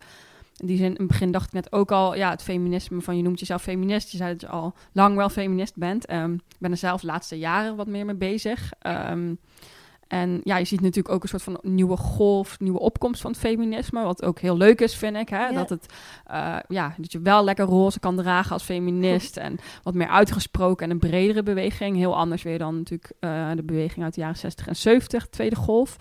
in 0.56 0.66
die 0.66 0.76
zin, 0.76 0.86
in 0.86 0.96
het 0.96 1.06
begin 1.06 1.30
dacht 1.30 1.46
ik 1.46 1.52
net 1.52 1.72
ook 1.72 1.90
al, 1.90 2.16
ja, 2.16 2.30
het 2.30 2.42
feminisme 2.42 3.00
van 3.00 3.16
je 3.16 3.22
noemt 3.22 3.40
jezelf 3.40 3.62
feminist. 3.62 4.10
Je 4.10 4.16
zei 4.16 4.32
dat 4.32 4.40
je 4.40 4.48
al 4.48 4.74
lang 4.92 5.16
wel 5.16 5.28
feminist 5.28 5.76
bent. 5.76 6.12
Um, 6.12 6.34
ik 6.34 6.56
ben 6.58 6.70
er 6.70 6.76
zelf 6.76 7.00
de 7.00 7.06
laatste 7.06 7.38
jaren 7.38 7.76
wat 7.76 7.86
meer 7.86 8.04
mee 8.04 8.14
bezig. 8.14 8.72
Um, 8.82 9.38
en 10.08 10.40
ja, 10.44 10.56
je 10.56 10.64
ziet 10.64 10.80
natuurlijk 10.80 11.14
ook 11.14 11.22
een 11.22 11.28
soort 11.28 11.42
van 11.42 11.58
nieuwe 11.62 11.96
golf, 11.96 12.60
nieuwe 12.60 12.78
opkomst 12.78 13.20
van 13.20 13.30
het 13.30 13.40
feminisme. 13.40 14.02
Wat 14.02 14.22
ook 14.22 14.38
heel 14.38 14.56
leuk 14.56 14.80
is, 14.80 14.94
vind 14.94 15.16
ik. 15.16 15.28
Hè? 15.28 15.52
Dat, 15.52 15.68
het, 15.68 15.92
uh, 16.30 16.56
ja, 16.68 16.94
dat 16.96 17.12
je 17.12 17.20
wel 17.20 17.44
lekker 17.44 17.64
roze 17.64 18.00
kan 18.00 18.16
dragen 18.16 18.52
als 18.52 18.62
feminist. 18.62 19.36
En 19.46 19.58
wat 19.82 19.94
meer 19.94 20.08
uitgesproken 20.08 20.84
en 20.84 20.92
een 20.92 20.98
bredere 20.98 21.42
beweging. 21.42 21.96
Heel 21.96 22.16
anders 22.16 22.42
weer 22.42 22.58
dan 22.58 22.76
natuurlijk 22.76 23.12
uh, 23.20 23.50
de 23.54 23.62
beweging 23.62 24.04
uit 24.04 24.14
de 24.14 24.20
jaren 24.20 24.36
60 24.36 24.66
en 24.66 24.76
70, 24.76 25.26
tweede 25.26 25.56
golf. 25.56 25.96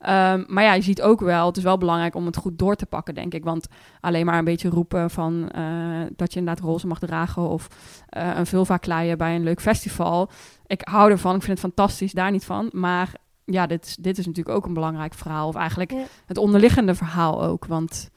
Um, 0.00 0.44
maar 0.48 0.62
ja, 0.62 0.74
je 0.74 0.82
ziet 0.82 1.02
ook 1.02 1.20
wel, 1.20 1.46
het 1.46 1.56
is 1.56 1.62
wel 1.62 1.78
belangrijk 1.78 2.14
om 2.14 2.26
het 2.26 2.36
goed 2.36 2.58
door 2.58 2.76
te 2.76 2.86
pakken, 2.86 3.14
denk 3.14 3.34
ik. 3.34 3.44
Want 3.44 3.66
alleen 4.00 4.26
maar 4.26 4.38
een 4.38 4.44
beetje 4.44 4.68
roepen 4.68 5.10
van 5.10 5.50
uh, 5.56 6.00
dat 6.16 6.32
je 6.32 6.38
inderdaad 6.38 6.64
roze 6.64 6.86
mag 6.86 6.98
dragen 6.98 7.48
of 7.48 7.68
uh, 8.16 8.36
een 8.36 8.46
vulva 8.46 8.76
kleien 8.76 9.18
bij 9.18 9.34
een 9.34 9.42
leuk 9.42 9.60
festival. 9.60 10.30
Ik 10.66 10.80
hou 10.84 11.10
ervan, 11.10 11.34
ik 11.34 11.42
vind 11.42 11.60
het 11.60 11.66
fantastisch, 11.66 12.12
daar 12.12 12.30
niet 12.30 12.44
van. 12.44 12.68
Maar 12.72 13.12
ja, 13.44 13.66
dit, 13.66 13.96
dit 14.00 14.18
is 14.18 14.26
natuurlijk 14.26 14.56
ook 14.56 14.66
een 14.66 14.74
belangrijk 14.74 15.14
verhaal. 15.14 15.48
Of 15.48 15.54
eigenlijk 15.54 15.92
het 16.26 16.38
onderliggende 16.38 16.94
verhaal 16.94 17.44
ook. 17.44 17.66
Want 17.66 18.10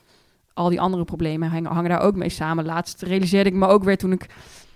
al 0.53 0.69
die 0.69 0.81
andere 0.81 1.03
problemen 1.03 1.49
hangen, 1.49 1.71
hangen 1.71 1.89
daar 1.89 2.01
ook 2.01 2.15
mee 2.15 2.29
samen. 2.29 2.65
Laatst 2.65 3.01
realiseerde 3.01 3.49
ik 3.49 3.55
me 3.55 3.67
ook 3.67 3.83
weer 3.83 3.97
toen 3.97 4.11
ik 4.11 4.29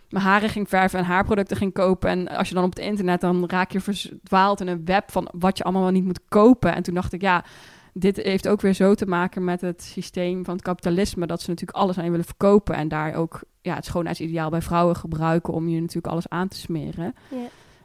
mijn 0.10 0.24
haren 0.24 0.50
ging 0.50 0.70
verven 0.70 1.00
en 1.00 1.06
haarproducten 1.06 1.58
ging 1.58 1.74
kopen. 1.74 2.10
En 2.10 2.28
als 2.28 2.50
je 2.50 2.56
dan 2.56 2.64
op 2.64 2.70
het 2.70 2.80
internet, 2.80 3.22
dan 3.22 3.44
raak 3.48 3.72
je 3.72 3.80
verdwaald 3.80 4.62
in 4.62 4.68
een 4.68 4.86
web 4.86 5.12
van 5.12 5.30
wat 5.34 5.58
je 5.58 5.64
allemaal 5.64 5.82
wel 5.82 5.92
niet 5.92 6.06
moet 6.06 6.22
kopen. 6.28 6.76
En 6.76 6.84
toen 6.84 6.94
dacht 6.94 7.14
ik, 7.14 7.22
ja, 7.22 7.46
dit 7.94 8.18
heeft 8.18 8.48
ook 8.48 8.62
weer 8.62 8.74
zo 8.74 8.94
te 8.94 9.06
maken 9.06 9.44
met 9.44 9.62
het 9.62 9.84
systeem 9.84 10.46
van 10.46 10.54
het 10.54 10.64
kapitalisme. 10.64 11.28
Dat 11.28 11.42
ze 11.42 11.50
natuurlijk 11.50 11.78
alles 11.78 11.98
aan 11.98 12.04
je 12.04 12.10
willen 12.10 12.26
verkopen. 12.26 12.76
En 12.76 12.88
daar 12.88 13.16
ook 13.16 13.42
ja, 13.62 13.76
het 13.76 13.86
schoonheidsideaal 13.86 14.50
bij 14.50 14.62
vrouwen 14.62 14.96
gebruiken 14.96 15.54
om 15.54 15.70
je 15.70 15.80
natuurlijk 15.80 16.08
alles 16.08 16.30
aan 16.30 16.48
te 16.48 16.58
smeren. 16.58 17.16
Ja. 17.30 17.38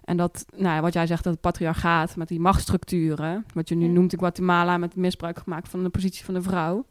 En 0.07 0.16
dat, 0.16 0.47
nou 0.55 0.75
ja, 0.75 0.81
wat 0.81 0.92
jij 0.92 1.07
zegt, 1.07 1.25
dat 1.25 1.33
het 1.33 1.42
patriarchaat 1.42 2.16
met 2.16 2.29
die 2.29 2.40
machtsstructuren, 2.40 3.47
wat 3.55 3.69
je 3.69 3.75
nu 3.75 3.87
noemt 3.87 4.12
in 4.12 4.19
Guatemala, 4.19 4.79
met 4.79 4.97
misbruik 4.97 5.38
gemaakt 5.38 5.69
van 5.69 5.83
de 5.83 5.88
positie 5.88 6.25
van 6.25 6.35
de 6.35 6.42
vrouw. 6.42 6.85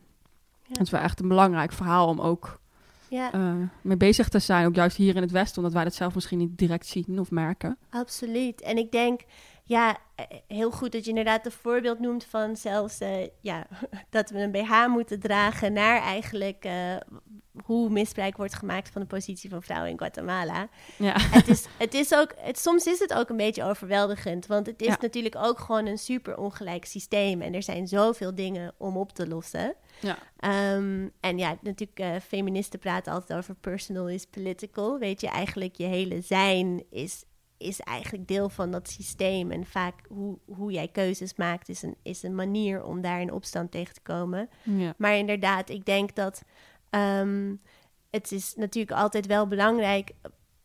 Ja. 0.63 0.73
Dat 0.73 0.82
is 0.82 0.89
wel 0.89 1.01
echt 1.01 1.19
een 1.19 1.28
belangrijk 1.28 1.71
verhaal 1.71 2.08
om 2.08 2.21
ook 2.21 2.60
ja. 3.10 3.36
Uh, 3.36 3.54
mee 3.82 3.97
bezig 3.97 4.30
te 4.30 4.39
zijn. 4.39 4.65
Ook 4.65 4.75
juist 4.75 4.97
hier 4.97 5.15
in 5.15 5.21
het 5.21 5.32
Westen, 5.32 5.58
omdat 5.58 5.73
wij 5.73 5.84
dat 5.84 5.93
zelf 5.93 6.15
misschien 6.15 6.38
niet 6.38 6.58
direct 6.58 6.86
zien 6.86 7.19
of 7.19 7.32
merken. 7.32 7.78
Absoluut. 7.89 8.62
En 8.62 8.78
ik 8.78 8.91
denk, 8.91 9.21
ja, 9.67 9.97
eh, 10.15 10.25
heel 10.47 10.71
goed 10.71 10.91
dat 10.91 11.04
je 11.04 11.10
inderdaad 11.10 11.45
een 11.45 11.51
voorbeeld 11.51 11.99
noemt 11.99 12.23
van 12.23 12.56
zelfs 12.56 13.01
uh, 13.01 13.28
ja, 13.41 13.67
dat 14.10 14.30
we 14.30 14.39
een 14.39 14.51
BH 14.51 14.88
moeten 14.88 15.19
dragen 15.19 15.73
naar 15.73 16.01
eigenlijk 16.01 16.65
uh, 16.65 16.95
hoe 17.63 17.89
misbruik 17.89 18.38
wordt 18.38 18.54
gemaakt 18.54 18.89
van 18.89 19.01
de 19.01 19.08
positie 19.08 19.49
van 19.49 19.63
vrouwen 19.63 19.89
in 19.89 19.97
Guatemala. 19.97 20.67
Ja. 20.97 21.15
Het 21.38 21.47
is, 21.47 21.65
het 21.78 21.93
is 21.93 22.13
ook, 22.13 22.34
het, 22.38 22.60
soms 22.60 22.86
is 22.86 22.99
het 22.99 23.13
ook 23.13 23.30
een 23.30 23.38
beetje 23.38 23.63
overweldigend, 23.63 24.45
want 24.45 24.65
het 24.65 24.82
is 24.82 24.97
natuurlijk 24.97 25.36
ook 25.36 25.60
gewoon 25.60 25.86
een 25.86 25.97
super 25.97 26.38
ongelijk 26.38 26.86
systeem 26.86 27.41
en 27.41 27.54
er 27.54 27.63
zijn 27.63 27.88
zoveel 27.88 28.36
dingen 28.36 28.73
om 28.78 28.97
op 28.97 29.12
te 29.12 29.28
lossen. 29.28 29.75
Ja. 29.99 30.17
Um, 30.75 31.12
en 31.19 31.38
ja, 31.38 31.58
natuurlijk, 31.62 31.99
uh, 31.99 32.15
feministen 32.28 32.80
praten 32.80 33.13
altijd 33.13 33.39
over 33.39 33.56
personal 33.56 34.10
is 34.10 34.25
political. 34.25 34.99
Weet 34.99 35.21
je, 35.21 35.28
eigenlijk 35.28 35.75
je 35.75 35.86
hele 35.86 36.21
zijn 36.21 36.84
is, 36.89 37.23
is 37.57 37.79
eigenlijk 37.79 38.27
deel 38.27 38.49
van 38.49 38.71
dat 38.71 38.89
systeem. 38.89 39.51
En 39.51 39.65
vaak 39.65 39.95
hoe, 40.09 40.37
hoe 40.45 40.71
jij 40.71 40.87
keuzes 40.87 41.35
maakt 41.35 41.69
is 41.69 41.81
een, 41.81 41.95
is 42.03 42.23
een 42.23 42.35
manier 42.35 42.83
om 42.83 43.01
daar 43.01 43.21
in 43.21 43.31
opstand 43.31 43.71
tegen 43.71 43.93
te 43.93 44.01
komen. 44.01 44.49
Ja. 44.63 44.93
Maar 44.97 45.17
inderdaad, 45.17 45.69
ik 45.69 45.85
denk 45.85 46.15
dat 46.15 46.43
Um, 46.95 47.61
het 48.09 48.31
is 48.31 48.55
natuurlijk 48.55 48.97
altijd 48.97 49.25
wel 49.25 49.47
belangrijk, 49.47 50.11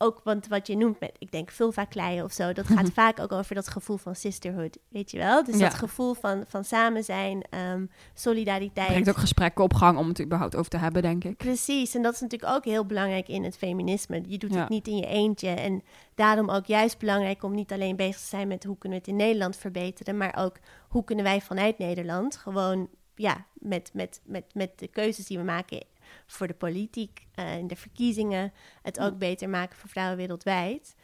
ook 0.02 0.20
want 0.24 0.48
wat 0.48 0.66
je 0.66 0.76
noemt 0.76 1.00
met, 1.00 1.12
ik 1.18 1.30
denk, 1.30 1.50
vulva 1.50 1.84
kleien 1.84 2.24
of 2.24 2.32
zo, 2.32 2.52
dat 2.52 2.66
gaat 2.66 2.90
vaak 3.00 3.20
ook 3.20 3.32
over 3.32 3.54
dat 3.54 3.68
gevoel 3.68 3.96
van 3.96 4.14
sisterhood, 4.14 4.78
weet 4.88 5.10
je 5.10 5.18
wel? 5.18 5.44
Dus 5.44 5.58
dat 5.58 5.74
gevoel 5.74 6.14
van, 6.14 6.44
van 6.48 6.64
samen 6.64 7.04
zijn, 7.04 7.44
um, 7.72 7.90
solidariteit. 8.14 8.86
Brengt 8.86 9.08
ook 9.08 9.16
gesprekken 9.16 9.64
op 9.64 9.74
gang 9.74 9.98
om 9.98 10.08
het 10.08 10.20
überhaupt 10.20 10.56
over 10.56 10.70
te 10.70 10.76
hebben, 10.76 11.02
denk 11.02 11.24
ik. 11.24 11.36
Precies, 11.36 11.94
en 11.94 12.02
dat 12.02 12.14
is 12.14 12.20
natuurlijk 12.20 12.52
ook 12.52 12.64
heel 12.64 12.86
belangrijk 12.86 13.28
in 13.28 13.44
het 13.44 13.56
feminisme. 13.56 14.22
Je 14.26 14.38
doet 14.38 14.54
het 14.54 14.68
niet 14.68 14.86
in 14.86 14.96
je 14.96 15.06
eentje 15.06 15.48
en 15.48 15.82
daarom 16.14 16.50
ook 16.50 16.66
juist 16.66 16.98
belangrijk 16.98 17.42
om 17.42 17.54
niet 17.54 17.72
alleen 17.72 17.96
bezig 17.96 18.20
te 18.20 18.26
zijn 18.26 18.48
met 18.48 18.64
hoe 18.64 18.78
kunnen 18.78 18.98
we 18.98 19.04
het 19.04 19.18
in 19.18 19.24
Nederland 19.24 19.56
verbeteren, 19.56 20.16
maar 20.16 20.36
ook 20.38 20.56
hoe 20.88 21.04
kunnen 21.04 21.24
wij 21.24 21.40
vanuit 21.40 21.78
Nederland 21.78 22.36
gewoon 22.36 22.88
ja, 23.14 23.46
met, 23.54 23.90
met, 23.92 24.20
met, 24.24 24.44
met 24.54 24.78
de 24.78 24.88
keuzes 24.88 25.26
die 25.26 25.38
we 25.38 25.44
maken 25.44 25.82
voor 26.26 26.46
de 26.46 26.54
politiek, 26.54 27.26
uh, 27.38 27.56
in 27.56 27.66
de 27.66 27.76
verkiezingen, 27.76 28.52
het 28.82 29.00
ook 29.00 29.18
beter 29.18 29.48
maken 29.48 29.76
voor 29.76 29.88
vrouwen 29.88 30.16
wereldwijd. 30.16 30.94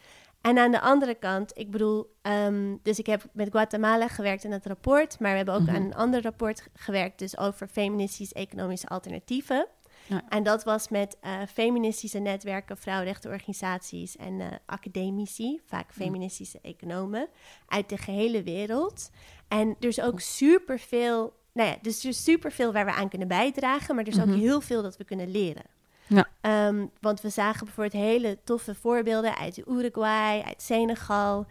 En 0.41 0.59
aan 0.59 0.71
de 0.71 0.81
andere 0.81 1.15
kant, 1.15 1.59
ik 1.59 1.71
bedoel, 1.71 2.15
um, 2.23 2.79
dus 2.83 2.99
ik 2.99 3.07
heb 3.07 3.27
met 3.33 3.51
Guatemala 3.51 4.09
gewerkt 4.09 4.45
in 4.45 4.53
het 4.53 4.67
rapport, 4.67 5.21
maar 5.21 5.31
we 5.31 5.37
hebben 5.37 5.55
ook 5.55 5.61
mm 5.61 5.69
aan 5.69 5.83
een 5.83 5.95
ander 5.95 6.23
rapport 6.23 6.69
gewerkt, 6.75 7.19
dus 7.19 7.39
over 7.39 7.69
feministisch-economische 7.69 8.89
alternatieven. 8.89 9.67
Ja. 10.07 10.25
En 10.29 10.43
dat 10.43 10.65
was 10.65 10.89
met 10.89 11.17
uh, 11.23 11.41
feministische 11.53 12.19
netwerken, 12.19 12.77
vrouwenrechtenorganisaties 12.77 14.17
en 14.17 14.33
uh, 14.33 14.47
academici, 14.67 15.61
vaak 15.65 15.93
feministische 15.93 16.59
economen, 16.63 17.29
uit 17.67 17.89
de 17.89 17.97
gehele 17.97 18.43
wereld. 18.43 19.11
En 19.49 19.77
dus 19.79 20.01
ook 20.01 20.21
superveel 20.21 21.33
nou 21.57 21.69
ja, 21.69 21.77
dus 21.83 22.03
er 22.03 22.09
is 22.09 22.25
superveel 22.25 22.73
waar 22.73 22.85
we 22.85 22.93
aan 22.93 23.09
kunnen 23.09 23.29
bijdragen, 23.29 23.95
maar 23.95 24.05
er 24.05 24.13
is 24.13 24.21
ook 24.21 24.27
mhm. 24.27 24.39
heel 24.39 24.61
veel 24.61 24.83
dat 24.83 24.97
we 24.97 25.05
kunnen 25.05 25.31
leren. 25.31 25.65
Ja. 26.07 26.29
Um, 26.69 26.91
want 27.01 27.21
we 27.21 27.29
zagen 27.29 27.65
bijvoorbeeld 27.65 28.03
hele 28.03 28.39
toffe 28.45 28.75
voorbeelden 28.75 29.37
uit 29.37 29.63
Uruguay, 29.69 30.41
uit 30.41 30.63
Senegal. 30.63 31.47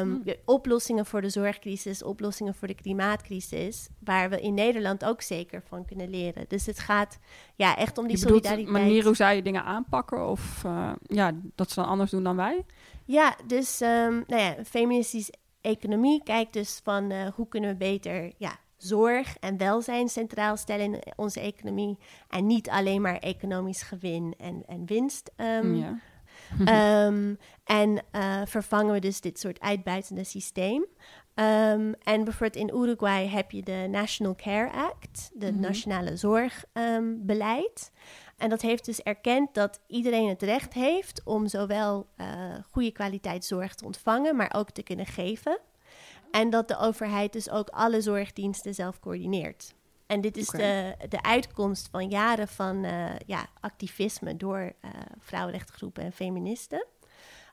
Um, 0.00 0.22
Oplossingen 0.44 1.06
voor 1.06 1.20
de 1.20 1.28
zorgcrisis, 1.28 2.02
oplossingen 2.02 2.54
voor 2.54 2.68
de 2.68 2.74
klimaatcrisis, 2.74 3.88
waar 3.98 4.30
we 4.30 4.40
in 4.40 4.54
Nederland 4.54 5.04
ook 5.04 5.22
zeker 5.22 5.62
van 5.68 5.84
kunnen 5.84 6.10
leren. 6.10 6.44
Dus 6.48 6.66
het 6.66 6.78
gaat 6.78 7.18
ja, 7.54 7.76
echt 7.76 7.98
om 7.98 8.06
die 8.06 8.16
je 8.16 8.22
solidariteit. 8.22 8.68
manier 8.68 9.04
hoe 9.04 9.16
zij 9.16 9.42
dingen 9.42 9.64
aanpakken 9.64 10.28
of 10.28 10.62
uh, 10.66 10.92
ja, 11.02 11.32
dat 11.54 11.70
ze 11.70 11.80
dan 11.80 11.88
anders 11.88 12.10
doen 12.10 12.22
dan 12.22 12.36
wij? 12.36 12.64
Ja, 13.04 13.36
dus 13.46 13.80
um, 13.80 14.24
nou 14.26 14.42
ja, 14.42 14.54
feministische 14.64 15.32
economie 15.60 16.22
kijkt 16.22 16.52
dus 16.52 16.80
van 16.84 17.10
uh, 17.10 17.26
hoe 17.34 17.48
kunnen 17.48 17.70
we 17.70 17.76
beter 17.76 18.32
ja, 18.38 18.56
zorg 18.82 19.36
en 19.38 19.56
welzijn 19.56 20.08
centraal 20.08 20.56
stellen 20.56 20.84
in 20.84 21.02
onze 21.16 21.40
economie. 21.40 21.98
En 22.28 22.46
niet 22.46 22.70
alleen 22.70 23.02
maar 23.02 23.18
economisch 23.18 23.82
gewin 23.82 24.34
en, 24.38 24.62
en 24.66 24.86
winst. 24.86 25.30
Um, 25.36 25.74
ja. 25.74 27.06
um, 27.06 27.38
en 27.64 28.02
uh, 28.12 28.40
vervangen 28.44 28.92
we 28.92 29.00
dus 29.00 29.20
dit 29.20 29.38
soort 29.38 29.60
uitbuitende 29.60 30.24
systeem. 30.24 30.86
Um, 31.34 31.94
en 32.02 32.24
bijvoorbeeld 32.24 32.56
in 32.56 32.76
Uruguay 32.76 33.28
heb 33.28 33.50
je 33.50 33.62
de 33.62 33.86
National 33.90 34.34
Care 34.34 34.70
Act, 34.70 35.30
de 35.34 35.46
mm 35.46 35.52
-hmm. 35.52 35.60
nationale 35.60 36.16
zorgbeleid. 36.16 37.92
en 38.36 38.48
dat 38.48 38.60
heeft 38.60 38.84
dus 38.84 39.02
erkend 39.02 39.54
dat 39.54 39.80
iedereen 39.86 40.28
het 40.28 40.42
recht 40.42 40.72
heeft 40.72 41.22
om 41.24 41.48
zowel 41.48 42.06
uh, 42.16 42.26
goede 42.70 42.92
kwaliteit 42.92 43.44
zorg 43.44 43.74
te 43.74 43.84
ontvangen, 43.84 44.36
maar 44.36 44.54
ook 44.56 44.70
te 44.70 44.82
kunnen 44.82 45.06
geven. 45.06 45.58
En 46.32 46.50
dat 46.50 46.68
de 46.68 46.78
overheid 46.78 47.32
dus 47.32 47.50
ook 47.50 47.68
alle 47.68 48.00
zorgdiensten 48.00 48.74
zelf 48.74 49.00
coördineert. 49.00 49.74
En 50.06 50.20
dit 50.20 50.36
is 50.36 50.48
de, 50.48 50.94
de 51.08 51.22
uitkomst 51.22 51.88
van 51.90 52.08
jaren 52.08 52.48
van 52.48 52.86
ja, 53.26 53.46
activisme 53.60 54.36
door 54.36 54.72
vrouwenrechtengroepen 55.18 56.02
en 56.02 56.12
feministen. 56.12 56.86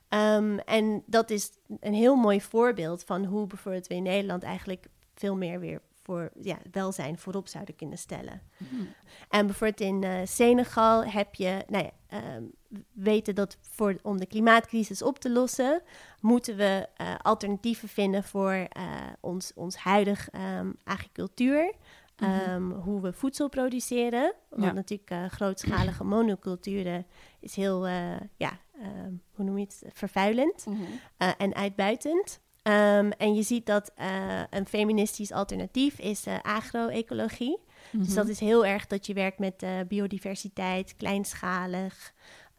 Ehm, 0.08 0.58
en 0.58 1.02
dat 1.06 1.30
is 1.30 1.50
een 1.80 1.94
heel 1.94 2.16
mooi 2.16 2.40
voorbeeld 2.40 3.04
van 3.04 3.24
hoe 3.24 3.46
bijvoorbeeld 3.46 3.86
we 3.86 3.94
in 3.94 4.02
Nederland 4.02 4.42
eigenlijk 4.42 4.86
veel 5.14 5.36
meer 5.36 5.60
weer 5.60 5.80
voor 6.10 6.30
ja, 6.40 6.58
welzijn 6.70 7.18
voorop 7.18 7.48
zouden 7.48 7.76
kunnen 7.76 7.98
stellen. 7.98 8.42
Mhm. 8.56 8.82
En 9.28 9.46
bijvoorbeeld 9.46 9.80
in 9.80 10.02
uh, 10.02 10.20
Senegal 10.24 11.04
heb 11.04 11.34
je, 11.34 11.64
nou 11.68 11.84
ja, 11.84 11.90
ehm, 12.06 12.42
weten 12.92 13.34
dat 13.34 13.58
voor, 13.60 13.96
om 14.02 14.18
de 14.18 14.26
klimaatcrisis 14.26 15.02
op 15.02 15.18
te 15.18 15.30
lossen, 15.30 15.82
moeten 16.20 16.56
we 16.56 16.88
uh, 17.00 17.14
alternatieven 17.22 17.88
vinden 17.88 18.24
voor 18.24 18.52
uh, 18.54 18.66
ons, 19.20 19.52
ons 19.54 19.76
huidig 19.76 20.28
um, 20.58 20.76
agricultuur. 20.84 21.74
Mhm. 22.20 22.70
hoe 22.70 23.00
we 23.00 23.12
voedsel 23.12 23.48
produceren. 23.48 24.34
Want 24.48 24.74
natuurlijk 24.74 25.32
grootschalige 25.32 26.04
monoculturen 26.04 27.06
is 27.40 27.56
heel, 27.56 27.86
ja, 28.36 28.58
hoe 29.34 29.44
noem 29.44 29.58
je 29.58 29.64
het, 29.64 29.82
vervuilend 29.92 30.66
mhm. 30.66 30.82
en 31.38 31.54
uitbuitend. 31.54 32.40
Um, 32.62 33.12
en 33.12 33.34
je 33.34 33.42
ziet 33.42 33.66
dat 33.66 33.92
uh, 34.00 34.42
een 34.50 34.66
feministisch 34.66 35.32
alternatief 35.32 35.98
is 35.98 36.26
uh, 36.26 36.34
agroecologie. 36.42 37.58
Mm 37.90 38.04
Dus 38.04 38.14
dat 38.14 38.28
is 38.28 38.40
heel 38.40 38.66
erg 38.66 38.86
dat 38.86 39.06
je 39.06 39.14
werkt 39.14 39.38
met 39.38 39.62
uh, 39.62 39.70
biodiversiteit, 39.88 40.96
kleinschalig. 40.96 42.12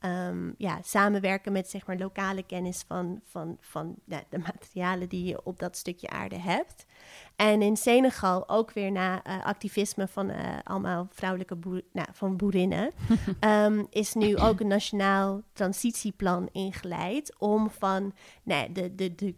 Um, 0.06 0.56
ja, 0.58 0.80
samenwerken 0.84 1.52
met 1.52 1.70
zeg 1.70 1.86
maar 1.86 1.98
lokale 1.98 2.44
kennis 2.44 2.84
van, 2.88 3.22
van, 3.24 3.58
van 3.60 3.96
ja, 4.06 4.24
de 4.30 4.38
materialen 4.38 5.10
die 5.10 5.26
je 5.26 5.46
op 5.46 5.60
dat 5.60 5.78
stukje 5.78 6.10
aarde 6.10 6.40
hebt. 6.40 6.86
En 7.36 7.62
in 7.62 7.78
Senegal 7.78 8.50
ook 8.50 8.72
weer 8.72 8.92
na 8.92 9.24
activisme 9.44 10.08
van 10.08 10.32
allemaal 10.64 11.08
vrouwelijke 11.12 11.56
boer, 11.56 11.82
nou, 11.94 12.08
van 12.12 12.38
boerinnen, 12.38 12.92
um, 13.40 13.88
is 14.02 14.14
nu 14.14 14.38
ook 14.38 14.60
een 14.60 14.68
nationaal 14.68 15.42
transitieplan 15.54 16.50
ingeleid 16.52 17.36
om 17.40 17.70
van 17.70 18.14
nou, 18.44 18.72
de, 18.72 18.96
de, 18.96 19.16
de, 19.16 19.36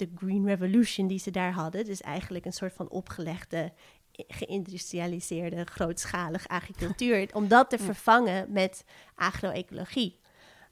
de 0.00 0.10
Green 0.16 0.46
Revolution 0.46 1.06
die 1.06 1.18
ze 1.18 1.30
daar 1.30 1.52
hadden. 1.52 1.84
Dus 1.84 2.00
eigenlijk 2.00 2.44
een 2.44 2.52
soort 2.52 2.72
van 2.72 2.88
opgelegde, 2.88 3.72
geïndustrialiseerde, 4.12 5.64
grootschalige 5.64 6.48
agricultuur. 6.48 7.28
om 7.32 7.48
dat 7.48 7.70
te 7.70 7.78
vervangen 7.78 8.52
met 8.52 8.84
agroecologie. 9.14 10.18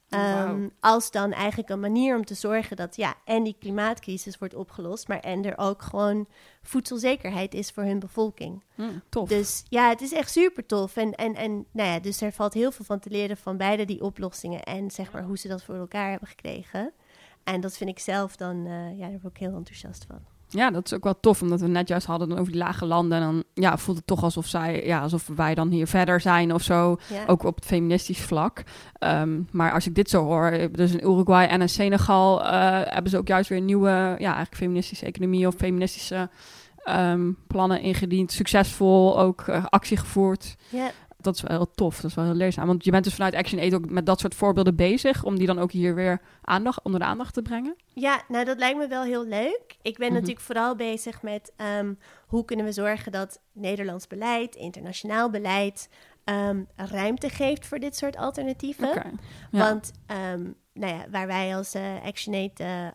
Um, 0.09 0.71
Als 0.79 1.11
dan 1.11 1.31
eigenlijk 1.31 1.69
een 1.69 1.79
manier 1.79 2.15
om 2.15 2.25
te 2.25 2.33
zorgen 2.33 2.75
dat 2.75 2.95
ja, 2.95 3.15
en 3.25 3.43
die 3.43 3.55
klimaatcrisis 3.59 4.37
wordt 4.37 4.55
opgelost, 4.55 5.07
maar 5.07 5.19
en 5.19 5.45
er 5.45 5.57
ook 5.57 5.81
gewoon 5.81 6.27
voedselzekerheid 6.61 7.53
is 7.53 7.71
voor 7.71 7.83
hun 7.83 7.99
bevolking. 7.99 8.63
Mm, 8.75 9.01
tof. 9.09 9.29
Dus 9.29 9.63
ja, 9.67 9.89
het 9.89 10.01
is 10.01 10.13
echt 10.13 10.31
super 10.31 10.65
tof. 10.65 10.95
En, 10.95 11.15
en, 11.15 11.35
en 11.35 11.65
nou 11.71 11.89
ja, 11.89 11.99
dus 11.99 12.21
er 12.21 12.31
valt 12.31 12.53
heel 12.53 12.71
veel 12.71 12.85
van 12.85 12.99
te 12.99 13.09
leren 13.09 13.37
van 13.37 13.57
beide 13.57 13.85
die 13.85 14.01
oplossingen 14.01 14.63
en 14.63 14.91
zeg 14.91 15.11
maar 15.11 15.23
hoe 15.23 15.37
ze 15.37 15.47
dat 15.47 15.63
voor 15.63 15.75
elkaar 15.75 16.09
hebben 16.09 16.27
gekregen. 16.27 16.93
En 17.53 17.61
dat 17.61 17.77
vind 17.77 17.89
ik 17.89 17.99
zelf 17.99 18.35
dan, 18.35 18.55
uh, 18.55 18.99
ja, 18.99 19.09
daar 19.09 19.19
word 19.21 19.35
ik 19.35 19.39
heel 19.39 19.55
enthousiast 19.55 20.05
van. 20.07 20.19
Ja, 20.47 20.71
dat 20.71 20.85
is 20.85 20.93
ook 20.93 21.03
wel 21.03 21.19
tof, 21.19 21.41
omdat 21.41 21.59
we 21.59 21.67
net 21.67 21.87
juist 21.87 22.05
hadden 22.05 22.31
over 22.31 22.51
die 22.51 22.61
lage 22.61 22.85
landen. 22.85 23.17
En 23.17 23.23
dan 23.23 23.43
ja, 23.53 23.77
voelt 23.77 23.97
het 23.97 24.07
toch 24.07 24.23
alsof, 24.23 24.45
zij, 24.45 24.85
ja, 24.85 25.01
alsof 25.01 25.27
wij 25.35 25.55
dan 25.55 25.69
hier 25.69 25.87
verder 25.87 26.21
zijn 26.21 26.53
of 26.53 26.61
zo. 26.61 26.97
Ook 27.27 27.43
op 27.43 27.55
het 27.55 27.65
feministisch 27.65 28.21
vlak. 28.21 28.63
Um, 28.99 29.47
maar 29.51 29.71
als 29.71 29.87
ik 29.87 29.95
dit 29.95 30.09
zo 30.09 30.23
hoor, 30.23 30.69
dus 30.71 30.91
in 30.91 31.09
Uruguay 31.09 31.47
en 31.47 31.61
in 31.61 31.69
Senegal 31.69 32.41
uh, 32.41 32.49
hebben 32.83 33.11
ze 33.11 33.17
ook 33.17 33.27
juist 33.27 33.49
weer 33.49 33.57
een 33.57 33.65
nieuwe, 33.65 33.89
ja, 34.17 34.17
eigenlijk 34.17 34.55
feministische 34.55 35.05
economie 35.05 35.47
of 35.47 35.55
feministische 35.55 36.29
um, 36.89 37.37
plannen 37.47 37.81
ingediend. 37.81 38.31
Succesvol 38.31 39.19
ook 39.19 39.47
uh, 39.47 39.65
actie 39.65 39.97
gevoerd. 39.97 40.55
Ja 40.69 40.91
dat 41.21 41.35
is 41.35 41.41
wel 41.41 41.57
heel 41.57 41.71
tof. 41.71 41.95
Dat 41.95 42.09
is 42.09 42.15
wel 42.15 42.25
heel 42.25 42.33
leerzaam. 42.33 42.67
Want 42.67 42.83
je 42.83 42.91
bent 42.91 43.03
dus 43.03 43.13
vanuit 43.13 43.35
Action 43.35 43.59
Aid 43.59 43.73
ook 43.73 43.89
met 43.89 44.05
dat 44.05 44.19
soort 44.19 44.35
voorbeelden 44.35 44.75
bezig. 44.75 45.23
Om 45.23 45.37
die 45.37 45.47
dan 45.47 45.59
ook 45.59 45.71
hier 45.71 45.95
weer 45.95 46.21
aandacht, 46.41 46.81
onder 46.83 46.99
de 46.99 47.05
aandacht 47.05 47.33
te 47.33 47.41
brengen. 47.41 47.75
Ja, 47.93 48.21
nou 48.27 48.45
dat 48.45 48.57
lijkt 48.57 48.77
me 48.77 48.87
wel 48.87 49.03
heel 49.03 49.25
leuk. 49.25 49.77
Ik 49.81 49.97
ben 49.97 50.07
mhm. 50.07 50.15
natuurlijk 50.15 50.45
vooral 50.45 50.75
bezig 50.75 51.21
met 51.21 51.53
um, 51.79 51.99
hoe 52.27 52.45
kunnen 52.45 52.65
we 52.65 52.71
zorgen 52.71 53.11
dat 53.11 53.41
Nederlands 53.53 54.07
beleid, 54.07 54.55
internationaal 54.55 55.29
beleid, 55.29 55.89
um, 56.25 56.67
ruimte 56.75 57.29
geeft 57.29 57.65
voor 57.65 57.79
dit 57.79 57.95
soort 57.95 58.17
alternatieven. 58.17 58.89
Okay, 58.89 59.11
Want 59.51 59.91
um, 60.33 60.55
nou 60.73 60.93
ja, 60.93 61.05
waar 61.11 61.27
wij 61.27 61.55
als 61.55 61.75
uh, 61.75 62.03
Action 62.03 62.33
Aid 62.33 62.59
uh, 62.59 62.83
uh, 62.85 62.91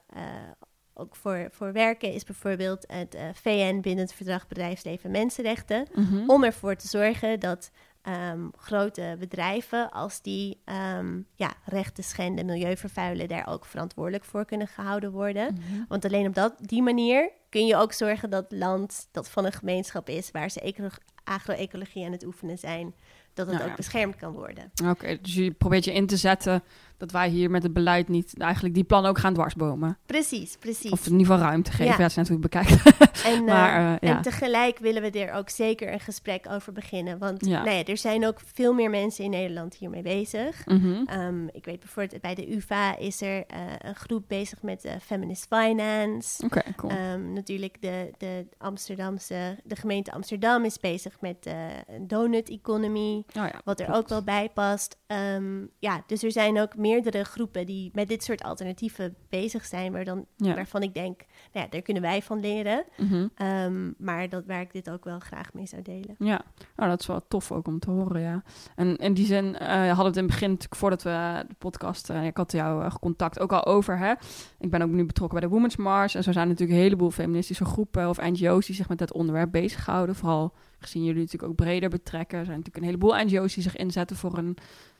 ook 0.94 1.16
voor, 1.16 1.48
voor 1.50 1.72
werken, 1.72 2.12
is 2.12 2.24
bijvoorbeeld 2.24 2.84
het 2.86 3.16
VN 3.32 3.80
binnen 3.80 4.04
het 4.04 4.14
Verdrag 4.14 4.48
Bedrijfsleven 4.48 5.10
Mensenrechten. 5.10 5.86
Mhm. 5.94 6.30
Om 6.30 6.44
ervoor 6.44 6.76
te 6.76 6.88
zorgen 6.88 7.40
dat 7.40 7.70
um, 8.08 8.50
grote 8.56 9.16
bedrijven, 9.18 9.90
als 9.90 10.22
die 10.22 10.60
um, 10.98 11.26
ja, 11.34 11.52
rechten 11.64 12.04
schenden, 12.04 12.46
milieu 12.46 12.76
vervuilen, 12.76 13.28
daar 13.28 13.46
ook 13.48 13.64
verantwoordelijk 13.64 14.24
voor 14.24 14.44
kunnen 14.44 14.68
gehouden 14.68 15.12
worden. 15.12 15.54
Mhm. 15.54 15.82
Want 15.88 16.04
alleen 16.04 16.26
op 16.26 16.34
dat, 16.34 16.54
die 16.60 16.82
manier 16.82 17.30
kun 17.48 17.66
je 17.66 17.76
ook 17.76 17.92
zorgen 17.92 18.30
dat 18.30 18.44
land 18.48 19.08
dat 19.12 19.30
van 19.30 19.44
een 19.44 19.52
gemeenschap 19.52 20.08
is 20.08 20.30
waar 20.30 20.50
ze 20.50 20.92
agro-ecologie 21.24 22.04
aan 22.04 22.12
het 22.12 22.24
oefenen 22.24 22.58
zijn, 22.58 22.94
dat 23.34 23.46
het 23.46 23.58
nou 23.58 23.70
ook 23.70 23.76
beschermd 23.76 24.16
kan 24.16 24.32
worden. 24.32 24.72
Oké, 24.84 25.18
dus 25.22 25.34
je 25.34 25.50
probeert 25.50 25.84
je 25.84 25.92
in 25.92 26.06
te 26.06 26.16
zetten 26.16 26.62
dat 26.96 27.10
wij 27.10 27.28
hier 27.28 27.50
met 27.50 27.62
het 27.62 27.72
beleid 27.72 28.08
niet 28.08 28.34
eigenlijk 28.38 28.74
die 28.74 28.84
plannen 28.84 29.10
ook 29.10 29.18
gaan 29.18 29.34
dwarsbomen. 29.34 29.98
Precies, 30.06 30.56
precies. 30.56 30.90
Of 30.90 31.06
in 31.06 31.12
ieder 31.12 31.26
geval 31.26 31.42
ruimte 31.42 31.70
geven, 31.70 31.86
ja. 31.86 31.96
dat 31.96 32.10
is 32.10 32.14
natuurlijk 32.14 32.42
bekijken. 32.42 32.80
En, 33.24 33.44
maar, 33.54 33.80
uh, 33.80 34.08
ja. 34.10 34.16
en 34.16 34.22
tegelijk 34.22 34.78
willen 34.78 35.02
we 35.02 35.10
er 35.10 35.32
ook 35.32 35.48
zeker 35.50 35.92
een 35.92 36.00
gesprek 36.00 36.46
over 36.50 36.72
beginnen. 36.72 37.18
Want 37.18 37.46
ja. 37.46 37.62
Nou 37.62 37.76
ja, 37.76 37.84
er 37.84 37.96
zijn 37.96 38.26
ook 38.26 38.40
veel 38.54 38.72
meer 38.72 38.90
mensen 38.90 39.24
in 39.24 39.30
Nederland 39.30 39.74
hiermee 39.74 40.02
bezig. 40.02 40.66
Mm 40.66 40.80
-hmm. 40.80 41.20
um, 41.20 41.48
ik 41.52 41.64
weet 41.64 41.80
bijvoorbeeld 41.80 42.20
bij 42.20 42.34
de 42.34 42.54
UvA 42.54 42.96
is 42.96 43.22
er 43.22 43.36
uh, 43.36 43.60
een 43.78 43.94
groep 43.94 44.24
bezig 44.28 44.62
met 44.62 44.88
feminist 45.02 45.46
finance. 45.50 46.44
Oké, 46.44 46.62
cool. 46.76 46.92
Um, 46.92 47.32
natuurlijk 47.32 47.76
de, 47.80 48.10
de 48.18 48.46
Amsterdamse, 48.58 49.58
de 49.64 49.76
gemeente 49.76 50.12
Amsterdam 50.12 50.64
is 50.64 50.78
bezig 50.78 51.20
met 51.20 51.46
een 51.86 52.06
donut 52.06 52.50
economy. 52.50 53.24
Oh 53.36 53.46
wat 53.64 53.80
er 53.80 53.94
ook 53.94 54.08
wel 54.08 54.22
bij 54.22 54.50
past. 54.54 54.96
Um, 55.06 55.70
ja, 55.78 56.02
dus 56.06 56.22
er 56.22 56.32
zijn 56.32 56.60
ook 56.60 56.76
meerdere 56.84 57.24
groepen 57.24 57.66
die 57.66 57.90
met 57.92 58.08
dit 58.08 58.24
soort 58.24 58.42
alternatieven 58.42 59.14
bezig 59.28 59.64
zijn, 59.64 59.92
waar 59.92 60.04
dan, 60.04 60.26
waarvan 60.36 60.82
ik 60.82 60.94
denk, 60.94 61.18
nou 61.52 61.64
ja, 61.64 61.66
daar 61.70 61.82
kunnen 61.82 62.02
wij 62.02 62.22
van 62.22 62.40
leren. 62.40 62.84
Mhm. 62.96 63.28
Ehm, 63.34 63.92
maar 63.98 64.28
dat 64.28 64.46
waar 64.46 64.60
ik 64.60 64.72
dit 64.72 64.90
ook 64.90 65.04
wel 65.04 65.18
graag 65.18 65.52
mee 65.52 65.66
zou 65.66 65.82
delen. 65.82 66.14
Ja, 66.18 66.44
nou, 66.76 66.90
dat 66.90 67.00
is 67.00 67.06
wel 67.06 67.26
tof 67.28 67.52
ook 67.52 67.66
om 67.66 67.78
te 67.78 67.90
horen, 67.90 68.20
ja. 68.20 68.42
En 68.76 68.96
in 68.96 69.14
die 69.14 69.26
zin 69.26 69.44
uh, 69.44 69.68
hadden 69.68 69.96
we 69.96 70.02
het 70.04 70.16
in 70.16 70.22
het 70.22 70.32
begin, 70.32 70.58
voordat 70.70 71.02
we 71.02 71.44
de 71.48 71.54
podcast, 71.58 72.10
uh, 72.10 72.26
ik 72.26 72.36
had 72.36 72.52
jou 72.52 72.84
uh, 72.84 72.94
contact 73.00 73.40
ook 73.40 73.52
al 73.52 73.64
over, 73.64 73.98
hè. 73.98 74.12
Ik 74.58 74.70
ben 74.70 74.82
ook 74.82 74.90
nu 74.90 75.04
betrokken 75.04 75.38
bij 75.38 75.48
de 75.48 75.54
Women's 75.54 75.76
Mars 75.76 76.14
en 76.14 76.22
zo 76.22 76.32
zijn 76.32 76.48
natuurlijk 76.48 76.78
een 76.78 76.84
heleboel 76.84 77.10
feministische 77.10 77.64
groepen 77.64 78.08
of 78.08 78.20
NGO's 78.20 78.66
die 78.66 78.74
zich 78.74 78.88
met 78.88 78.98
dat 78.98 79.12
onderwerp 79.12 79.52
bezighouden. 79.52 80.14
Vooral 80.14 80.52
gezien 80.78 81.04
jullie 81.04 81.20
natuurlijk 81.20 81.50
ook 81.50 81.56
breder 81.56 81.88
betrekken. 81.88 82.38
Er 82.38 82.44
zijn 82.44 82.58
natuurlijk 82.58 82.84
een 82.84 82.90
heleboel 82.90 83.24
NGO's 83.24 83.54
die 83.54 83.62
zich 83.62 83.76
inzetten 83.76 84.16
voor 84.16 84.38
een 84.38 84.56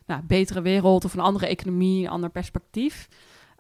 nou, 0.07 0.23
betere 0.23 0.63
wereld 0.63 1.05
of 1.05 1.15
een 1.15 1.21
andere 1.21 1.47
economie, 1.47 2.05
een 2.05 2.11
ander 2.11 2.31
perspectief. 2.31 3.09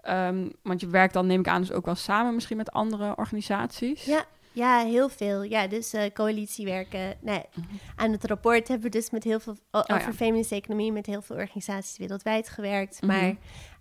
Um, 0.09 0.52
want 0.62 0.80
je 0.80 0.87
werkt 0.87 1.12
dan, 1.12 1.26
neem 1.26 1.40
ik 1.40 1.48
aan, 1.48 1.61
dus 1.61 1.72
ook 1.72 1.85
wel 1.85 1.94
samen 1.94 2.35
misschien 2.35 2.57
met 2.57 2.72
andere 2.72 3.16
organisaties. 3.16 4.04
Ja, 4.04 4.24
ja 4.52 4.85
heel 4.85 5.09
veel. 5.09 5.42
Ja, 5.42 5.66
dus 5.66 5.94
uh, 5.94 6.02
coalitiewerken. 6.14 7.14
Nee, 7.20 7.42
mhm. 7.54 7.66
Aan 7.96 8.12
het 8.12 8.24
rapport 8.24 8.68
hebben 8.68 8.90
we 8.90 8.98
dus 8.98 9.11
met 9.11 9.24
heel 9.24 9.40
veel 9.40 9.57
oh, 9.70 9.83
over 9.87 10.12
feministische 10.12 10.62
economie 10.62 10.92
met 10.92 11.07
heel 11.07 11.22
veel 11.22 11.37
organisaties 11.37 11.98
wereldwijd 11.98 12.48
gewerkt. 12.48 13.02
Mhm. 13.02 13.07
Maar 13.07 13.35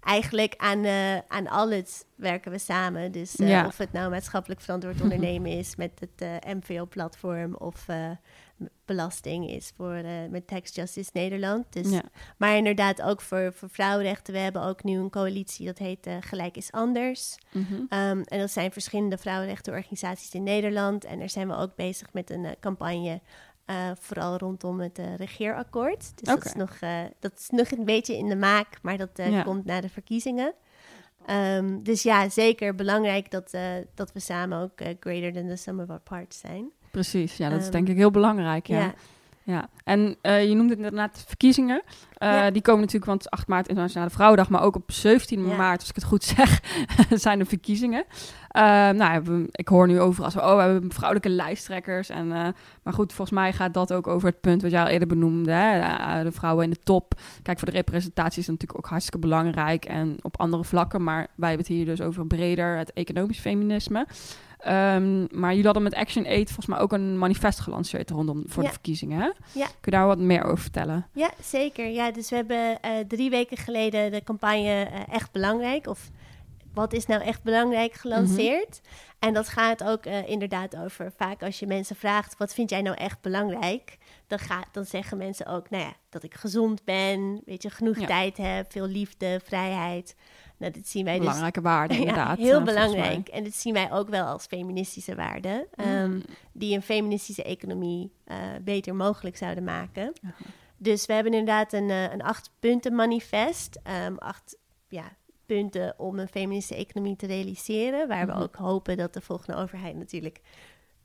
eigenlijk 0.03 0.53
aan, 0.57 0.83
uh, 0.85 1.17
aan 1.17 1.47
alles 1.47 2.03
werken 2.15 2.51
we 2.51 2.57
samen. 2.57 3.11
Dus 3.11 3.35
uh, 3.35 3.63
of 3.67 3.77
het 3.77 3.91
nou 3.91 4.09
maatschappelijk 4.09 4.61
verantwoord 4.61 5.01
ondernemen 5.01 5.51
is 5.59 5.75
met 5.75 5.91
het 5.99 6.45
MVO-platform 6.45 7.55
of 7.55 7.85
belasting 8.85 9.49
is 9.49 9.71
voor 9.75 9.95
uh, 9.95 10.11
met 10.29 10.47
Tax 10.47 10.75
Justice 10.75 11.09
Nederland. 11.13 11.65
Dus, 11.69 11.89
ja. 11.89 12.03
Maar 12.37 12.57
inderdaad 12.57 13.01
ook 13.01 13.21
voor, 13.21 13.53
voor 13.53 13.69
vrouwenrechten. 13.69 14.33
We 14.33 14.39
hebben 14.39 14.63
ook 14.63 14.83
nu 14.83 14.97
een 14.97 15.09
coalitie 15.09 15.65
dat 15.65 15.77
heet 15.77 16.07
uh, 16.07 16.15
Gelijk 16.19 16.57
is 16.57 16.71
Anders. 16.71 17.37
Mm 17.51 17.65
-hmm. 17.69 17.79
um, 17.79 18.23
en 18.23 18.39
dat 18.39 18.51
zijn 18.51 18.71
verschillende 18.71 19.17
vrouwenrechtenorganisaties 19.17 20.33
in 20.33 20.43
Nederland. 20.43 21.05
En 21.05 21.19
daar 21.19 21.29
zijn 21.29 21.47
we 21.47 21.55
ook 21.55 21.75
bezig 21.75 22.13
met 22.13 22.29
een 22.29 22.43
uh, 22.43 22.51
campagne. 22.59 23.21
vooral 23.99 24.37
rondom 24.37 24.79
het 24.79 24.99
regeerakkoord. 25.17 26.11
Dus 26.15 26.33
okay. 26.33 26.35
dat, 26.35 26.45
is 26.45 26.53
nog, 26.53 26.79
dat 27.19 27.39
is 27.39 27.49
nog 27.49 27.71
een 27.71 27.85
beetje 27.85 28.17
in 28.17 28.29
de 28.29 28.35
maak, 28.35 28.81
maar 28.81 28.97
dat 28.97 29.09
ja. 29.13 29.43
komt 29.43 29.65
na 29.65 29.81
de 29.81 29.89
verkiezingen. 29.89 30.53
Um, 31.29 31.83
dus 31.83 32.03
ja, 32.03 32.29
zeker 32.29 32.75
belangrijk 32.75 33.31
dat, 33.31 33.57
dat 33.93 34.11
we 34.11 34.19
samen 34.19 34.59
ook 34.59 34.81
greater 34.99 35.33
than 35.33 35.47
the 35.47 35.55
sum 35.55 35.79
of 35.79 35.89
our 35.89 35.99
parts 35.99 36.39
zijn. 36.39 36.71
Precies, 36.93 37.37
ja, 37.37 37.49
dat 37.49 37.59
is 37.59 37.69
denk 37.69 37.83
ehm, 37.83 37.91
ik 37.91 37.97
heel 37.97 38.11
belangrijk. 38.11 38.67
Ja. 38.67 38.93
Ja, 39.45 39.69
en 39.83 40.15
uh, 40.21 40.47
je 40.49 40.55
noemde 40.55 40.75
inderdaad 40.75 41.23
verkiezingen. 41.27 41.81
Uh, 42.19 42.45
Die 42.51 42.61
komen 42.61 42.81
natuurlijk, 42.81 43.05
want 43.05 43.29
8 43.29 43.47
maart 43.47 43.67
Internationale 43.67 44.09
Vrouwendag, 44.09 44.49
maar 44.49 44.61
ook 44.61 44.75
op 44.75 44.91
17 44.91 45.55
maart, 45.55 45.79
als 45.79 45.89
ik 45.89 45.95
het 45.95 46.03
goed 46.03 46.23
zeg, 46.35 46.61
zijn 47.09 47.39
er 47.39 47.45
verkiezingen. 47.45 48.05
Uh, 48.55 48.61
nou, 48.89 49.47
ik 49.51 49.67
hoor 49.67 49.87
nu 49.87 49.99
overal 49.99 50.31
zo, 50.31 50.39
oh, 50.39 50.55
we 50.55 50.61
hebben 50.61 50.91
vrouwelijke 50.91 51.29
lijsttrekkers. 51.29 52.09
En, 52.09 52.27
maar 52.83 52.93
goed, 52.93 53.13
volgens 53.13 53.37
mij 53.37 53.53
gaat 53.53 53.73
dat 53.73 53.93
ook 53.93 54.07
over 54.07 54.27
het 54.27 54.41
punt 54.41 54.61
wat 54.61 54.71
jij 54.71 54.81
al 54.81 54.87
eerder 54.87 55.07
benoemde. 55.07 55.51
Hè? 55.51 56.23
de 56.23 56.31
vrouwen 56.31 56.63
in 56.63 56.69
de 56.69 56.79
top. 56.83 57.13
Kijk, 57.41 57.59
voor 57.59 57.67
de 57.67 57.73
representatie 57.73 58.39
is 58.39 58.45
dat 58.45 58.55
natuurlijk 58.55 58.85
ook 58.85 58.91
hartstikke 58.91 59.27
belangrijk 59.27 59.85
en 59.85 60.17
op 60.21 60.39
andere 60.39 60.63
vlakken. 60.63 61.03
Maar 61.03 61.27
wij 61.35 61.49
hebben 61.49 61.67
het 61.67 61.75
hier 61.75 61.85
dus 61.85 62.01
over 62.01 62.27
breder, 62.27 62.77
het 62.77 62.93
economisch 62.93 63.39
feminisme. 63.39 64.07
Um, 64.67 65.27
maar 65.31 65.49
jullie 65.49 65.65
hadden 65.65 65.83
met 65.83 65.95
Action 65.95 66.25
8 66.25 66.35
volgens 66.35 66.65
mij 66.65 66.79
ook 66.79 66.91
een 66.91 67.17
manifest 67.17 67.59
gelanceerd 67.59 68.09
rondom 68.09 68.43
voor 68.47 68.63
de 68.63 68.69
verkiezingen. 68.69 69.19
Hè? 69.19 69.29
Ja. 69.59 69.65
Kun 69.65 69.75
je 69.81 69.91
daar 69.91 70.05
wat 70.05 70.17
meer 70.17 70.43
over 70.43 70.57
vertellen? 70.57 71.07
Ja, 71.13 71.31
zeker. 71.41 71.89
Ja, 71.89 72.11
dus 72.11 72.29
we 72.29 72.35
hebben 72.35 72.77
uh, 72.85 72.91
drie 73.07 73.29
weken 73.29 73.57
geleden 73.57 74.11
de 74.11 74.23
campagne 74.23 74.89
uh, 74.91 75.13
Echt 75.13 75.31
Belangrijk, 75.31 75.87
of 75.87 76.09
wat 76.73 76.93
is 76.93 77.05
nou 77.05 77.21
echt 77.21 77.43
belangrijk, 77.43 77.93
gelanceerd. 77.93 78.81
Mm 78.81 78.89
-hmm. 78.89 79.13
En 79.19 79.33
dat 79.33 79.49
gaat 79.49 79.83
ook 79.83 80.05
uh, 80.05 80.29
inderdaad 80.29 80.77
over, 80.77 81.11
vaak 81.17 81.43
als 81.43 81.59
je 81.59 81.67
mensen 81.67 81.95
vraagt, 81.95 82.37
wat 82.37 82.53
vind 82.53 82.69
jij 82.69 82.81
nou 82.81 82.97
echt 82.97 83.21
belangrijk? 83.21 83.97
Dan, 84.27 84.39
gaat, 84.39 84.67
dan 84.71 84.85
zeggen 84.85 85.17
mensen 85.17 85.45
ook, 85.45 85.69
nou 85.69 85.83
ja, 85.83 85.93
dat 86.09 86.23
ik 86.23 86.33
gezond 86.33 86.83
ben, 86.83 87.41
weet 87.45 87.63
je, 87.63 87.69
genoeg 87.69 87.99
ja. 87.99 88.05
tijd 88.05 88.37
heb, 88.37 88.71
veel 88.71 88.87
liefde, 88.87 89.39
vrijheid. 89.43 90.15
Nou, 90.63 90.75
dit 90.75 90.89
zien 90.89 91.05
wij 91.05 91.13
dus 91.13 91.23
Belangrijke 91.23 91.61
waarden, 91.61 91.97
inderdaad. 91.99 92.37
heel 92.37 92.59
uh, 92.59 92.65
belangrijk. 92.65 93.27
En 93.27 93.43
dit 93.43 93.55
zien 93.55 93.73
wij 93.73 93.91
ook 93.91 94.09
wel 94.09 94.25
als 94.25 94.45
feministische 94.45 95.15
waarden. 95.15 95.67
Mm. 95.75 95.85
Um, 95.85 96.23
die 96.51 96.75
een 96.75 96.81
feministische 96.81 97.43
economie 97.43 98.11
uh, 98.27 98.37
beter 98.61 98.95
mogelijk 98.95 99.37
zouden 99.37 99.63
maken. 99.63 100.13
Dus 100.77 101.05
we 101.05 101.13
hebben 101.13 101.33
inderdaad 101.33 101.73
een, 101.73 101.89
uh, 101.89 102.11
een 102.11 102.21
acht 102.21 102.51
punten 102.59 102.95
manifest. 102.95 103.79
Um, 104.05 104.17
acht 104.17 104.57
ja, 104.87 105.03
punten 105.45 105.93
om 105.97 106.19
een 106.19 106.27
feministische 106.27 106.83
economie 106.83 107.15
te 107.15 107.25
realiseren. 107.25 108.07
Waar 108.07 108.25
mm 108.25 108.33
we 108.33 108.41
ook 108.41 108.55
hopen 108.55 108.97
dat 108.97 109.13
de 109.13 109.21
volgende 109.21 109.61
overheid 109.61 109.95
natuurlijk 109.95 110.41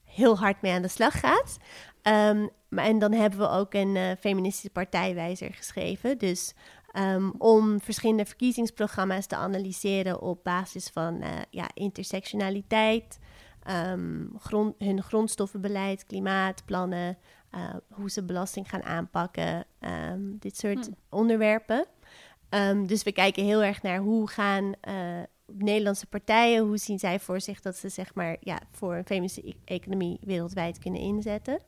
heel 0.05 0.39
hard 0.39 0.63
mee 0.63 0.73
aan 0.73 0.83
de 0.83 0.89
slag 0.89 1.21
gaat. 1.21 1.57
Um, 2.03 2.51
maar, 2.69 2.85
en 2.85 2.99
dan 2.99 3.13
hebben 3.13 3.39
we 3.39 3.49
ook 3.49 3.75
een 3.75 3.95
uh, 3.95 4.11
feministische 4.21 4.71
partijwijzer 4.71 5.55
geschreven. 5.55 6.19
Dus 6.19 6.55
um, 6.99 7.35
om 7.39 7.81
verschillende 7.81 8.25
verkiezingsprogramma's 8.25 9.27
te 9.27 9.37
analyseren 9.37 10.21
op 10.21 10.45
basis 10.45 10.89
van 10.89 11.23
uh, 11.23 11.29
ja, 11.51 11.69
intersectionaliteit, 11.75 13.19
um, 13.91 14.33
grond, 14.39 14.75
hun 14.79 15.03
grondstoffenbeleid, 15.03 16.07
klimaatplannen, 16.07 17.19
uh, 17.55 17.75
hoe 17.93 18.11
ze 18.11 18.25
belasting 18.25 18.69
gaan 18.69 18.83
aanpakken, 18.83 19.65
um, 20.11 20.37
dit 20.39 20.57
soort 20.57 20.85
hmm. 20.85 20.97
onderwerpen. 21.09 21.87
dus 22.87 23.03
we 23.03 23.13
kijken 23.13 23.45
heel 23.45 23.63
erg 23.63 23.83
naar 23.83 23.99
hoe 23.99 24.29
gaan 24.29 24.65
uh, 24.65 25.23
Nederlandse 25.53 26.07
partijen, 26.07 26.67
hoe 26.67 26.77
zien 26.77 26.99
zij 26.99 27.21
voor 27.21 27.41
zich 27.41 27.61
dat 27.61 27.77
ze 27.77 27.89
zeg 27.89 28.15
maar 28.15 28.37
ja, 28.41 28.61
voor 28.73 28.95
een 28.95 29.07
feministische 29.07 29.51
e-, 29.51 29.75
economie 29.75 30.19
wereldwijd 30.21 30.79
kunnen 30.79 31.01
inzetten. 31.01 31.61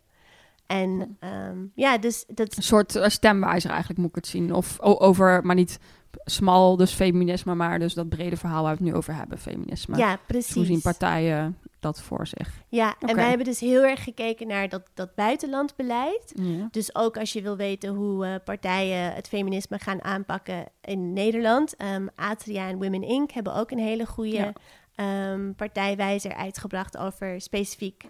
En 0.71 1.19
um, 1.49 1.73
ja, 1.75 1.99
dus 1.99 2.25
dat... 2.29 2.57
Een 2.57 2.63
soort 2.63 2.97
uh, 2.97 3.09
stemwijzer 3.09 3.71
eigenlijk 3.71 4.01
moet 4.01 4.09
ik 4.09 4.15
het 4.15 4.27
zien. 4.27 4.55
Of 4.55 4.81
over, 4.81 5.47
maar 5.47 5.55
niet 5.55 5.79
smal, 6.25 6.77
dus 6.77 6.93
feminisme, 6.93 7.55
maar 7.55 7.79
dus 7.79 7.95
dat 7.95 8.09
brede 8.09 8.37
verhaal 8.37 8.63
waar 8.63 8.77
we 8.77 8.85
het 8.85 8.93
nu 8.93 8.97
over 8.97 9.15
hebben, 9.15 9.39
feminisme. 9.39 9.97
Ja, 9.97 10.19
precies. 10.27 10.55
Hoe 10.55 10.65
zien 10.65 10.81
partijen 10.81 11.59
dat 11.81 12.01
voor 12.01 12.27
zich? 12.27 12.63
Ja, 12.69 12.89
okay. 12.89 13.09
en 13.11 13.17
wij 13.17 13.29
hebben 13.29 13.47
dus 13.47 13.61
heel 13.61 13.83
erg 13.83 14.05
gekeken 14.05 14.47
naar 14.47 14.69
dat, 14.69 14.83
dat 14.95 15.15
buitenlandbeleid. 15.15 16.33
Ja. 16.35 16.69
Dus 16.71 16.95
ook 16.95 17.17
als 17.17 17.33
je 17.33 17.43
wil 17.43 17.57
weten 17.57 17.95
hoe 17.95 18.27
uh, 18.27 18.35
partijen 18.45 19.15
het 19.15 19.29
feminisme 19.29 19.79
gaan 19.79 20.03
aanpakken 20.03 20.65
in 20.81 21.13
Nederland. 21.13 21.75
Um, 21.95 22.09
Atria 22.15 22.69
en 22.69 22.79
Women 22.79 23.03
Inc. 23.03 23.31
hebben 23.31 23.55
ook 23.55 23.71
een 23.71 23.79
hele 23.79 24.07
goede 24.07 24.53
ja. 24.97 25.33
um, 25.33 25.55
partijwijzer 25.55 26.35
uitgebracht 26.35 26.97
over 26.97 27.41
specifiek 27.41 28.05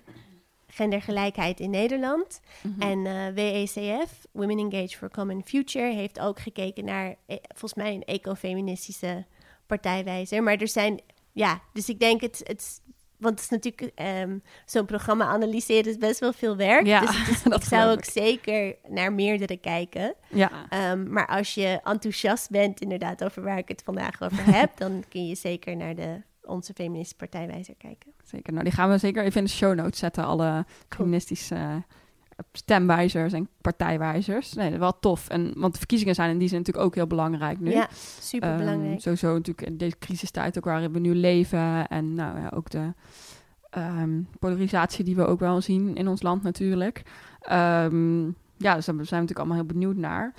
gendergelijkheid 0.70 1.60
in 1.60 1.70
Nederland. 1.70 2.40
Mm 2.62 2.74
-hmm. 2.78 2.90
En 2.90 2.98
uh, 2.98 3.34
WECF, 3.34 4.26
Women 4.32 4.58
Engage 4.58 4.96
for 4.96 5.10
Common 5.10 5.44
Future, 5.44 5.94
heeft 5.94 6.20
ook 6.20 6.40
gekeken 6.40 6.84
naar 6.84 7.14
e 7.26 7.36
volgens 7.48 7.74
mij 7.74 7.94
een 7.94 8.04
ecofeministische 8.04 9.24
partijwijzer. 9.66 10.42
Maar 10.42 10.56
er 10.56 10.68
zijn, 10.68 11.00
ja, 11.32 11.60
dus 11.72 11.88
ik 11.88 12.00
denk 12.00 12.20
het, 12.20 12.40
het 12.44 12.80
want 13.20 13.34
het 13.34 13.42
is 13.42 13.48
natuurlijk 13.48 14.00
um, 14.00 14.42
zo'n 14.64 14.84
programma 14.84 15.24
analyseren 15.24 15.90
is 15.90 15.96
best 15.96 16.20
wel 16.20 16.32
veel 16.32 16.56
werk. 16.56 16.86
Ja, 16.86 17.00
dus 17.00 17.42
ik 17.56 17.64
zou 17.64 17.90
ook 17.90 17.98
ik. 17.98 18.10
zeker 18.10 18.76
naar 18.88 19.12
meerdere 19.12 19.56
kijken. 19.56 20.14
Ja. 20.28 20.50
Um, 20.90 21.12
maar 21.12 21.26
als 21.26 21.54
je 21.54 21.80
enthousiast 21.84 22.50
bent 22.50 22.80
inderdaad 22.80 23.24
over 23.24 23.42
waar 23.42 23.58
ik 23.58 23.68
het 23.68 23.82
vandaag 23.84 24.22
over 24.22 24.54
heb, 24.54 24.76
dan 24.76 25.04
kun 25.08 25.26
je 25.26 25.34
zeker 25.34 25.76
naar 25.76 25.94
de 25.94 26.22
onze 26.42 26.72
feministische 26.72 27.16
partijwijzer 27.16 27.74
kijken. 27.74 28.12
Zeker, 28.24 28.52
nou 28.52 28.64
die 28.64 28.72
gaan 28.72 28.90
we 28.90 28.98
zeker 28.98 29.24
even 29.24 29.38
in 29.38 29.44
de 29.44 29.50
show 29.50 29.74
notes 29.74 29.98
zetten, 29.98 30.24
alle 30.24 30.64
feministische 30.88 31.54
uh, 31.54 31.76
stemwijzers 32.52 33.32
en 33.32 33.48
partijwijzers. 33.60 34.52
Nee, 34.52 34.78
wel 34.78 34.98
tof. 34.98 35.28
En, 35.28 35.52
want 35.56 35.72
de 35.72 35.78
verkiezingen 35.78 36.14
zijn 36.14 36.30
in 36.30 36.38
die 36.38 36.48
zin 36.48 36.58
natuurlijk 36.58 36.86
ook 36.86 36.94
heel 36.94 37.06
belangrijk 37.06 37.60
nu. 37.60 37.70
Ja, 37.70 37.88
super 38.20 38.56
belangrijk. 38.56 38.92
Um, 38.92 38.98
sowieso 38.98 39.32
natuurlijk 39.32 39.66
in 39.66 39.76
deze 39.76 39.98
crisistijd 39.98 40.58
ook 40.58 40.64
waarin 40.64 40.92
we 40.92 40.98
nu 40.98 41.14
leven 41.14 41.88
en 41.88 42.14
nou 42.14 42.38
ja, 42.38 42.52
ook 42.54 42.70
de 42.70 42.92
um, 43.76 44.28
polarisatie 44.38 45.04
die 45.04 45.16
we 45.16 45.26
ook 45.26 45.40
wel 45.40 45.60
zien 45.60 45.96
in 45.96 46.08
ons 46.08 46.22
land 46.22 46.42
natuurlijk. 46.42 47.02
Um, 47.52 48.36
ja, 48.56 48.74
dus 48.74 48.84
daar 48.84 48.94
zijn 48.94 48.96
we 48.96 49.00
natuurlijk 49.00 49.38
allemaal 49.38 49.56
heel 49.56 49.66
benieuwd 49.66 49.96
naar. 49.96 50.34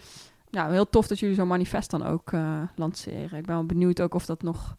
Nou, 0.50 0.72
heel 0.72 0.90
tof 0.90 1.08
dat 1.08 1.20
jullie 1.20 1.36
zo'n 1.36 1.48
manifest 1.48 1.90
dan 1.92 2.04
ook 2.04 2.32
uh, 2.32 2.62
lanceren. 2.76 3.38
Ik 3.40 3.46
ben 3.46 3.56
wel 3.56 3.66
benieuwd 3.66 4.02
ook 4.02 4.14
of 4.14 4.26
dat 4.26 4.42
nog 4.42 4.78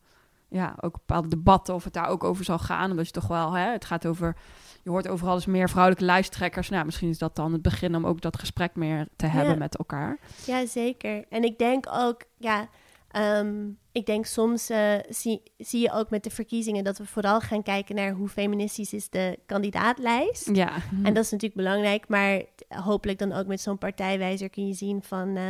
ja, 0.52 0.74
ook 0.80 0.92
bepaalde 0.92 1.28
debatten 1.28 1.74
of 1.74 1.84
het 1.84 1.92
daar 1.92 2.08
ook 2.08 2.24
over 2.24 2.44
zal 2.44 2.58
gaan. 2.58 2.90
Omdat 2.90 3.06
je 3.06 3.12
toch 3.12 3.26
wel, 3.26 3.52
hè, 3.52 3.70
het 3.70 3.84
gaat 3.84 4.06
over, 4.06 4.36
je 4.82 4.90
hoort 4.90 5.08
overal 5.08 5.34
eens 5.34 5.46
meer 5.46 5.68
vrouwelijke 5.68 6.04
lijsttrekkers. 6.04 6.68
Nou, 6.68 6.84
misschien 6.84 7.08
is 7.08 7.18
dat 7.18 7.36
dan 7.36 7.52
het 7.52 7.62
begin 7.62 7.96
om 7.96 8.06
ook 8.06 8.20
dat 8.20 8.38
gesprek 8.38 8.76
meer 8.76 9.08
te 9.16 9.26
hebben 9.26 9.52
ja. 9.52 9.58
met 9.58 9.76
elkaar. 9.76 10.18
Ja, 10.46 10.66
zeker. 10.66 11.24
En 11.28 11.44
ik 11.44 11.58
denk 11.58 11.86
ook, 11.90 12.22
ja, 12.36 12.68
um, 13.16 13.78
ik 13.92 14.06
denk 14.06 14.26
soms 14.26 14.70
uh, 14.70 14.94
zie, 15.08 15.42
zie 15.58 15.80
je 15.80 15.92
ook 15.92 16.10
met 16.10 16.24
de 16.24 16.30
verkiezingen 16.30 16.84
dat 16.84 16.98
we 16.98 17.06
vooral 17.06 17.40
gaan 17.40 17.62
kijken 17.62 17.94
naar 17.94 18.12
hoe 18.12 18.28
feministisch 18.28 18.92
is 18.92 19.10
de 19.10 19.38
kandidaatlijst. 19.46 20.50
Ja. 20.52 20.72
En 21.02 21.14
dat 21.14 21.24
is 21.24 21.30
natuurlijk 21.30 21.60
belangrijk, 21.60 22.08
maar 22.08 22.42
hopelijk 22.68 23.18
dan 23.18 23.32
ook 23.32 23.46
met 23.46 23.60
zo'n 23.60 23.78
partijwijzer 23.78 24.50
kun 24.50 24.66
je 24.66 24.74
zien 24.74 25.02
van 25.02 25.36
uh, 25.36 25.42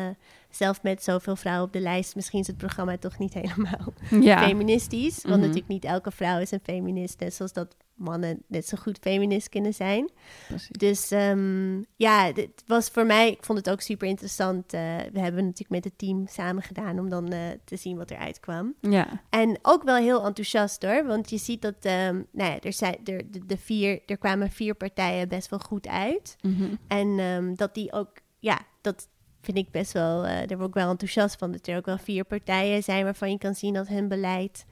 zelf 0.51 0.83
met 0.83 1.03
zoveel 1.03 1.37
vrouwen 1.37 1.67
op 1.67 1.73
de 1.73 1.81
lijst, 1.81 2.15
misschien 2.15 2.41
is 2.41 2.47
het 2.47 2.57
programma 2.57 2.97
toch 2.99 3.19
niet 3.19 3.35
helemaal 3.43 3.93
ja. 4.21 4.47
feministisch. 4.47 5.15
Want 5.15 5.25
mm 5.25 5.33
-hmm. 5.33 5.41
natuurlijk 5.41 5.69
niet 5.69 5.85
elke 5.85 6.11
vrouw 6.11 6.39
is 6.39 6.51
een 6.51 6.61
feminist, 6.63 7.21
net 7.21 7.35
zoals 7.35 7.53
dat 7.53 7.77
mannen 8.03 8.43
net 8.47 8.69
zo 8.69 8.77
goed 8.77 8.99
feminist 9.01 9.49
kunnen 9.49 9.75
zijn. 9.75 10.11
Precies. 10.47 10.69
Dus 10.69 11.11
um, 11.11 11.85
ja, 11.97 12.33
het 12.35 12.63
was 12.67 12.89
voor 12.89 13.07
mij, 13.07 13.31
ik 13.31 13.45
vond 13.45 13.59
het 13.59 13.71
ook 13.71 13.81
super 13.81 14.09
interessant. 14.09 14.75
Uh, 14.75 14.81
we 15.13 15.21
hebben 15.21 15.45
natuurlijk 15.45 15.71
met 15.71 15.85
het 15.85 15.99
team 15.99 16.27
samen 16.27 16.63
gedaan 16.63 16.99
om 16.99 17.09
dan 17.09 17.33
uh, 17.33 17.39
te 17.65 17.77
zien 17.77 17.97
wat 17.97 18.11
eruit 18.11 18.41
kwam. 18.41 18.75
Ja. 18.81 19.23
En 19.31 19.59
ook 19.63 19.83
wel 19.83 19.97
heel 19.97 20.25
enthousiast 20.25 20.83
hoor, 20.83 21.07
want 21.07 21.31
je 21.31 21.39
ziet 21.39 21.63
dat, 21.63 21.75
um, 21.85 22.27
nou 22.33 22.51
ja, 22.51 22.61
er, 22.61 22.73
zijn, 22.73 22.97
er, 23.05 23.31
de, 23.31 23.47
de, 23.47 23.57
vier, 23.57 24.01
er 24.07 24.19
kwamen 24.19 24.51
vier 24.51 24.75
partijen 24.75 25.29
best 25.29 25.51
wel 25.51 25.59
goed 25.59 25.89
uit. 25.89 26.37
Mm 26.41 26.57
-hmm. 26.57 26.79
En 26.87 27.19
um, 27.19 27.57
dat 27.57 27.75
die 27.75 27.93
ook, 27.93 28.11
ja, 28.39 28.61
dat 28.81 29.09
vind 29.41 29.59
ik 29.59 29.71
best 29.71 29.93
wel, 29.93 30.25
uh, 30.25 30.31
daar 30.47 30.57
word 30.57 30.69
ik 30.69 30.75
wel 30.75 30.91
enthousiast 30.91 31.37
van. 31.37 31.53
Dat 31.53 31.67
er 31.67 31.77
ook 31.77 31.87
wel 31.87 31.99
vier 31.99 32.25
partijen 32.25 32.83
zijn 32.83 33.05
waarvan 33.05 33.31
je 33.31 33.39
kan 33.39 33.55
zien 33.55 33.75
dat 33.75 33.89
hun 33.89 34.09
beleid 34.09 34.65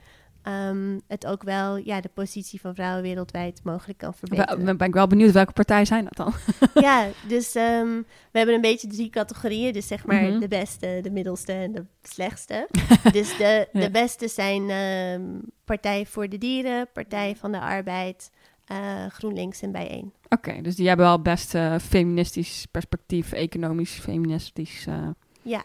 um, 0.45 1.01
het 1.07 1.27
ook 1.27 1.43
wel 1.43 1.77
ja, 1.77 2.01
de 2.01 2.11
positie 2.15 2.61
van 2.61 2.75
vrouwen 2.75 3.03
wereldwijd 3.03 3.61
mogelijk 3.65 3.99
kan 3.99 4.15
verbeteren. 4.15 4.65
Ben, 4.65 4.77
ben 4.77 4.87
ik 4.87 4.95
wel 4.95 5.07
benieuwd 5.07 5.33
welke 5.33 5.53
partijen 5.53 5.87
zijn 5.87 6.05
dat 6.05 6.17
dan? 6.17 6.35
ja, 6.85 7.09
dus 7.29 7.55
um, 7.55 8.07
we 8.31 8.39
hebben 8.39 8.55
een 8.55 8.61
beetje 8.61 8.89
drie 8.89 9.11
categorieën. 9.11 9.73
Dus 9.73 9.87
zeg 9.87 10.07
maar 10.07 10.23
mm 10.23 10.31
-hmm. 10.31 10.41
de 10.41 10.49
beste, 10.49 10.99
de 11.03 11.11
middelste 11.11 11.53
en 11.53 11.73
de 11.73 11.85
slechtste. 12.03 12.69
dus 13.13 13.37
de, 13.37 13.69
de 13.73 13.81
ja. 13.81 13.91
beste 13.91 14.29
zijn 14.29 14.71
um, 14.71 15.41
Partij 15.65 16.07
voor 16.07 16.29
de 16.29 16.39
Dieren, 16.39 16.89
Partij 16.93 17.37
van 17.37 17.53
de 17.53 17.61
Arbeid, 17.61 18.31
uh, 18.73 19.07
GroenLinks 19.07 19.63
en 19.63 19.73
Bijeen. 19.73 20.13
Oké, 20.29 20.49
okay, 20.49 20.63
dus 20.63 20.77
die 20.77 20.89
hebben 20.89 21.07
wel 21.07 21.23
best 21.23 21.55
uh, 21.55 21.79
feministisch 21.79 22.67
perspectief, 22.71 23.33
economisch 23.33 23.93
feministisch... 23.93 24.87
Uh, 24.87 25.09
ja. 25.43 25.63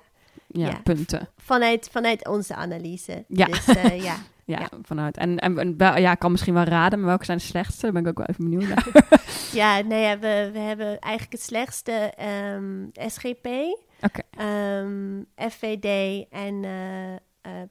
Ja, 0.48 0.68
ja, 0.68 0.80
punten. 0.84 1.30
Vanuit, 1.38 1.90
vanuit 1.92 2.28
onze 2.28 2.56
analyse. 2.56 3.26
Ja. 3.28 3.46
Dus, 3.46 3.66
ja. 4.04 4.16
Ja, 4.46 4.60
ja, 4.60 4.70
vanuit. 4.82 5.18
En, 5.18 5.40
en, 5.40 5.58
en 5.58 5.76
ja, 5.78 6.12
ik 6.12 6.20
kan 6.20 6.32
misschien 6.32 6.54
wel 6.54 6.64
raden, 6.64 7.00
maar 7.00 7.08
welke 7.08 7.26
zijn 7.26 7.38
de 7.38 7.44
slechtste? 7.44 7.82
Daar 7.82 7.92
ben 7.92 8.02
ik 8.02 8.08
ook 8.08 8.18
wel 8.18 8.26
even 8.26 8.50
benieuwd 8.50 8.68
naar. 8.68 8.88
ja, 9.62 9.82
nee, 9.82 10.02
ja, 10.02 10.20
we, 10.20 10.50
we 10.54 10.60
hebben 10.60 11.00
eigenlijk 11.00 11.34
het 11.34 11.42
slechtste 11.42 12.14
um, 12.56 12.92
SGP, 12.94 13.48
okay. 14.02 14.80
um, 14.80 15.26
FVD 15.36 16.26
en 16.30 16.64
uh, 16.64 17.12
uh, 17.12 17.18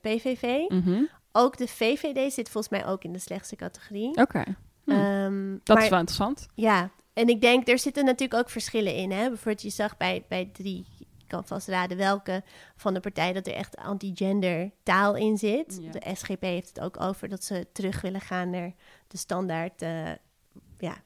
PVV. 0.01 0.69
Mm 0.69 0.83
-hmm. 0.83 1.09
Ook 1.33 1.57
de 1.57 1.69
VVD 1.69 2.33
zit 2.33 2.51
volgens 2.51 2.73
mij 2.73 2.87
ook 2.87 3.05
in 3.05 3.13
de 3.13 3.19
slechtste 3.19 3.57
categorie. 3.57 4.09
Oké. 4.09 4.21
Okay. 4.21 4.55
Hm. 4.85 4.91
Um, 4.91 5.61
dat 5.63 5.77
maar, 5.77 5.85
is 5.85 5.91
wel 5.91 5.99
interessant. 5.99 6.49
Ja, 6.55 6.91
en 7.15 7.29
ik 7.29 7.41
denk, 7.41 7.69
er 7.69 7.79
zitten 7.79 8.05
natuurlijk 8.05 8.41
ook 8.41 8.51
verschillen 8.51 8.95
in. 8.95 9.11
Hè? 9.11 9.29
Bijvoorbeeld, 9.29 9.63
je 9.63 9.71
zag 9.71 9.97
bij, 9.97 10.25
bij 10.29 10.51
drie, 10.53 10.87
kan 11.35 11.47
vast 11.47 11.69
raden 11.69 11.97
welke 11.97 12.43
van 12.77 12.95
de 12.95 13.01
partijen 13.01 13.35
dat 13.35 13.47
er 13.47 13.55
echt 13.55 13.77
anti-gender 13.77 14.71
taal 14.83 15.17
in 15.17 15.39
zit. 15.39 15.81
De 15.93 16.15
SGP 16.15 16.43
heeft 16.43 16.69
het 16.69 16.81
ook 16.81 17.01
over 17.01 17.29
dat 17.29 17.45
ze 17.45 17.67
terug 17.73 18.01
willen 18.01 18.21
gaan 18.21 18.51
naar 18.51 18.73
de 19.09 19.17
standaard 19.17 19.83
uh, 19.83 20.11
ja, 20.79 20.97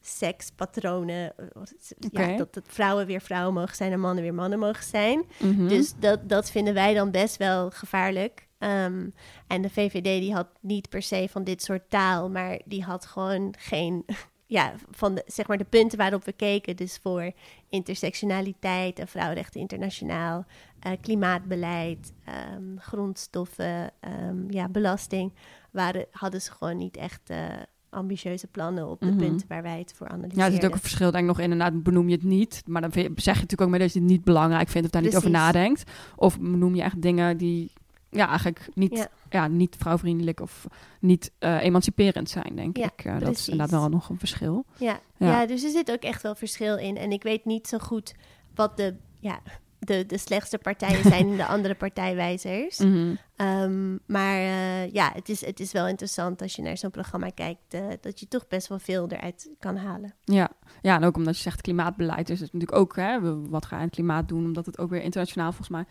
sekspatronen. 0.00 1.32
Ja, 2.10 2.36
dat, 2.36 2.54
dat, 2.54 2.64
vrouwen 2.66 3.06
weer 3.06 3.20
vrouwen 3.20 3.54
mogen 3.54 3.76
zijn 3.76 3.92
en 3.92 4.00
mannen 4.00 4.22
weer 4.22 4.34
mannen 4.34 4.58
mogen 4.58 4.84
zijn. 4.84 5.24
Mhm. 5.38 5.68
Dus 5.68 5.94
dat, 5.98 6.28
dat 6.28 6.50
vinden 6.50 6.74
wij 6.74 6.94
dan 6.94 7.10
best 7.10 7.36
wel 7.36 7.70
gevaarlijk. 7.70 8.46
Ehm, 8.58 9.08
en 9.46 9.62
de 9.62 9.70
VVD 9.70 10.20
die 10.20 10.34
had 10.34 10.48
niet 10.60 10.88
per 10.88 11.02
se 11.02 11.28
van 11.30 11.44
dit 11.44 11.62
soort 11.62 11.90
taal, 11.90 12.30
maar 12.30 12.60
die 12.64 12.84
had 12.84 13.06
gewoon 13.06 13.54
geen, 13.58 14.04
ja, 14.46 14.74
van 14.90 15.14
de, 15.14 15.22
zeg 15.26 15.46
maar 15.46 15.58
de 15.58 15.64
punten 15.64 15.98
waarop 15.98 16.24
we 16.24 16.32
keken. 16.32 16.76
Dus 16.76 16.98
voor 17.02 17.32
intersectionaliteit 17.68 18.98
en 18.98 19.08
vrouwenrechten 19.08 19.60
internationaal, 19.60 20.44
uh, 20.86 20.92
klimaatbeleid, 21.00 22.12
um, 22.56 22.76
grondstoffen, 22.80 23.90
um, 24.28 24.46
ja, 24.50 24.68
belasting, 24.68 25.32
waren, 25.70 26.06
hadden 26.10 26.42
ze 26.42 26.52
gewoon 26.52 26.76
niet 26.76 26.96
echt. 26.96 27.30
Uh, 27.30 27.46
ambitieuze 27.90 28.46
plannen 28.46 28.88
op 28.88 29.00
de 29.00 29.06
mhm. 29.06 29.16
punten 29.16 29.48
waar 29.48 29.62
wij 29.62 29.78
het 29.78 29.92
voor 29.92 30.08
analyseren. 30.08 30.38
Ja, 30.38 30.46
er 30.46 30.52
zit 30.52 30.66
ook 30.66 30.74
een 30.74 30.80
verschil, 30.80 31.10
denk 31.10 31.22
ik 31.22 31.28
nog 31.28 31.40
inderdaad, 31.40 31.82
benoem 31.82 32.08
je 32.08 32.14
het 32.14 32.24
niet, 32.24 32.62
maar 32.66 32.80
dan 32.80 32.92
zeg 32.92 33.04
je 33.04 33.10
natuurlijk 33.24 33.60
ook 33.60 33.68
mee 33.68 33.80
dat 33.80 33.92
je 33.92 33.98
het 33.98 34.08
niet 34.08 34.24
belangrijk 34.24 34.68
vindt 34.68 34.86
of 34.86 34.92
daar 34.92 35.02
niet 35.02 35.16
over 35.16 35.30
nadenkt. 35.30 35.90
Of 36.16 36.40
noem 36.40 36.74
je 36.74 36.82
echt 36.82 37.02
dingen 37.02 37.36
die 37.36 37.72
ja, 38.10 38.28
eigenlijk 38.28 38.68
niet, 38.74 39.08
ja. 39.30 39.46
niet 39.46 39.76
vrouwvriendelijk 39.78 40.40
of 40.40 40.66
niet 41.00 41.30
uh, 41.40 41.62
emanciperend 41.62 42.30
zijn, 42.30 42.56
denk 42.56 42.78
ik. 42.78 43.04
Uh, 43.04 43.18
dat 43.18 43.36
is 43.36 43.48
inderdaad 43.48 43.80
wel 43.80 43.88
nog 43.88 44.08
een 44.08 44.18
verschil. 44.18 44.64
Ja. 44.78 45.00
ja. 45.16 45.46
dus 45.46 45.64
er 45.64 45.70
zit 45.70 45.90
ook 45.90 46.02
echt 46.02 46.22
wel 46.22 46.34
verschil 46.34 46.76
in. 46.76 46.96
En 46.96 47.12
ik 47.12 47.22
weet 47.22 47.44
niet 47.44 47.68
zo 47.68 47.78
goed 47.78 48.14
wat 48.54 48.76
de 48.76 48.94
ja, 49.20 49.40
de, 49.88 50.06
de 50.06 50.18
slechtste 50.18 50.58
partijen 50.58 51.02
zijn 51.02 51.36
de 51.36 51.46
andere 51.46 51.74
partijwijzers. 51.74 52.78
Mhm. 52.88 53.14
Ehm, 53.36 53.96
maar 54.06 54.40
uh, 54.40 54.90
ja, 54.92 55.10
het 55.14 55.28
is, 55.28 55.46
het 55.46 55.60
is 55.60 55.72
wel 55.72 55.88
interessant 55.88 56.42
als 56.42 56.56
je 56.56 56.62
naar 56.62 56.76
zo'n 56.76 56.90
programma 56.90 57.28
kijkt, 57.30 57.74
uh, 57.74 57.80
dat 58.00 58.20
je 58.20 58.28
toch 58.28 58.48
best 58.48 58.68
wel 58.68 58.78
veel 58.78 59.08
eruit 59.08 59.50
kan 59.58 59.76
halen. 59.76 60.14
Ja. 60.24 60.50
ja, 60.82 60.96
en 60.96 61.04
ook 61.04 61.16
omdat 61.16 61.36
je 61.36 61.42
zegt 61.42 61.60
klimaatbeleid, 61.60 62.30
is 62.30 62.40
het 62.40 62.52
natuurlijk 62.52 62.80
ook, 62.80 62.96
hè, 62.96 63.20
wat 63.48 63.64
ga 63.64 63.74
je 63.74 63.80
aan 63.80 63.86
het 63.86 63.94
klimaat 63.94 64.28
doen, 64.28 64.44
omdat 64.44 64.66
het 64.66 64.78
ook 64.78 64.90
weer 64.90 65.02
internationaal 65.02 65.52
volgens 65.52 65.68
mij 65.68 65.84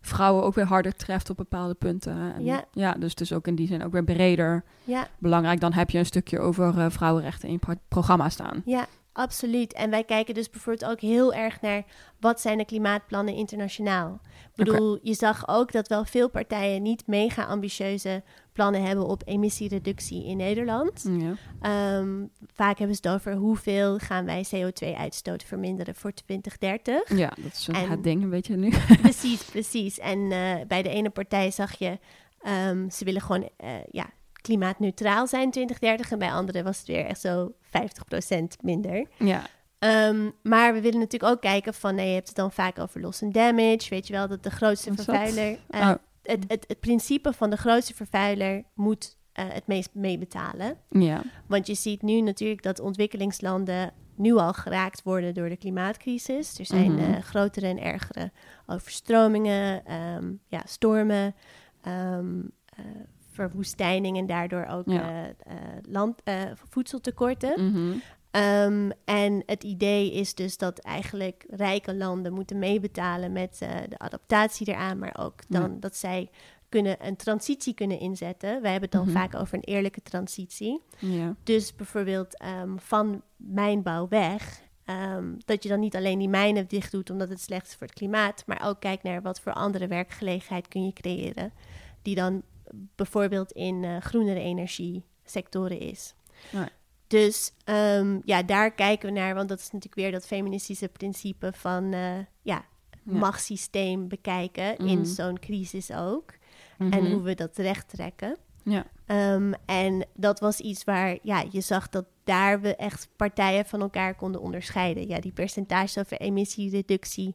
vrouwen 0.00 0.44
ook 0.44 0.54
weer 0.54 0.66
harder 0.66 0.96
treft 0.96 1.30
op 1.30 1.36
bepaalde 1.36 1.74
punten. 1.74 2.34
En, 2.34 2.44
ja. 2.44 2.64
ja, 2.72 2.92
dus 2.92 3.10
het 3.10 3.20
is 3.20 3.32
ook 3.32 3.46
in 3.46 3.54
die 3.54 3.66
zin 3.66 3.84
ook 3.84 3.92
weer 3.92 4.04
breder 4.04 4.64
ja. 4.84 5.08
belangrijk. 5.18 5.60
Dan 5.60 5.72
heb 5.72 5.90
je 5.90 5.98
een 5.98 6.06
stukje 6.06 6.38
over 6.38 6.78
uh, 6.78 6.86
vrouwenrechten 6.88 7.48
in 7.48 7.60
je 7.60 7.76
programma 7.88 8.28
staan. 8.28 8.62
Ja, 8.64 8.86
Absoluut. 9.16 9.72
En 9.72 9.90
wij 9.90 10.04
kijken 10.04 10.34
dus 10.34 10.50
bijvoorbeeld 10.50 10.90
ook 10.90 11.00
heel 11.00 11.34
erg 11.34 11.60
naar 11.60 11.84
wat 12.20 12.40
zijn 12.40 12.58
de 12.58 12.64
klimaatplannen 12.64 13.34
internationaal. 13.34 14.20
Ik 14.54 14.64
bedoel, 14.64 14.98
je 15.02 15.14
zag 15.14 15.48
ook 15.48 15.72
dat 15.72 15.88
wel 15.88 16.04
veel 16.04 16.30
partijen 16.30 16.82
niet 16.82 17.06
mega 17.06 17.44
ambitieuze 17.44 18.22
plannen 18.52 18.82
hebben 18.82 19.06
op 19.06 19.22
emissiereductie 19.24 20.24
in 20.24 20.36
Nederland. 20.36 21.04
Ja. 21.18 21.34
Ehm, 21.60 22.26
vaak 22.54 22.78
hebben 22.78 22.96
ze 22.96 23.08
het 23.08 23.14
over 23.14 23.34
hoeveel 23.34 23.98
gaan 23.98 24.24
wij 24.24 24.46
CO2-uitstoot 24.54 25.42
verminderen 25.42 25.94
voor 25.94 26.12
2030. 26.12 27.18
Ja, 27.18 27.32
dat 27.36 27.52
is 27.52 27.66
het 27.66 28.02
ding, 28.02 28.28
weet 28.28 28.46
je 28.46 28.56
nu. 28.56 28.72
precies, 29.02 29.44
precies. 29.44 29.98
En 29.98 30.18
uh, 30.18 30.54
bij 30.68 30.82
de 30.82 30.88
ene 30.88 31.10
partij 31.10 31.50
zag 31.50 31.78
je, 31.78 31.98
um, 32.68 32.90
ze 32.90 33.04
willen 33.04 33.20
gewoon 33.20 33.48
uh, 33.64 33.70
ja, 33.90 34.10
klimaatneutraal 34.44 35.26
zijn 35.26 35.50
2030. 35.50 36.10
En 36.10 36.18
bij 36.18 36.32
anderen 36.32 36.64
was 36.64 36.78
het 36.78 36.86
weer 36.86 37.06
echt 37.06 37.20
zo 37.20 37.54
50% 38.32 38.42
minder. 38.62 39.06
Ja. 39.18 39.42
Um, 40.08 40.32
maar 40.42 40.74
we 40.74 40.80
willen 40.80 40.98
natuurlijk 40.98 41.32
ook 41.32 41.40
kijken 41.40 41.74
van, 41.74 41.94
nee, 41.94 42.08
je 42.08 42.14
hebt 42.14 42.26
het 42.26 42.36
dan 42.36 42.52
vaak 42.52 42.78
over 42.78 43.00
loss 43.00 43.22
and 43.22 43.34
damage. 43.34 43.88
Weet 43.88 44.06
je 44.06 44.12
wel, 44.12 44.28
dat 44.28 44.42
de 44.42 44.50
grootste 44.50 44.94
vervuiler... 44.94 45.50
Uh, 45.50 45.80
oh. 45.80 45.94
het, 46.22 46.44
het, 46.48 46.64
het 46.68 46.80
principe 46.80 47.32
van 47.32 47.50
de 47.50 47.56
grootste 47.56 47.94
vervuiler 47.94 48.64
moet 48.74 49.16
uh, 49.34 49.44
het 49.48 49.66
meest 49.66 49.90
meebetalen. 49.92 50.76
Ja. 50.90 51.22
Want 51.46 51.66
je 51.66 51.74
ziet 51.74 52.02
nu 52.02 52.20
natuurlijk 52.20 52.62
dat 52.62 52.80
ontwikkelingslanden 52.80 53.92
nu 54.16 54.34
al 54.34 54.52
geraakt 54.52 55.02
worden 55.02 55.34
door 55.34 55.48
de 55.48 55.56
klimaatcrisis. 55.56 56.58
Er 56.58 56.66
zijn 56.66 56.92
mm 56.92 56.98
-hmm. 56.98 57.14
uh, 57.14 57.18
grotere 57.18 57.66
en 57.66 57.82
ergere 57.82 58.32
overstromingen, 58.66 59.92
um, 59.94 60.40
ja, 60.48 60.62
stormen, 60.66 61.34
um, 61.86 62.50
verwoestijning 63.34 64.18
en 64.18 64.26
daardoor 64.26 64.66
ook 64.66 64.88
ja. 64.88 65.26
uh, 65.26 65.54
land, 65.88 66.20
uh, 66.24 66.42
voedseltekorten. 66.68 67.72
Mm 67.72 68.02
um, 68.36 68.92
en 69.04 69.42
het 69.46 69.64
idee 69.64 70.12
is 70.12 70.34
dus 70.34 70.56
dat 70.56 70.78
eigenlijk 70.78 71.44
rijke 71.48 71.94
landen 71.94 72.32
moeten 72.32 72.58
meebetalen 72.58 73.32
met 73.32 73.60
uh, 73.62 73.68
de 73.88 73.98
adaptatie 73.98 74.68
eraan, 74.68 74.98
maar 74.98 75.16
ook 75.18 75.40
dan 75.48 75.72
ja. 75.72 75.76
dat 75.80 75.96
zij 75.96 76.30
kunnen 76.68 77.06
een 77.06 77.16
transitie 77.16 77.74
kunnen 77.74 77.98
inzetten. 77.98 78.62
Wij 78.62 78.70
hebben 78.70 78.90
het 78.90 78.98
dan 78.98 79.08
mm 79.08 79.14
-hmm. 79.14 79.16
vaak 79.16 79.40
over 79.40 79.54
een 79.54 79.64
eerlijke 79.64 80.02
transitie. 80.02 80.80
Ja. 80.98 81.34
Dus 81.42 81.74
bijvoorbeeld 81.74 82.44
um, 82.62 82.78
van 82.80 83.22
mijnbouw 83.36 84.08
weg. 84.08 84.62
Um, 84.86 85.36
dat 85.44 85.62
je 85.62 85.68
dan 85.68 85.80
niet 85.80 85.96
alleen 85.96 86.18
die 86.18 86.28
mijnen 86.28 86.68
dicht 86.68 86.92
doet 86.92 87.10
omdat 87.10 87.28
het 87.28 87.40
slecht 87.40 87.66
is 87.66 87.74
voor 87.74 87.86
het 87.86 87.96
klimaat, 87.96 88.42
maar 88.46 88.66
ook 88.66 88.80
kijkt 88.80 89.02
naar 89.02 89.22
wat 89.22 89.40
voor 89.40 89.52
andere 89.52 89.86
werkgelegenheid 89.86 90.68
kun 90.68 90.84
je 90.84 90.92
creëren. 90.92 91.52
Die 92.02 92.14
dan 92.14 92.42
bijvoorbeeld 92.94 93.52
in 93.52 93.82
uh, 93.82 93.96
groenere 93.96 94.40
energiesectoren 94.40 95.78
is. 95.78 96.14
Ja. 96.50 96.68
Dus 97.06 97.52
um, 97.64 98.20
ja, 98.24 98.42
daar 98.42 98.74
kijken 98.74 99.08
we 99.12 99.20
naar, 99.20 99.34
want 99.34 99.48
dat 99.48 99.58
is 99.58 99.64
natuurlijk 99.64 99.94
weer 99.94 100.10
dat 100.10 100.26
feministische 100.26 100.88
principe 100.88 101.52
van 101.52 101.84
uh, 101.84 102.16
ja, 102.18 102.24
ja, 102.42 102.64
machtssysteem 103.02 104.08
bekijken 104.08 104.64
mm 104.64 104.76
-hmm. 104.76 104.86
in 104.86 104.98
mhm. 104.98 105.08
zo'n 105.08 105.38
crisis 105.38 105.92
ook. 105.92 106.32
Mm 106.78 106.90
-hmm. 106.90 106.98
En 106.98 107.12
hoe 107.12 107.22
we 107.22 107.34
dat 107.34 107.56
recht 107.56 107.88
trekken. 107.88 108.36
Ja. 108.64 108.86
Um, 109.34 109.54
en 109.66 110.06
dat 110.14 110.40
was 110.40 110.60
iets 110.60 110.84
waar 110.84 111.18
ja, 111.22 111.44
je 111.50 111.60
zag 111.60 111.88
dat 111.88 112.04
daar 112.24 112.60
we 112.60 112.76
echt 112.76 113.08
partijen 113.16 113.66
van 113.66 113.80
elkaar 113.80 114.14
konden 114.14 114.40
onderscheiden. 114.40 115.08
Ja, 115.08 115.20
die 115.20 115.32
percentages 115.32 115.98
over 115.98 116.20
emissiereductie 116.20 117.34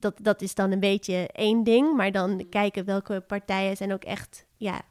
dat, 0.00 0.14
dat 0.22 0.42
is 0.42 0.54
dan 0.54 0.70
een 0.70 0.80
beetje 0.80 1.28
één 1.32 1.64
ding. 1.64 1.96
Maar 1.96 2.12
dan 2.12 2.30
mm. 2.30 2.48
kijken 2.48 2.84
welke 2.84 3.20
partijen 3.20 3.76
zijn 3.76 3.92
ook 3.92 4.04
echt 4.04 4.46
ja, 4.60 4.82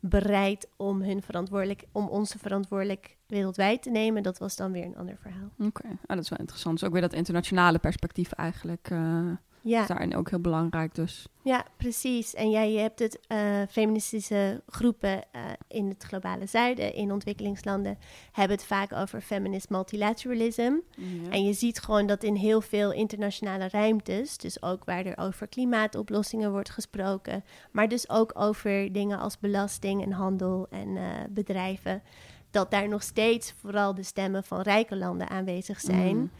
bereid 0.00 0.68
om 0.76 1.02
hun 1.02 1.22
verantwoordelijk, 1.22 1.84
om 1.92 2.08
onze 2.08 2.38
verantwoordelijk 2.38 3.16
wereldwijd 3.26 3.82
te 3.82 3.90
nemen. 3.90 4.22
Dat 4.22 4.38
was 4.38 4.56
dan 4.56 4.72
weer 4.72 4.84
een 4.84 4.96
ander 4.96 5.16
verhaal. 5.20 5.50
Oké, 5.58 5.86
ah, 5.86 6.16
dat 6.16 6.18
is 6.18 6.28
wel 6.28 6.38
interessant. 6.38 6.78
Dus 6.78 6.88
ook 6.88 6.92
weer 6.92 7.02
dat 7.02 7.12
internationale 7.12 7.78
perspectief 7.78 8.32
eigenlijk. 8.32 8.90
Uh, 8.90 9.32
ja. 9.62 9.80
is 9.80 9.86
daarin 9.86 10.16
ook 10.16 10.30
heel 10.30 10.40
belangrijk 10.40 10.94
dus. 10.94 11.26
Ja, 11.42 11.64
precies. 11.76 12.34
En 12.34 12.50
jij 12.50 12.72
je 12.72 12.78
hebt 12.78 12.98
het 12.98 13.18
uh, 13.28 13.38
feministische 13.70 14.62
groepen 14.66 15.24
uh, 15.36 15.42
in 15.68 15.88
het 15.88 16.02
globale 16.02 16.46
zuiden, 16.46 16.94
in 16.94 17.12
ontwikkelingslanden, 17.12 17.98
hebben 18.32 18.56
het 18.56 18.66
vaak 18.66 18.92
over 18.92 19.20
feminist 19.20 19.70
multilateralism. 19.70 20.72
Ja. 20.96 21.30
En 21.30 21.44
je 21.44 21.52
ziet 21.52 21.78
gewoon 21.78 22.06
dat 22.06 22.22
in 22.22 22.34
heel 22.34 22.60
veel 22.60 22.92
internationale 22.92 23.68
ruimtes, 23.68 24.36
dus 24.36 24.62
ook 24.62 24.84
waar 24.84 25.04
er 25.04 25.18
over 25.18 25.46
klimaatoplossingen 25.46 26.50
wordt 26.50 26.70
gesproken, 26.70 27.44
maar 27.70 27.88
dus 27.88 28.08
ook 28.08 28.30
over 28.34 28.92
dingen 28.92 29.18
als 29.18 29.38
belasting 29.38 30.02
en 30.02 30.12
handel 30.12 30.66
en 30.70 30.88
uh, 30.88 31.02
bedrijven, 31.30 32.02
dat 32.50 32.70
daar 32.70 32.88
nog 32.88 33.02
steeds 33.02 33.54
vooral 33.60 33.94
de 33.94 34.02
stemmen 34.02 34.44
van 34.44 34.60
rijke 34.60 34.96
landen 34.96 35.28
aanwezig 35.28 35.80
zijn. 35.80 36.16
Mm. 36.16 36.30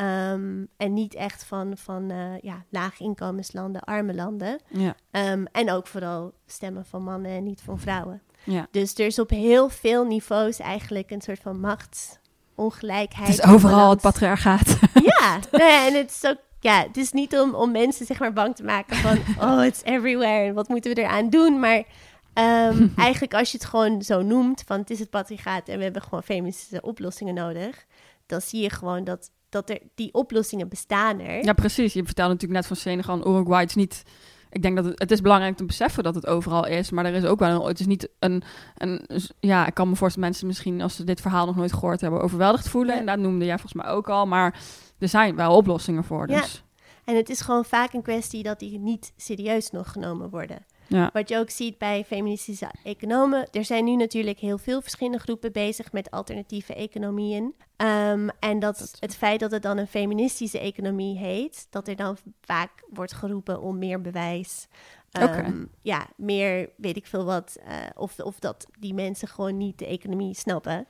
Um, 0.00 0.68
en 0.76 0.92
niet 0.92 1.14
echt 1.14 1.44
van, 1.44 1.76
van 1.76 2.12
uh, 2.12 2.38
ja, 2.40 2.64
laaginkomenslanden, 2.68 3.80
arme 3.80 4.14
landen. 4.14 4.60
Ja. 4.68 4.94
Um, 5.32 5.46
en 5.52 5.70
ook 5.70 5.86
vooral 5.86 6.32
stemmen 6.46 6.84
van 6.84 7.02
mannen 7.02 7.30
en 7.30 7.44
niet 7.44 7.60
van 7.60 7.78
vrouwen. 7.78 8.22
Ja. 8.44 8.66
Dus 8.70 8.94
er 8.94 9.06
is 9.06 9.18
op 9.18 9.30
heel 9.30 9.68
veel 9.68 10.04
niveaus 10.04 10.58
eigenlijk 10.58 11.10
een 11.10 11.20
soort 11.20 11.40
van 11.40 11.60
machtsongelijkheid. 11.60 13.28
Het 13.28 13.38
is 13.38 13.44
overal 13.44 13.90
het 13.90 14.00
patriarchaat. 14.00 14.78
Ja, 15.20 15.38
nee, 15.50 15.86
en 15.86 15.94
het 15.94 16.10
is 16.10 16.30
ook 16.30 16.38
ja, 16.60 16.82
het 16.82 16.96
is 16.96 17.12
niet 17.12 17.38
om, 17.38 17.54
om 17.54 17.70
mensen 17.70 18.06
zeg 18.06 18.18
maar 18.18 18.32
bang 18.32 18.56
te 18.56 18.64
maken 18.64 18.96
van... 18.96 19.18
oh, 19.48 19.64
it's 19.64 19.82
everywhere 19.82 20.46
en 20.46 20.54
wat 20.54 20.68
moeten 20.68 20.94
we 20.94 21.00
eraan 21.00 21.30
doen? 21.30 21.58
Maar 21.58 21.76
um, 22.34 22.92
eigenlijk 22.96 23.34
als 23.34 23.52
je 23.52 23.58
het 23.58 23.66
gewoon 23.66 24.02
zo 24.02 24.22
noemt... 24.22 24.62
van 24.66 24.78
het 24.78 24.90
is 24.90 24.98
het 24.98 25.10
patriarchaat 25.10 25.68
en 25.68 25.76
we 25.76 25.84
hebben 25.84 26.02
gewoon 26.02 26.22
feministische 26.22 26.82
oplossingen 26.82 27.34
nodig... 27.34 27.86
dan 28.26 28.40
zie 28.40 28.62
je 28.62 28.70
gewoon 28.70 29.04
dat 29.04 29.30
dat 29.48 29.70
er 29.70 29.78
die 29.94 30.14
oplossingen 30.14 30.68
bestaan 30.68 31.20
er. 31.20 31.44
Ja, 31.44 31.52
precies. 31.52 31.92
Je 31.92 32.04
vertelde 32.04 32.32
natuurlijk 32.32 32.60
net 32.60 32.68
van 32.68 32.76
Senegal 32.76 33.20
en 33.20 33.30
Uruguay. 33.30 33.60
Het 33.60 33.68
is 33.68 33.74
niet. 33.74 34.02
Ik 34.50 34.62
denk 34.62 34.76
dat 34.76 34.84
het, 34.84 34.98
het 34.98 35.10
is 35.10 35.20
belangrijk 35.20 35.56
te 35.56 35.64
beseffen 35.64 36.02
dat 36.02 36.14
het 36.14 36.26
overal 36.26 36.66
is, 36.66 36.90
maar 36.90 37.04
er 37.04 37.14
is 37.14 37.24
ook 37.24 37.38
wel 37.38 37.60
een, 37.60 37.68
het 37.68 37.80
is 37.80 37.86
niet 37.86 38.08
een, 38.18 38.42
een 38.76 39.06
ja, 39.40 39.66
ik 39.66 39.74
kan 39.74 39.88
me 39.88 39.96
voorstellen 39.96 40.28
mensen 40.28 40.46
misschien 40.46 40.80
als 40.80 40.96
ze 40.96 41.04
dit 41.04 41.20
verhaal 41.20 41.46
nog 41.46 41.56
nooit 41.56 41.72
gehoord 41.72 42.00
hebben 42.00 42.20
overweldigd 42.20 42.68
voelen 42.68 42.94
ja. 42.94 43.00
en 43.00 43.06
dat 43.06 43.18
noemde 43.18 43.44
jij 43.44 43.58
volgens 43.58 43.82
mij 43.82 43.92
ook 43.92 44.08
al, 44.08 44.26
maar 44.26 44.60
er 44.98 45.08
zijn 45.08 45.36
wel 45.36 45.56
oplossingen 45.56 46.04
voor. 46.04 46.26
Dus. 46.26 46.36
Ja. 46.36 46.82
En 47.04 47.16
het 47.16 47.28
is 47.28 47.40
gewoon 47.40 47.64
vaak 47.64 47.92
een 47.92 48.02
kwestie 48.02 48.42
dat 48.42 48.58
die 48.58 48.78
niet 48.78 49.12
serieus 49.16 49.70
nog 49.70 49.92
genomen 49.92 50.30
worden. 50.30 50.66
Wat 51.12 51.28
je 51.28 51.38
ook 51.38 51.50
ziet 51.50 51.78
bij 51.78 52.04
feministische 52.04 52.70
economen. 52.84 53.48
Er 53.52 53.64
zijn 53.64 53.84
nu 53.84 53.96
natuurlijk 53.96 54.38
heel 54.38 54.58
veel 54.58 54.82
verschillende 54.82 55.18
groepen 55.18 55.52
bezig 55.52 55.92
met 55.92 56.10
alternatieve 56.10 56.74
economieën. 56.74 57.54
Ehm, 57.76 58.28
en 58.38 58.58
dat, 58.58 58.96
het 59.00 59.16
feit 59.16 59.40
dat 59.40 59.50
het 59.50 59.62
dan 59.62 59.78
een 59.78 59.86
feministische 59.86 60.58
economie 60.58 61.18
heet, 61.18 61.66
dat 61.70 61.88
er 61.88 61.96
dan 61.96 62.16
vaak 62.40 62.70
wordt 62.90 63.12
geroepen 63.12 63.60
om 63.60 63.78
meer 63.78 64.00
bewijs. 64.00 64.68
Um, 65.20 65.70
Ja, 65.82 66.06
meer 66.16 66.70
weet 66.76 66.96
ik 66.96 67.06
veel 67.06 67.24
wat. 67.24 67.58
Uh, 67.68 67.74
of, 67.94 68.18
of 68.18 68.38
dat 68.38 68.66
die 68.78 68.94
mensen 68.94 69.28
gewoon 69.28 69.56
niet 69.56 69.78
de 69.78 69.86
economie 69.86 70.34
snappen. 70.34 70.86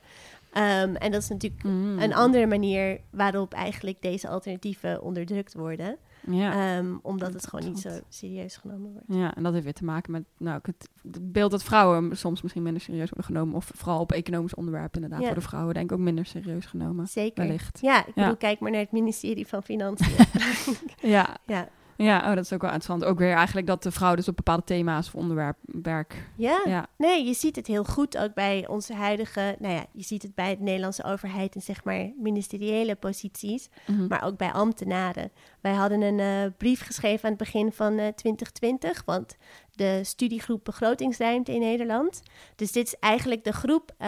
Um, 0.53 0.95
en 0.95 1.11
dat 1.11 1.21
is 1.21 1.29
natuurlijk 1.29 1.63
mm. 1.63 1.99
een 1.99 2.13
andere 2.13 2.45
manier 2.45 2.99
waarop 3.09 3.53
eigenlijk 3.53 4.01
deze 4.01 4.27
alternatieven 4.27 5.01
onderdrukt 5.01 5.53
worden. 5.53 5.97
Ja. 6.27 6.77
Um, 6.77 6.99
omdat 7.01 7.33
het 7.33 7.47
gewoon 7.47 7.65
niet 7.65 7.79
zo 7.79 7.89
serieus 8.09 8.57
genomen 8.57 8.91
wordt. 8.91 9.05
Ja, 9.07 9.35
en 9.35 9.43
dat 9.43 9.51
heeft 9.51 9.63
weer 9.63 9.73
te 9.73 9.83
maken 9.83 10.11
met 10.11 10.23
nou, 10.37 10.59
het, 10.61 10.89
beeld 11.21 11.51
dat 11.51 11.63
vrouwen 11.63 12.17
soms 12.17 12.41
misschien 12.41 12.63
minder 12.63 12.81
serieus 12.81 13.09
worden 13.09 13.23
genomen. 13.23 13.55
Of 13.55 13.71
vooral 13.75 13.99
op 13.99 14.11
economische 14.11 14.57
onderwerpen 14.57 15.01
inderdaad 15.01 15.25
worden 15.25 15.43
vrouwen 15.43 15.73
denk 15.73 15.91
ik 15.91 15.97
ook 15.97 16.03
minder 16.03 16.25
serieus 16.25 16.65
genomen. 16.65 17.07
Zeker. 17.07 17.43
Wellicht. 17.43 17.79
Ja, 17.81 18.05
ik 18.05 18.13
bedoel, 18.13 18.37
kijk 18.37 18.59
maar 18.59 18.71
naar 18.71 18.79
het 18.79 18.91
ministerie 18.91 19.47
van 19.47 19.63
Financiën. 19.63 20.25
ja. 21.01 21.37
ja. 21.45 21.69
Ja, 22.03 22.19
oh, 22.29 22.35
dat 22.35 22.43
is 22.43 22.53
ook 22.53 22.61
wel 22.61 22.71
interessant. 22.71 23.05
Ook 23.05 23.19
weer 23.19 23.33
eigenlijk 23.33 23.67
dat 23.67 23.83
de 23.83 23.91
vrouw 23.91 24.15
dus 24.15 24.27
op 24.27 24.35
bepaalde 24.35 24.63
thema's 24.63 25.07
of 25.07 25.15
onderwerp 25.15 25.57
werk. 25.61 26.29
Ja. 26.35 26.61
ja, 26.65 26.87
nee, 26.97 27.25
je 27.25 27.33
ziet 27.33 27.55
het 27.55 27.67
heel 27.67 27.83
goed 27.83 28.17
ook 28.17 28.33
bij 28.33 28.67
onze 28.67 28.93
huidige, 28.93 29.55
nou 29.59 29.73
ja, 29.73 29.85
je 29.91 30.03
ziet 30.03 30.21
het 30.21 30.35
bij 30.35 30.57
de 30.57 30.63
Nederlandse 30.63 31.03
overheid 31.03 31.55
en 31.55 31.61
zeg 31.61 31.83
maar 31.83 32.11
ministeriële 32.17 32.95
posities, 32.95 33.69
mhm. 33.87 34.07
maar 34.07 34.23
ook 34.23 34.37
bij 34.37 34.51
ambtenaren. 34.51 35.31
Wij 35.61 35.73
hadden 35.73 36.01
een 36.01 36.19
uh, 36.19 36.51
brief 36.57 36.85
geschreven 36.85 37.23
aan 37.23 37.35
het 37.35 37.39
begin 37.39 37.71
van 37.71 37.93
uh, 37.93 38.07
eh, 38.07 38.13
2020, 38.13 39.01
want 39.05 39.37
de 39.71 39.99
studiegroep 40.03 40.63
begrotingsruimte 40.63 41.53
in 41.53 41.59
Nederland. 41.59 42.21
Dus 42.55 42.71
dit 42.71 42.85
is 42.85 42.95
eigenlijk 42.99 43.43
de 43.43 43.53
groep 43.53 43.91
uh, 44.01 44.07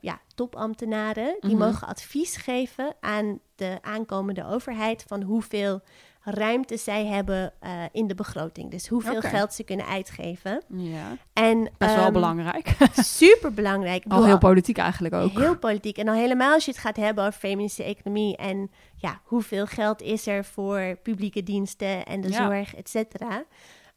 ja, 0.00 0.20
topambtenaren 0.34 1.36
die 1.40 1.54
mhm. 1.54 1.64
mogen 1.64 1.86
advies 1.86 2.36
geven 2.36 2.94
aan 3.00 3.38
de 3.54 3.78
aankomende 3.80 4.46
overheid 4.46 5.04
van 5.06 5.22
hoeveel 5.22 5.82
ruimte 6.24 6.76
zij 6.76 7.06
hebben 7.06 7.52
uh, 7.64 7.70
in 7.92 8.06
de 8.06 8.14
begroting. 8.14 8.70
Dus 8.70 8.88
hoeveel 8.88 9.20
geld 9.20 9.54
ze 9.54 9.64
kunnen 9.64 9.86
uitgeven. 9.86 10.62
Ja. 10.68 11.16
En, 11.32 11.70
Best 11.78 11.94
wel 11.94 12.06
um, 12.06 12.12
belangrijk. 12.12 12.76
super 13.20 13.54
belangrijk. 13.54 14.04
Al 14.08 14.24
heel 14.24 14.38
politiek 14.38 14.78
eigenlijk 14.78 15.14
ook. 15.14 15.38
Heel 15.38 15.58
politiek. 15.58 15.98
En 15.98 16.06
dan 16.06 16.14
helemaal 16.14 16.52
als 16.52 16.64
je 16.64 16.70
het 16.70 16.80
gaat 16.80 16.96
hebben 16.96 17.24
over 17.24 17.38
feministische 17.38 17.90
economie 17.90 18.36
en 18.36 18.70
ja, 18.96 19.20
hoeveel 19.24 19.66
geld 19.66 20.02
is 20.02 20.26
er 20.26 20.44
voor 20.44 20.98
publieke 21.02 21.42
diensten 21.42 22.06
en 22.06 22.20
de 22.20 22.32
zorg, 22.32 22.74
et 22.74 22.88
cetera. 22.88 23.44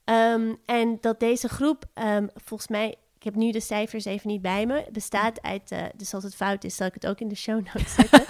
Um, 0.06 0.58
en 0.66 0.98
dat 1.02 1.20
deze 1.20 1.50
groep, 1.50 1.86
um, 1.94 2.30
volgens 2.36 2.70
mij 2.70 2.96
heb 3.26 3.36
nu 3.36 3.52
de 3.52 3.60
cijfers 3.60 4.06
even 4.06 4.30
niet 4.30 4.42
bij 4.42 4.66
me. 4.66 4.86
Bestaat 4.92 5.42
uit, 5.42 5.72
uh, 5.72 5.80
dus 5.96 6.14
als 6.14 6.24
het 6.24 6.36
fout 6.36 6.64
is, 6.64 6.76
zal 6.76 6.88
ik 6.88 6.94
het 6.94 7.08
ook 7.08 7.20
in 7.20 7.28
de 7.28 7.36
show 7.36 7.66
notes 7.74 7.94
zetten. 7.94 8.26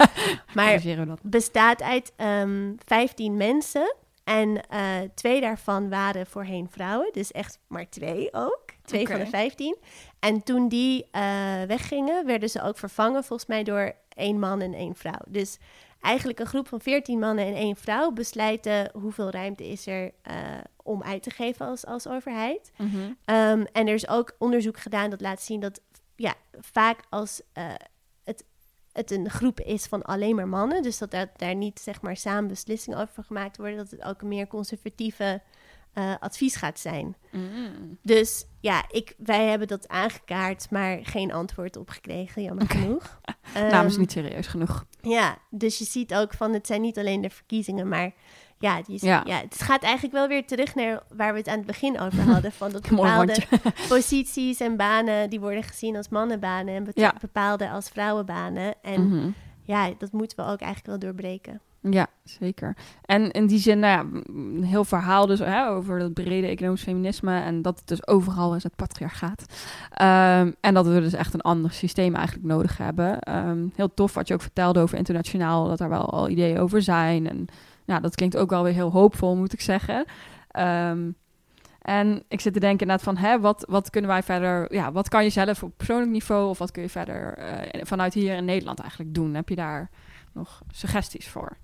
maar 0.54 0.82
bestaat 1.22 1.82
uit 1.82 2.12
um, 2.16 2.26
ehm, 2.26 2.72
15 2.84 3.36
mensen. 3.36 3.94
En 4.24 4.48
uh, 4.48 4.94
twee 5.14 5.40
daarvan 5.40 5.88
waren 5.88 6.26
voorheen 6.26 6.68
vrouwen. 6.70 7.08
Dus 7.12 7.32
echt 7.32 7.58
maar 7.66 7.88
twee 7.88 8.28
ook. 8.32 8.64
Twee 8.84 9.06
van 9.08 9.18
de 9.18 9.26
15. 9.26 9.76
En 10.18 10.42
toen 10.42 10.68
die 10.68 11.06
uh, 11.12 11.62
weggingen, 11.62 12.26
werden 12.26 12.50
ze 12.50 12.62
ook 12.62 12.78
vervangen 12.78 13.24
volgens 13.24 13.48
mij 13.48 13.62
door 13.62 13.92
één 14.08 14.38
man 14.38 14.60
en 14.60 14.74
één 14.74 14.94
vrouw. 14.94 15.20
Dus 15.28 15.58
eigenlijk 16.00 16.38
een 16.38 16.46
groep 16.46 16.68
van 16.68 16.80
14 16.80 17.18
mannen 17.18 17.46
en 17.46 17.54
één 17.54 17.76
vrouw 17.76 18.10
besluiten 18.10 18.90
hoeveel 18.92 19.30
ruimte 19.30 19.68
is 19.68 19.86
er 19.86 20.12
om 20.86 21.02
uit 21.02 21.22
te 21.22 21.30
geven 21.30 21.66
als, 21.66 21.86
als 21.86 22.08
overheid. 22.08 22.72
Mm 22.76 22.94
um, 22.96 23.66
en 23.72 23.86
er 23.86 23.94
is 23.94 24.08
ook 24.08 24.34
onderzoek 24.38 24.78
gedaan 24.78 25.10
dat 25.10 25.20
laat 25.20 25.42
zien 25.42 25.60
dat 25.60 25.80
ja, 26.16 26.34
vaak 26.60 27.00
als 27.10 27.40
uh, 27.54 27.64
het, 28.24 28.44
het 28.92 29.10
een 29.10 29.30
groep 29.30 29.60
is 29.60 29.86
van 29.86 30.02
alleen 30.02 30.34
maar 30.34 30.48
mannen, 30.48 30.82
dus 30.82 30.98
dat 30.98 31.10
daar, 31.10 31.32
daar 31.36 31.54
niet 31.54 31.80
zeg 31.80 32.00
maar 32.00 32.16
samen 32.16 32.48
beslissingen 32.48 32.98
over 32.98 33.24
gemaakt 33.24 33.56
worden, 33.56 33.76
dat 33.76 33.90
het 33.90 34.02
ook 34.02 34.22
een 34.22 34.28
meer 34.28 34.46
conservatieve 34.46 35.42
uh, 35.98 36.14
advies 36.20 36.56
gaat 36.56 36.78
zijn. 36.78 37.16
Mm. 37.30 37.98
Dus 38.02 38.46
ja, 38.60 38.84
ik, 38.90 39.14
wij 39.18 39.46
hebben 39.46 39.68
dat 39.68 39.88
aangekaart, 39.88 40.70
maar 40.70 40.98
geen 41.02 41.32
antwoord 41.32 41.76
op 41.76 41.88
gekregen, 41.88 42.42
jammer 42.42 42.64
okay. 42.64 42.80
genoeg. 42.80 43.20
um, 43.56 43.70
Namens 43.70 43.92
ehm, 43.92 44.00
niet 44.00 44.12
serieus 44.12 44.46
genoeg. 44.46 44.84
Ja, 45.00 45.38
dus 45.50 45.78
je 45.78 45.84
ziet 45.84 46.14
ook 46.14 46.34
van 46.34 46.52
het 46.52 46.66
zijn 46.66 46.80
niet 46.80 46.98
alleen 46.98 47.20
de 47.20 47.30
verkiezingen, 47.30 47.88
maar 47.88 48.12
ja, 48.58 48.82
die 48.82 48.94
is, 48.94 49.00
ja. 49.00 49.22
ja. 49.26 49.40
het 49.40 49.62
gaat 49.62 49.82
eigenlijk 49.82 50.14
wel 50.14 50.28
weer 50.28 50.46
terug 50.46 50.74
naar 50.74 51.02
waar 51.16 51.32
we 51.32 51.38
het 51.38 51.48
aan 51.48 51.56
het 51.56 51.66
begin 51.66 52.00
over 52.00 52.22
hadden. 52.22 52.52
Van 52.52 52.70
dat 52.70 52.88
bepaalde 52.88 53.42
posities 53.88 54.60
en 54.60 54.76
banen 54.76 55.30
die 55.30 55.40
worden 55.40 55.62
gezien 55.62 55.96
als 55.96 56.08
mannenbanen 56.08 56.74
en 56.74 56.84
be 56.84 57.12
bepaalde 57.20 57.70
als 57.70 57.88
vrouwenbanen. 57.88 58.74
En 58.82 59.00
mm 59.00 59.10
-hmm. 59.10 59.34
ja, 59.62 59.90
dat 59.98 60.12
moeten 60.12 60.36
we 60.36 60.50
ook 60.50 60.60
eigenlijk 60.60 60.86
wel 60.86 60.98
doorbreken. 60.98 61.60
Ja, 61.90 62.06
zeker. 62.24 62.76
En 63.04 63.30
in 63.30 63.46
die 63.46 63.58
zin, 63.58 63.78
nou 63.78 63.92
ja, 63.92 64.20
een 64.34 64.64
heel 64.64 64.84
verhaal 64.84 65.26
dus 65.26 65.38
hè, 65.38 65.68
over 65.68 65.98
dat 65.98 66.14
brede 66.14 66.46
economisch 66.46 66.82
feminisme 66.82 67.40
en 67.40 67.62
dat 67.62 67.78
het 67.78 67.88
dus 67.88 68.06
overal 68.06 68.54
is 68.54 68.62
het 68.62 68.76
patriarchaat. 68.76 69.44
Um, 69.90 70.54
en 70.60 70.74
dat 70.74 70.86
we 70.86 71.00
dus 71.00 71.12
echt 71.12 71.34
een 71.34 71.40
ander 71.40 71.72
systeem 71.72 72.14
eigenlijk 72.14 72.46
nodig 72.46 72.78
hebben. 72.78 73.36
Um, 73.36 73.72
heel 73.74 73.94
tof 73.94 74.14
wat 74.14 74.28
je 74.28 74.34
ook 74.34 74.40
vertelde 74.40 74.80
over 74.80 74.98
internationaal, 74.98 75.68
dat 75.68 75.80
er 75.80 75.88
wel 75.88 76.10
al 76.10 76.28
ideeën 76.28 76.58
over 76.58 76.82
zijn. 76.82 77.28
En 77.28 77.46
ja, 77.86 78.00
dat 78.00 78.14
klinkt 78.14 78.36
ook 78.36 78.50
wel 78.50 78.62
weer 78.62 78.72
heel 78.72 78.90
hoopvol, 78.90 79.36
moet 79.36 79.52
ik 79.52 79.60
zeggen. 79.60 80.04
Um, 80.58 81.16
en 81.86 82.22
ik 82.28 82.40
zit 82.40 82.52
te 82.52 82.60
denken 82.60 82.80
inderdaad 82.80 83.04
van, 83.04 83.16
hè, 83.16 83.40
wat, 83.40 83.64
wat 83.68 83.90
kunnen 83.90 84.10
wij 84.10 84.22
verder, 84.22 84.74
ja, 84.74 84.92
wat 84.92 85.08
kan 85.08 85.24
je 85.24 85.30
zelf 85.30 85.62
op 85.62 85.72
persoonlijk 85.76 86.10
niveau 86.10 86.48
of 86.48 86.58
wat 86.58 86.70
kun 86.70 86.82
je 86.82 86.88
verder 86.88 87.38
uh, 87.38 87.82
vanuit 87.84 88.14
hier 88.14 88.36
in 88.36 88.44
Nederland 88.44 88.80
eigenlijk 88.80 89.14
doen? 89.14 89.34
Heb 89.34 89.48
je 89.48 89.54
daar 89.54 89.90
nog 90.32 90.62
suggesties 90.70 91.28
voor? 91.28 91.56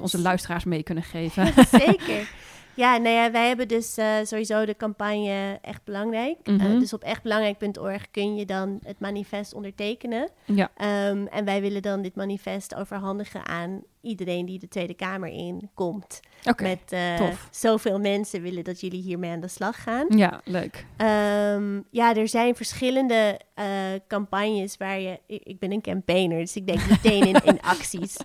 Onze 0.00 0.20
luisteraars 0.20 0.64
mee 0.64 0.82
kunnen 0.82 1.04
geven. 1.04 1.52
zeker. 1.86 2.30
Ja, 2.74 2.96
nou 2.96 3.14
ja, 3.14 3.30
wij 3.30 3.48
hebben 3.48 3.68
dus 3.68 3.98
uh, 3.98 4.06
sowieso 4.22 4.64
de 4.64 4.76
campagne 4.76 5.58
Echt 5.62 5.84
Belangrijk. 5.84 6.36
Mm 6.44 6.58
-hmm. 6.58 6.72
uh, 6.72 6.78
dus 6.78 6.92
op 6.92 7.02
echtbelangrijk.org 7.02 8.10
kun 8.10 8.36
je 8.36 8.46
dan 8.46 8.78
het 8.82 9.00
manifest 9.00 9.54
ondertekenen. 9.54 10.30
Ja. 10.44 10.70
Um, 11.08 11.26
en 11.26 11.44
wij 11.44 11.60
willen 11.60 11.82
dan 11.82 12.02
dit 12.02 12.14
manifest 12.14 12.74
overhandigen 12.74 13.46
aan 13.46 13.82
iedereen 14.02 14.46
die 14.46 14.58
de 14.58 14.68
Tweede 14.68 14.94
Kamer 14.94 15.28
in 15.28 15.70
komt. 15.74 16.20
met 16.62 16.92
uh, 16.92 17.28
zoveel 17.50 17.98
mensen 17.98 18.42
willen 18.42 18.64
dat 18.64 18.80
jullie 18.80 19.02
hiermee 19.02 19.30
aan 19.30 19.40
de 19.40 19.48
slag 19.48 19.82
gaan. 19.82 20.06
Ja, 20.08 20.40
leuk. 20.44 20.86
Um, 20.96 21.84
ja, 21.90 22.14
er 22.14 22.28
zijn 22.28 22.54
verschillende 22.56 23.40
uh, 23.58 23.66
campagnes 24.08 24.76
waar 24.76 25.00
je... 25.00 25.20
Ik 25.26 25.58
ben 25.58 25.72
een 25.72 25.80
campaigner, 25.80 26.38
dus 26.38 26.56
ik 26.56 26.66
denk 26.66 26.88
meteen 26.88 27.26
in, 27.26 27.40
in 27.44 27.60
acties. 27.74 28.16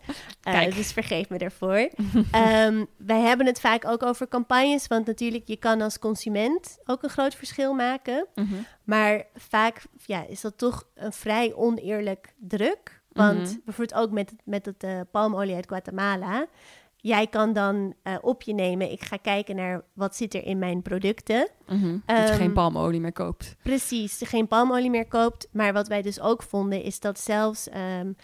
Uh, 0.47 0.75
dus 0.75 0.91
vergeef 0.91 1.29
me 1.29 1.37
daarvoor. 1.37 1.89
um, 2.35 2.87
wij 2.97 3.19
hebben 3.19 3.45
het 3.45 3.59
vaak 3.59 3.85
ook 3.87 4.03
over 4.03 4.27
campagnes, 4.27 4.87
want 4.87 5.05
natuurlijk 5.05 5.47
je 5.47 5.57
kan 5.57 5.81
als 5.81 5.99
consument 5.99 6.77
ook 6.85 7.03
een 7.03 7.09
groot 7.09 7.35
verschil 7.35 7.73
maken. 7.73 8.27
Mm 8.35 8.47
-hmm. 8.49 8.65
Maar 8.83 9.25
vaak 9.35 9.81
ja, 10.05 10.25
is 10.27 10.41
dat 10.41 10.57
toch 10.57 10.87
een 10.95 11.13
vrij 11.13 11.53
oneerlijk 11.55 12.33
druk 12.37 12.96
want 13.17 13.39
mhm. 13.39 13.57
bijvoorbeeld 13.65 13.99
ook 13.99 14.11
met, 14.11 14.33
met 14.43 14.65
het 14.65 14.83
uh, 14.83 14.99
palmolie 15.11 15.55
uit 15.55 15.67
Guatemala. 15.67 16.47
Jij 16.95 17.27
kan 17.27 17.53
dan 17.53 17.93
uh, 18.03 18.15
op 18.21 18.41
je 18.41 18.53
nemen. 18.53 18.91
Ik 18.91 19.03
ga 19.03 19.17
kijken 19.17 19.55
naar 19.55 19.81
wat 19.93 20.15
zit 20.15 20.33
er 20.33 20.43
in 20.43 20.59
mijn 20.59 20.81
producten. 20.81 21.49
Mm 21.67 21.81
-hmm. 21.81 22.03
dat 22.05 22.27
je 22.27 22.33
geen 22.33 22.39
ehm, 22.39 22.53
palmolie 22.53 22.99
meer 22.99 23.13
koopt. 23.13 23.55
Precies, 23.63 24.21
geen 24.23 24.47
palmolie 24.47 24.89
meer 24.89 25.07
koopt. 25.07 25.47
Maar 25.51 25.73
wat 25.73 25.87
wij 25.87 26.01
dus 26.01 26.19
ook 26.19 26.43
vonden 26.43 26.83
is 26.83 26.99
dat 26.99 27.19
zelfs 27.19 27.67
um, 27.99 28.15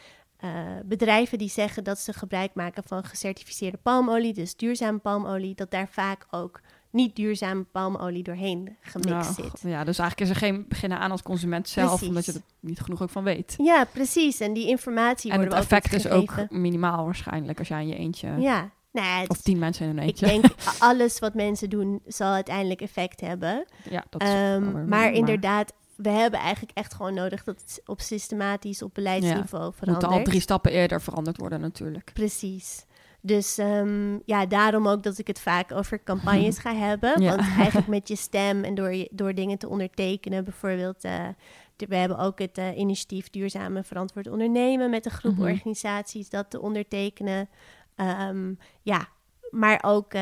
uh, 0.43 0.49
bedrijven 0.85 1.37
die 1.37 1.49
zeggen 1.49 1.83
dat 1.83 1.99
ze 1.99 2.13
gebruik 2.13 2.53
maken 2.53 2.83
van 2.85 3.03
gecertificeerde 3.03 3.77
palmolie, 3.77 4.33
dus 4.33 4.55
duurzame 4.55 4.97
palmolie, 4.97 5.55
dat 5.55 5.71
daar 5.71 5.87
vaak 5.87 6.25
ook 6.31 6.59
niet 6.93 7.15
duurzame 7.15 7.63
palmolie 7.63 8.23
doorheen 8.23 8.77
gemixt 8.81 9.33
zit. 9.33 9.61
Ja, 9.61 9.83
dus 9.83 9.99
eigenlijk 9.99 10.19
is 10.19 10.29
er 10.29 10.35
geen 10.47 10.65
beginnen 10.67 10.99
aan 10.99 11.11
als 11.11 11.21
consument 11.21 11.69
zelf, 11.69 12.01
omdat 12.01 12.25
je 12.25 12.31
er 12.31 12.41
niet 12.59 12.79
genoeg 12.79 13.01
ook 13.01 13.09
van 13.09 13.23
weet. 13.23 13.55
Ja, 13.57 13.85
precies. 13.85 14.39
En 14.39 14.53
die 14.53 14.67
informatie 14.67 15.31
en 15.31 15.39
het 15.39 15.53
effect 15.53 15.93
is 15.93 16.07
ook 16.07 16.49
minimaal 16.49 17.05
waarschijnlijk 17.05 17.59
als 17.59 17.67
jij 17.67 17.81
in 17.81 17.87
je 17.87 17.95
eentje... 17.95 18.35
Ja. 18.39 18.71
Nou, 18.91 19.25
of 19.27 19.41
tien 19.41 19.59
mensen 19.59 19.85
in 19.85 19.97
een 19.97 20.03
eentje. 20.03 20.25
Ik 20.25 20.41
denk, 20.41 20.53
alles 20.79 21.19
wat 21.19 21.33
mensen 21.33 21.69
doen 21.69 22.01
zal 22.07 22.33
uiteindelijk 22.33 22.81
effect 22.81 23.21
hebben. 23.21 23.65
Ja, 23.89 24.03
dat 24.09 24.21
is 24.21 24.29
um, 24.29 24.71
maar, 24.71 24.83
maar 24.83 25.11
inderdaad, 25.11 25.73
we 25.95 26.09
hebben 26.09 26.39
eigenlijk 26.39 26.77
echt 26.77 26.93
gewoon 26.93 27.13
nodig 27.13 27.43
dat 27.43 27.61
het 27.61 27.81
op 27.85 28.01
systematisch, 28.01 28.81
op 28.81 28.93
beleidsniveau 28.93 29.63
ja, 29.63 29.71
verandert. 29.71 30.09
Moet 30.09 30.19
al 30.19 30.23
drie 30.23 30.41
stappen 30.41 30.71
eerder 30.71 31.01
veranderd 31.01 31.37
worden 31.37 31.61
natuurlijk. 31.61 32.11
Precies. 32.13 32.85
Dus 33.25 33.57
um, 33.57 34.21
ja, 34.25 34.45
daarom 34.45 34.87
ook 34.87 35.03
dat 35.03 35.17
ik 35.17 35.27
het 35.27 35.39
vaak 35.39 35.71
over 35.71 36.03
campagnes 36.03 36.57
ga 36.65 36.75
hebben. 36.75 37.23
Want 37.23 37.39
eigenlijk 37.39 37.87
met 37.97 38.07
je 38.07 38.15
stem 38.15 38.63
en 38.63 38.75
door, 38.75 38.93
je, 38.93 39.09
door 39.11 39.33
dingen 39.33 39.57
te 39.57 39.69
ondertekenen, 39.69 40.43
bijvoorbeeld. 40.43 41.05
Uh, 41.05 41.27
we 41.77 41.95
hebben 41.95 42.17
ook 42.17 42.39
het 42.39 42.57
uh, 42.57 42.77
initiatief 42.77 43.29
Duurzame 43.29 43.83
Verantwoord 43.83 44.27
Ondernemen 44.27 44.89
met 44.89 45.05
een 45.05 45.11
groep 45.11 45.37
mhm. 45.37 45.51
organisaties 45.51 46.29
dat 46.29 46.49
te 46.49 46.61
ondertekenen. 46.61 47.49
Um, 47.95 48.57
ja, 48.81 49.07
maar 49.53 49.83
ook, 49.85 50.13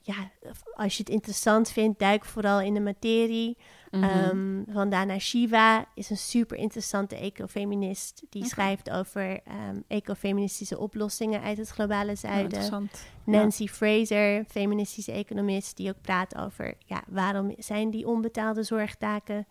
ja, 0.00 0.30
als 0.74 0.96
je 0.96 1.02
het 1.02 1.12
interessant 1.12 1.70
vindt, 1.70 1.98
duik 1.98 2.24
vooral 2.24 2.60
in 2.60 2.74
de 2.74 2.80
materie. 2.80 3.56
Mm 3.90 4.02
-hmm. 4.02 4.64
van 4.68 4.90
Dana 4.90 5.18
Shiva 5.18 5.86
is 5.94 6.10
een 6.10 6.16
super 6.16 6.56
interessante 6.56 7.16
ecofeminist. 7.16 8.22
Die 8.28 8.44
schrijft 8.44 8.90
over 8.90 9.30
um, 9.30 9.84
ecofeministische 9.88 10.78
oplossingen 10.78 11.40
uit 11.40 11.58
het 11.58 11.68
globale 11.68 12.14
zuiden. 12.14 12.88
Nancy 13.24 13.66
Fraser, 13.66 14.44
feministische 14.44 15.12
economist, 15.12 15.76
die 15.76 15.88
ook 15.88 16.00
praat 16.00 16.36
over 16.36 16.74
ja, 16.86 17.02
waarom 17.08 17.54
zijn 17.58 17.90
die 17.90 18.06
onbetaalde 18.06 18.62
zorgtaken 18.62 19.46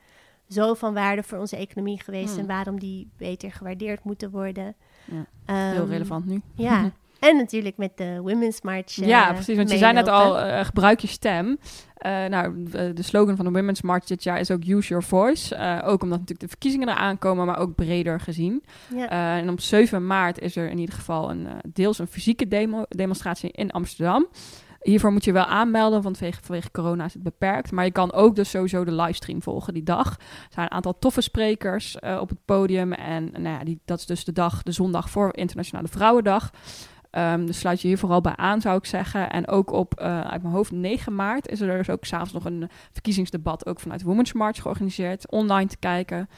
zo 0.50 0.74
van 0.74 0.94
waarde 0.94 1.24
voor 1.24 1.38
onze 1.38 1.58
economie 1.58 2.02
geweest 2.02 2.34
en 2.34 2.40
hmm. 2.40 2.48
waarom 2.48 2.80
die 2.80 3.10
beter 3.18 3.52
gewaardeerd 3.52 4.04
moeten 4.04 4.32
worden. 4.32 4.76
Ja, 5.06 5.26
heel 5.46 5.82
ehm, 5.82 5.90
relevant 5.90 6.26
nu. 6.26 6.42
Ja, 6.56 6.92
En 7.20 7.38
natuurlijk 7.38 7.78
met 7.78 7.98
de 7.98 8.20
Women's 8.22 8.62
March. 8.62 8.96
ja, 8.96 9.34
precies. 9.34 9.58
Want 9.58 9.72
je 9.72 9.78
zei 9.78 9.94
net 9.94 10.08
al, 10.08 10.46
uh, 10.46 10.60
gebruik 10.60 11.00
je 11.00 11.08
stem. 11.08 11.48
Uh, 12.06 12.26
nou, 12.26 12.64
de 12.94 13.04
slogan 13.04 13.36
van 13.36 13.46
de 13.46 13.52
Women's 13.52 13.82
March 13.82 14.06
dit 14.06 14.24
jaar 14.24 14.40
is 14.40 14.52
ook 14.52 14.66
Use 14.66 14.88
Your 14.88 15.04
Voice. 15.04 15.56
Uh, 15.56 15.80
ook 15.84 16.02
omdat 16.02 16.20
natuurlijk 16.20 16.40
de 16.40 16.48
verkiezingen 16.48 16.90
eraan 16.90 17.18
komen, 17.18 17.46
maar 17.46 17.60
ook 17.60 17.76
breder 17.76 18.20
gezien. 18.20 18.64
Ja. 18.96 19.38
en 19.38 19.50
op 19.50 19.60
7 19.60 20.08
maart 20.08 20.40
is 20.40 20.56
er 20.56 20.70
in 20.70 20.78
ieder 20.78 20.96
geval 20.96 21.30
een, 21.30 21.48
deels 21.74 22.00
een 22.00 22.08
fysieke 22.08 22.48
demo 22.48 22.84
demonstratie 22.90 23.52
in 23.52 23.72
Amsterdam. 23.72 24.28
Hiervoor 24.82 25.12
moet 25.12 25.26
je 25.26 25.32
wel 25.32 25.46
aanmelden, 25.46 26.02
want 26.02 26.18
vanwege, 26.18 26.40
vanwege, 26.44 26.72
corona 26.72 27.06
is 27.06 27.14
het 27.14 27.24
beperkt. 27.24 27.72
Maar 27.72 27.86
je 27.86 27.92
kan 27.92 28.14
ook 28.14 28.36
dus 28.36 28.50
sowieso 28.50 28.84
de 28.84 28.92
livestream 28.92 29.42
volgen 29.42 29.74
die 29.74 29.84
dag. 29.84 30.08
Er 30.18 30.48
zijn 30.50 30.66
een 30.66 30.72
aantal 30.72 31.00
toffe 31.00 31.22
sprekers 31.22 32.00
op 32.00 32.30
het 32.30 32.46
podium. 32.46 32.94
En 32.94 33.30
nou 33.32 33.58
ja, 33.58 33.64
die, 33.64 33.80
dat 33.86 34.00
is 34.00 34.06
dus 34.06 34.24
de 34.24 34.32
dag, 34.32 34.64
de 34.64 34.72
zondag 34.72 35.10
voor 35.10 35.36
Internationale 35.36 35.88
Vrouwendag. 35.88 36.52
Um, 37.12 37.46
dus 37.46 37.60
sluit 37.60 37.82
je 37.82 37.88
hier 37.88 37.98
vooral 37.98 38.22
bij 38.22 38.36
aan, 38.36 38.62
zou 38.62 38.78
ik 38.78 38.86
zeggen. 38.86 39.30
En 39.30 39.48
ook 39.48 39.72
op, 39.72 40.02
uh, 40.02 40.22
uit 40.22 40.42
mijn 40.42 40.54
hoofd, 40.54 40.72
9 40.72 41.16
maart 41.16 41.48
is 41.48 41.62
er 41.62 41.78
dus 41.78 41.90
ook 41.90 42.06
s'avonds 42.06 42.34
nog 42.34 42.46
een 42.46 42.70
verkiezingsdebat, 42.92 43.66
ook 43.66 43.80
vanuit 43.80 44.02
Women's 44.02 44.34
March 44.34 44.62
georganiseerd, 44.62 45.32
online 45.32 45.70
te 45.70 45.78
kijken. 45.78 46.30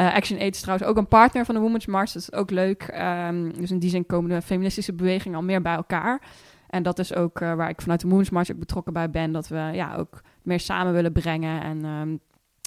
Uh, 0.00 0.14
Action 0.14 0.40
Aid 0.40 0.54
is 0.54 0.60
trouwens 0.60 0.88
ook 0.88 0.96
een 0.96 1.08
partner 1.08 1.44
van 1.44 1.54
de 1.54 1.60
Women's 1.60 1.86
March, 1.86 2.12
dat 2.12 2.22
is 2.22 2.32
ook 2.32 2.50
leuk. 2.50 2.98
Um, 3.28 3.52
dus 3.52 3.70
in 3.70 3.78
die 3.78 3.90
zin 3.90 4.06
komen 4.06 4.30
de 4.30 4.42
feministische 4.42 4.92
bewegingen 4.92 5.38
al 5.38 5.44
meer 5.44 5.62
bij 5.62 5.74
elkaar. 5.74 6.20
En 6.68 6.82
dat 6.82 6.98
is 6.98 7.14
ook 7.14 7.40
uh, 7.40 7.54
waar 7.54 7.68
ik 7.68 7.80
vanuit 7.80 8.00
de 8.00 8.08
Women's 8.08 8.30
March 8.30 8.50
ook 8.50 8.58
betrokken 8.58 8.92
bij 8.92 9.10
ben, 9.10 9.32
dat 9.32 9.48
we 9.48 9.70
ja, 9.72 9.94
ook 9.94 10.22
meer 10.42 10.60
samen 10.60 10.92
willen 10.92 11.12
brengen 11.12 11.62
en... 11.62 11.84
Um, 11.84 12.20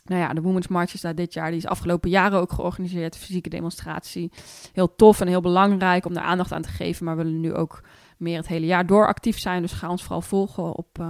nou 0.10 0.22
ja, 0.22 0.34
de 0.34 0.42
Women's 0.42 0.68
March 0.68 0.94
is 0.94 1.02
daar 1.02 1.16
dit 1.16 1.34
jaar, 1.34 1.50
die 1.50 1.60
is 1.60 1.68
afgelopen 1.68 2.10
jaren 2.10 2.40
ook 2.40 2.52
georganiseerd. 2.52 3.18
Fysieke 3.18 3.50
demonstratie. 3.50 4.32
Heel 4.74 4.96
tof 4.96 5.22
en 5.22 5.28
heel 5.28 5.42
belangrijk 5.42 6.06
om 6.06 6.14
daar 6.14 6.24
aandacht 6.24 6.52
aan 6.52 6.62
te 6.62 6.70
geven. 6.70 7.06
Maar 7.06 7.18
we 7.18 7.24
willen 7.24 7.40
nu 7.40 7.54
ook 7.54 7.82
meer 8.18 8.38
het 8.38 8.48
hele 8.48 8.66
jaar 8.66 8.86
door 8.86 9.08
actief 9.08 9.40
zijn. 9.40 9.62
Dus 9.62 9.72
ga 9.72 9.90
ons 9.90 10.02
vooral 10.02 10.22
volgen 10.22 10.76
op 10.76 10.98
uh, 11.02 11.08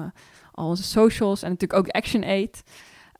al 0.52 0.68
onze 0.68 0.84
socials. 0.84 1.44
En 1.44 1.50
natuurlijk 1.50 1.80
ook 1.80 1.96
Action 1.96 2.24
Aid. 2.24 2.64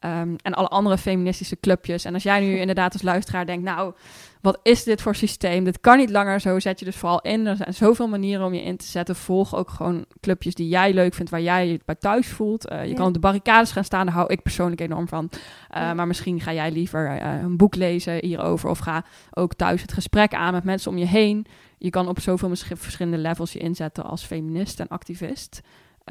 Um, 0.06 0.36
en 0.42 0.54
alle 0.54 0.68
andere 0.68 0.98
feministische 0.98 1.60
clubjes. 1.60 2.06
En 2.06 2.14
als 2.14 2.24
jij 2.24 2.40
nu 2.40 2.58
inderdaad 2.60 2.94
als 2.94 3.02
luisteraar 3.02 3.46
denkt, 3.46 3.64
nou, 3.64 3.94
wat 4.42 4.60
is 4.64 4.84
dit 4.84 5.02
voor 5.02 5.16
systeem? 5.16 5.64
Dit 5.64 5.80
kan 5.80 5.98
niet 5.98 6.10
langer 6.10 6.40
zo. 6.40 6.60
Zet 6.60 6.80
je 6.80 6.86
dus 6.86 6.96
vooral 6.96 7.22
in. 7.22 7.48
Er 7.48 7.56
zijn 7.56 7.74
zoveel 7.74 8.08
manieren 8.08 8.46
om 8.46 8.54
je 8.54 8.62
in 8.62 8.78
te 8.78 8.86
zetten. 8.86 9.16
Volg 9.16 9.56
ook 9.56 9.70
gewoon 9.70 10.06
clubjes 10.20 10.56
die 10.56 10.68
jij 10.68 10.94
leuk 10.94 11.14
vindt, 11.14 11.32
waar 11.32 11.42
jij 11.42 11.68
je 11.68 11.80
bij 11.86 11.96
thuis 11.96 12.28
voelt. 12.28 12.72
Uh, 12.72 12.86
je 12.86 12.94
kan 12.94 13.08
op 13.08 13.14
de 13.14 13.20
barricades 13.20 13.72
gaan 13.72 13.84
staan, 13.84 14.06
daar 14.06 14.16
hou 14.16 14.28
ik 14.28 14.42
persoonlijk 14.42 14.82
enorm 14.82 15.08
van. 15.08 15.30
Uh, 15.76 15.94
Maar 15.94 16.08
misschien 16.08 16.40
ga 16.40 16.54
jij 16.54 16.72
liever 16.72 17.16
uh, 17.16 17.42
een 17.42 17.58
boek 17.58 17.76
lezen 17.76 18.26
hierover. 18.26 18.70
Of 18.70 18.80
ga 18.80 19.06
ook 19.34 19.54
thuis 19.54 19.82
het 19.82 19.94
gesprek 19.94 20.34
aan 20.34 20.54
met 20.54 20.64
mensen 20.64 20.92
om 20.92 20.98
je 20.98 21.06
heen. 21.06 21.46
Je 21.78 21.90
kan 21.90 22.08
op 22.08 22.20
zoveel 22.20 22.56
verschillende 22.56 23.18
levels 23.18 23.54
je 23.54 23.60
inzetten 23.60 24.04
als 24.04 24.24
feminist 24.24 24.80
en 24.80 24.88
activist. 24.88 25.62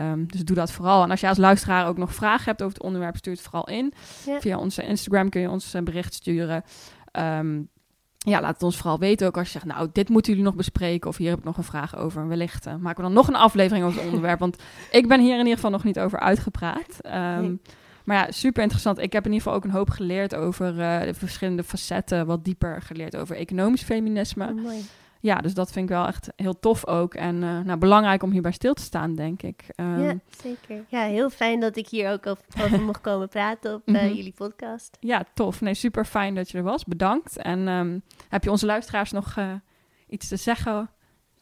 Um, 0.01 0.27
dus 0.27 0.45
doe 0.45 0.57
dat 0.57 0.73
vooral. 0.73 1.03
En 1.03 1.11
als 1.11 1.21
je 1.21 1.29
als 1.29 1.39
luisteraar 1.39 1.87
ook 1.87 1.99
nog 1.99 2.15
vragen 2.15 2.45
hebt 2.45 2.63
over 2.63 2.75
het 2.75 2.83
onderwerp, 2.83 3.17
stuur 3.17 3.33
het 3.33 3.43
vooral 3.43 3.69
in. 3.69 3.93
Ja. 4.27 4.41
Via 4.41 4.59
onze 4.59 4.83
Instagram 4.83 5.29
kun 5.29 5.41
je 5.41 5.51
ons 5.51 5.73
een 5.73 5.85
bericht 5.85 6.15
sturen. 6.15 6.65
Um, 7.13 7.69
ja, 8.19 8.41
laat 8.41 8.53
het 8.53 8.63
ons 8.63 8.77
vooral 8.77 8.99
weten 8.99 9.27
ook 9.27 9.37
als 9.37 9.47
je 9.47 9.53
zegt, 9.53 9.65
nou, 9.65 9.89
dit 9.93 10.09
moeten 10.09 10.33
jullie 10.33 10.47
nog 10.47 10.57
bespreken 10.57 11.09
of 11.09 11.17
hier 11.17 11.29
heb 11.29 11.39
ik 11.39 11.45
nog 11.45 11.57
een 11.57 11.65
vraag 11.65 11.97
over. 11.97 12.23
En 12.23 12.29
wellicht 12.29 12.67
uh, 12.67 12.75
maken 12.75 12.97
we 12.97 13.03
dan 13.03 13.13
nog 13.13 13.29
een 13.29 13.35
aflevering 13.35 13.85
over 13.85 13.99
het 13.99 14.09
onderwerp, 14.13 14.39
want 14.39 14.63
ik 14.91 15.09
ben 15.09 15.21
hier 15.21 15.33
in 15.33 15.39
ieder 15.39 15.55
geval 15.55 15.71
nog 15.71 15.85
niet 15.85 15.99
over 15.99 16.19
uitgepraat. 16.19 16.99
Um, 17.39 17.61
Maar 18.05 18.17
ja, 18.17 18.31
super 18.31 18.63
interessant. 18.63 18.99
Ik 18.99 19.13
heb 19.13 19.25
in 19.25 19.33
ieder 19.33 19.43
geval 19.43 19.59
ook 19.59 19.65
een 19.65 19.77
hoop 19.77 19.91
geleerd 19.91 20.35
over 20.35 20.75
uh, 20.75 21.01
de 21.01 21.15
verschillende 21.15 21.65
facetten, 21.65 22.27
wat 22.27 22.45
dieper 22.45 22.83
geleerd 22.83 23.17
over 23.17 23.37
economisch 23.37 23.83
feminisme. 23.83 24.47
Oh, 24.47 24.63
mooi 24.63 24.85
ja, 25.21 25.37
dus 25.37 25.55
dat 25.55 25.73
vind 25.73 25.89
ik 25.89 25.97
wel 25.97 26.07
echt 26.07 26.29
heel 26.37 26.59
tof 26.59 26.87
ook. 26.87 27.15
En 27.15 27.35
uh, 27.35 27.61
nou, 27.61 27.79
belangrijk 27.79 28.23
om 28.23 28.31
hierbij 28.31 28.53
stil 28.53 28.75
te 28.75 28.83
staan, 28.83 29.15
denk 29.15 29.43
ik. 29.43 29.65
Um, 29.77 30.01
ja, 30.01 30.15
zeker. 30.43 30.85
Ja, 30.89 31.03
heel 31.03 31.31
fijn 31.31 31.61
dat 31.61 31.77
ik 31.77 31.89
hier 31.89 32.11
ook 32.11 32.27
over, 32.27 32.81
mocht 32.87 33.01
komen 33.01 33.29
praten 33.29 33.75
op 33.75 33.83
uh, 33.85 34.15
jullie 34.15 34.35
podcast. 34.37 34.97
Ja, 35.01 35.25
tof. 35.35 35.61
Nee, 35.61 35.75
super 35.75 36.05
fijn 36.05 36.35
dat 36.35 36.51
je 36.51 36.59
er 36.59 36.65
was. 36.65 36.85
Bedankt. 36.85 37.37
En 37.37 37.69
um, 37.69 38.03
heb 38.29 38.45
je 38.45 38.51
onze 38.51 38.67
luisteraars 38.67 39.13
nog 39.13 39.37
uh, 39.37 39.53
iets 40.09 40.29
te 40.29 40.37
zeggen 40.37 40.91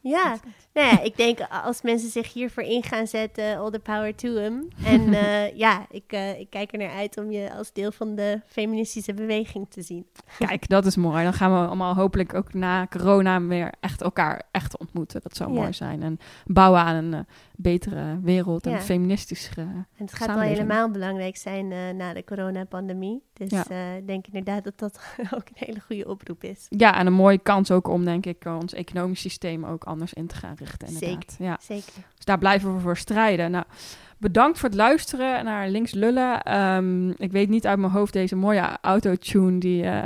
ja, 0.01 0.37
nou 0.77 0.89
ja, 0.89 1.01
ik 1.01 1.17
denk 1.17 1.39
als 1.63 1.81
mensen 1.81 2.09
zich 2.09 2.33
hiervoor 2.33 2.63
in 2.63 2.83
gaan 2.83 3.07
zetten, 3.07 3.57
all 3.57 3.71
the 3.71 3.79
power 3.79 4.15
to 4.15 4.33
them. 4.33 4.67
En 4.83 5.01
uh, 5.01 5.55
ja, 5.65 5.85
ik, 5.89 6.13
uh, 6.13 6.39
ik 6.39 6.49
kijk 6.49 6.71
er 6.71 6.79
naar 6.79 6.91
uit 6.91 7.17
om 7.17 7.31
je 7.31 7.53
als 7.53 7.73
deel 7.73 7.91
van 7.91 8.15
de 8.15 8.41
feministische 8.45 9.13
beweging 9.13 9.69
te 9.69 9.81
zien. 9.81 10.05
Kijk, 10.37 10.67
dat 10.67 10.85
is 10.85 10.95
mooi. 10.95 11.23
Dan 11.23 11.33
gaan 11.33 11.51
we 11.51 11.67
allemaal 11.67 11.95
hopelijk 11.95 12.33
ook 12.33 12.53
na 12.53 12.87
corona 12.89 13.41
weer 13.41 13.73
echt 13.79 14.01
elkaar 14.01 14.43
echt 14.51 14.77
ontmoeten. 14.77 15.21
Dat 15.21 15.35
zou 15.35 15.51
mooi 15.51 15.73
zijn. 15.73 16.03
En 16.03 16.19
bouwen 16.45 16.81
aan 16.81 16.95
een 16.95 17.13
uh, 17.13 17.19
betere 17.55 18.19
wereld 18.21 18.65
en 18.65 18.71
ja. 18.71 18.79
feministischere 18.79 19.61
En 19.61 19.85
het 19.95 20.13
gaat 20.13 20.27
wel 20.27 20.39
helemaal 20.39 20.91
belangrijk 20.91 21.37
zijn 21.37 21.67
na 21.97 22.13
de 22.13 22.23
coronapandemie. 22.23 23.23
Dus 23.33 23.49
ja. 23.49 23.63
denk 24.05 24.25
inderdaad 24.27 24.63
dat 24.63 24.79
dat 24.79 24.99
ook 25.35 25.47
een 25.47 25.65
hele 25.65 25.79
goede 25.79 26.07
oproep 26.07 26.43
is. 26.43 26.65
Ja, 26.69 26.97
en 26.99 27.07
een 27.07 27.13
mooie 27.13 27.37
kans 27.37 27.71
ook 27.71 27.87
om, 27.87 28.05
denk 28.05 28.25
ik, 28.25 28.45
ons 28.45 28.73
economisch 28.73 29.21
systeem 29.21 29.65
ook 29.65 29.83
anders 29.83 30.13
in 30.13 30.27
te 30.27 30.35
gaan 30.35 30.55
richten. 30.67 30.87
Inderdaad. 30.87 31.09
Zeker, 31.09 31.45
ja. 31.45 31.57
zeker. 31.61 31.93
Dus 32.15 32.25
daar 32.25 32.37
blijven 32.37 32.75
we 32.75 32.81
voor 32.81 32.97
strijden. 32.97 33.51
Nou, 33.51 33.65
bedankt 34.17 34.59
voor 34.59 34.69
het 34.69 34.77
luisteren 34.77 35.45
naar 35.45 35.69
Links 35.69 35.93
Lullen. 35.93 36.57
Um, 36.57 37.09
ik 37.17 37.31
weet 37.31 37.49
niet 37.49 37.67
uit 37.67 37.79
mijn 37.79 37.91
hoofd 37.91 38.13
deze 38.13 38.35
mooie 38.35 38.77
autotune 38.81 39.59
die 39.59 39.83
uh, 39.83 40.05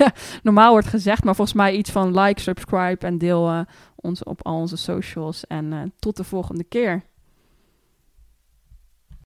normaal 0.42 0.70
wordt 0.70 0.86
gezegd, 0.86 1.24
maar 1.24 1.34
volgens 1.34 1.56
mij 1.56 1.76
iets 1.76 1.90
van 1.90 2.20
like, 2.20 2.40
subscribe 2.40 3.06
en 3.06 3.18
deel 3.18 3.50
uh, 3.50 3.60
ons 3.96 4.22
op 4.22 4.46
al 4.46 4.56
onze 4.56 4.76
socials. 4.76 5.46
En 5.46 5.72
uh, 5.72 5.80
tot 5.98 6.16
de 6.16 6.24
volgende 6.24 6.64
keer. 6.64 7.02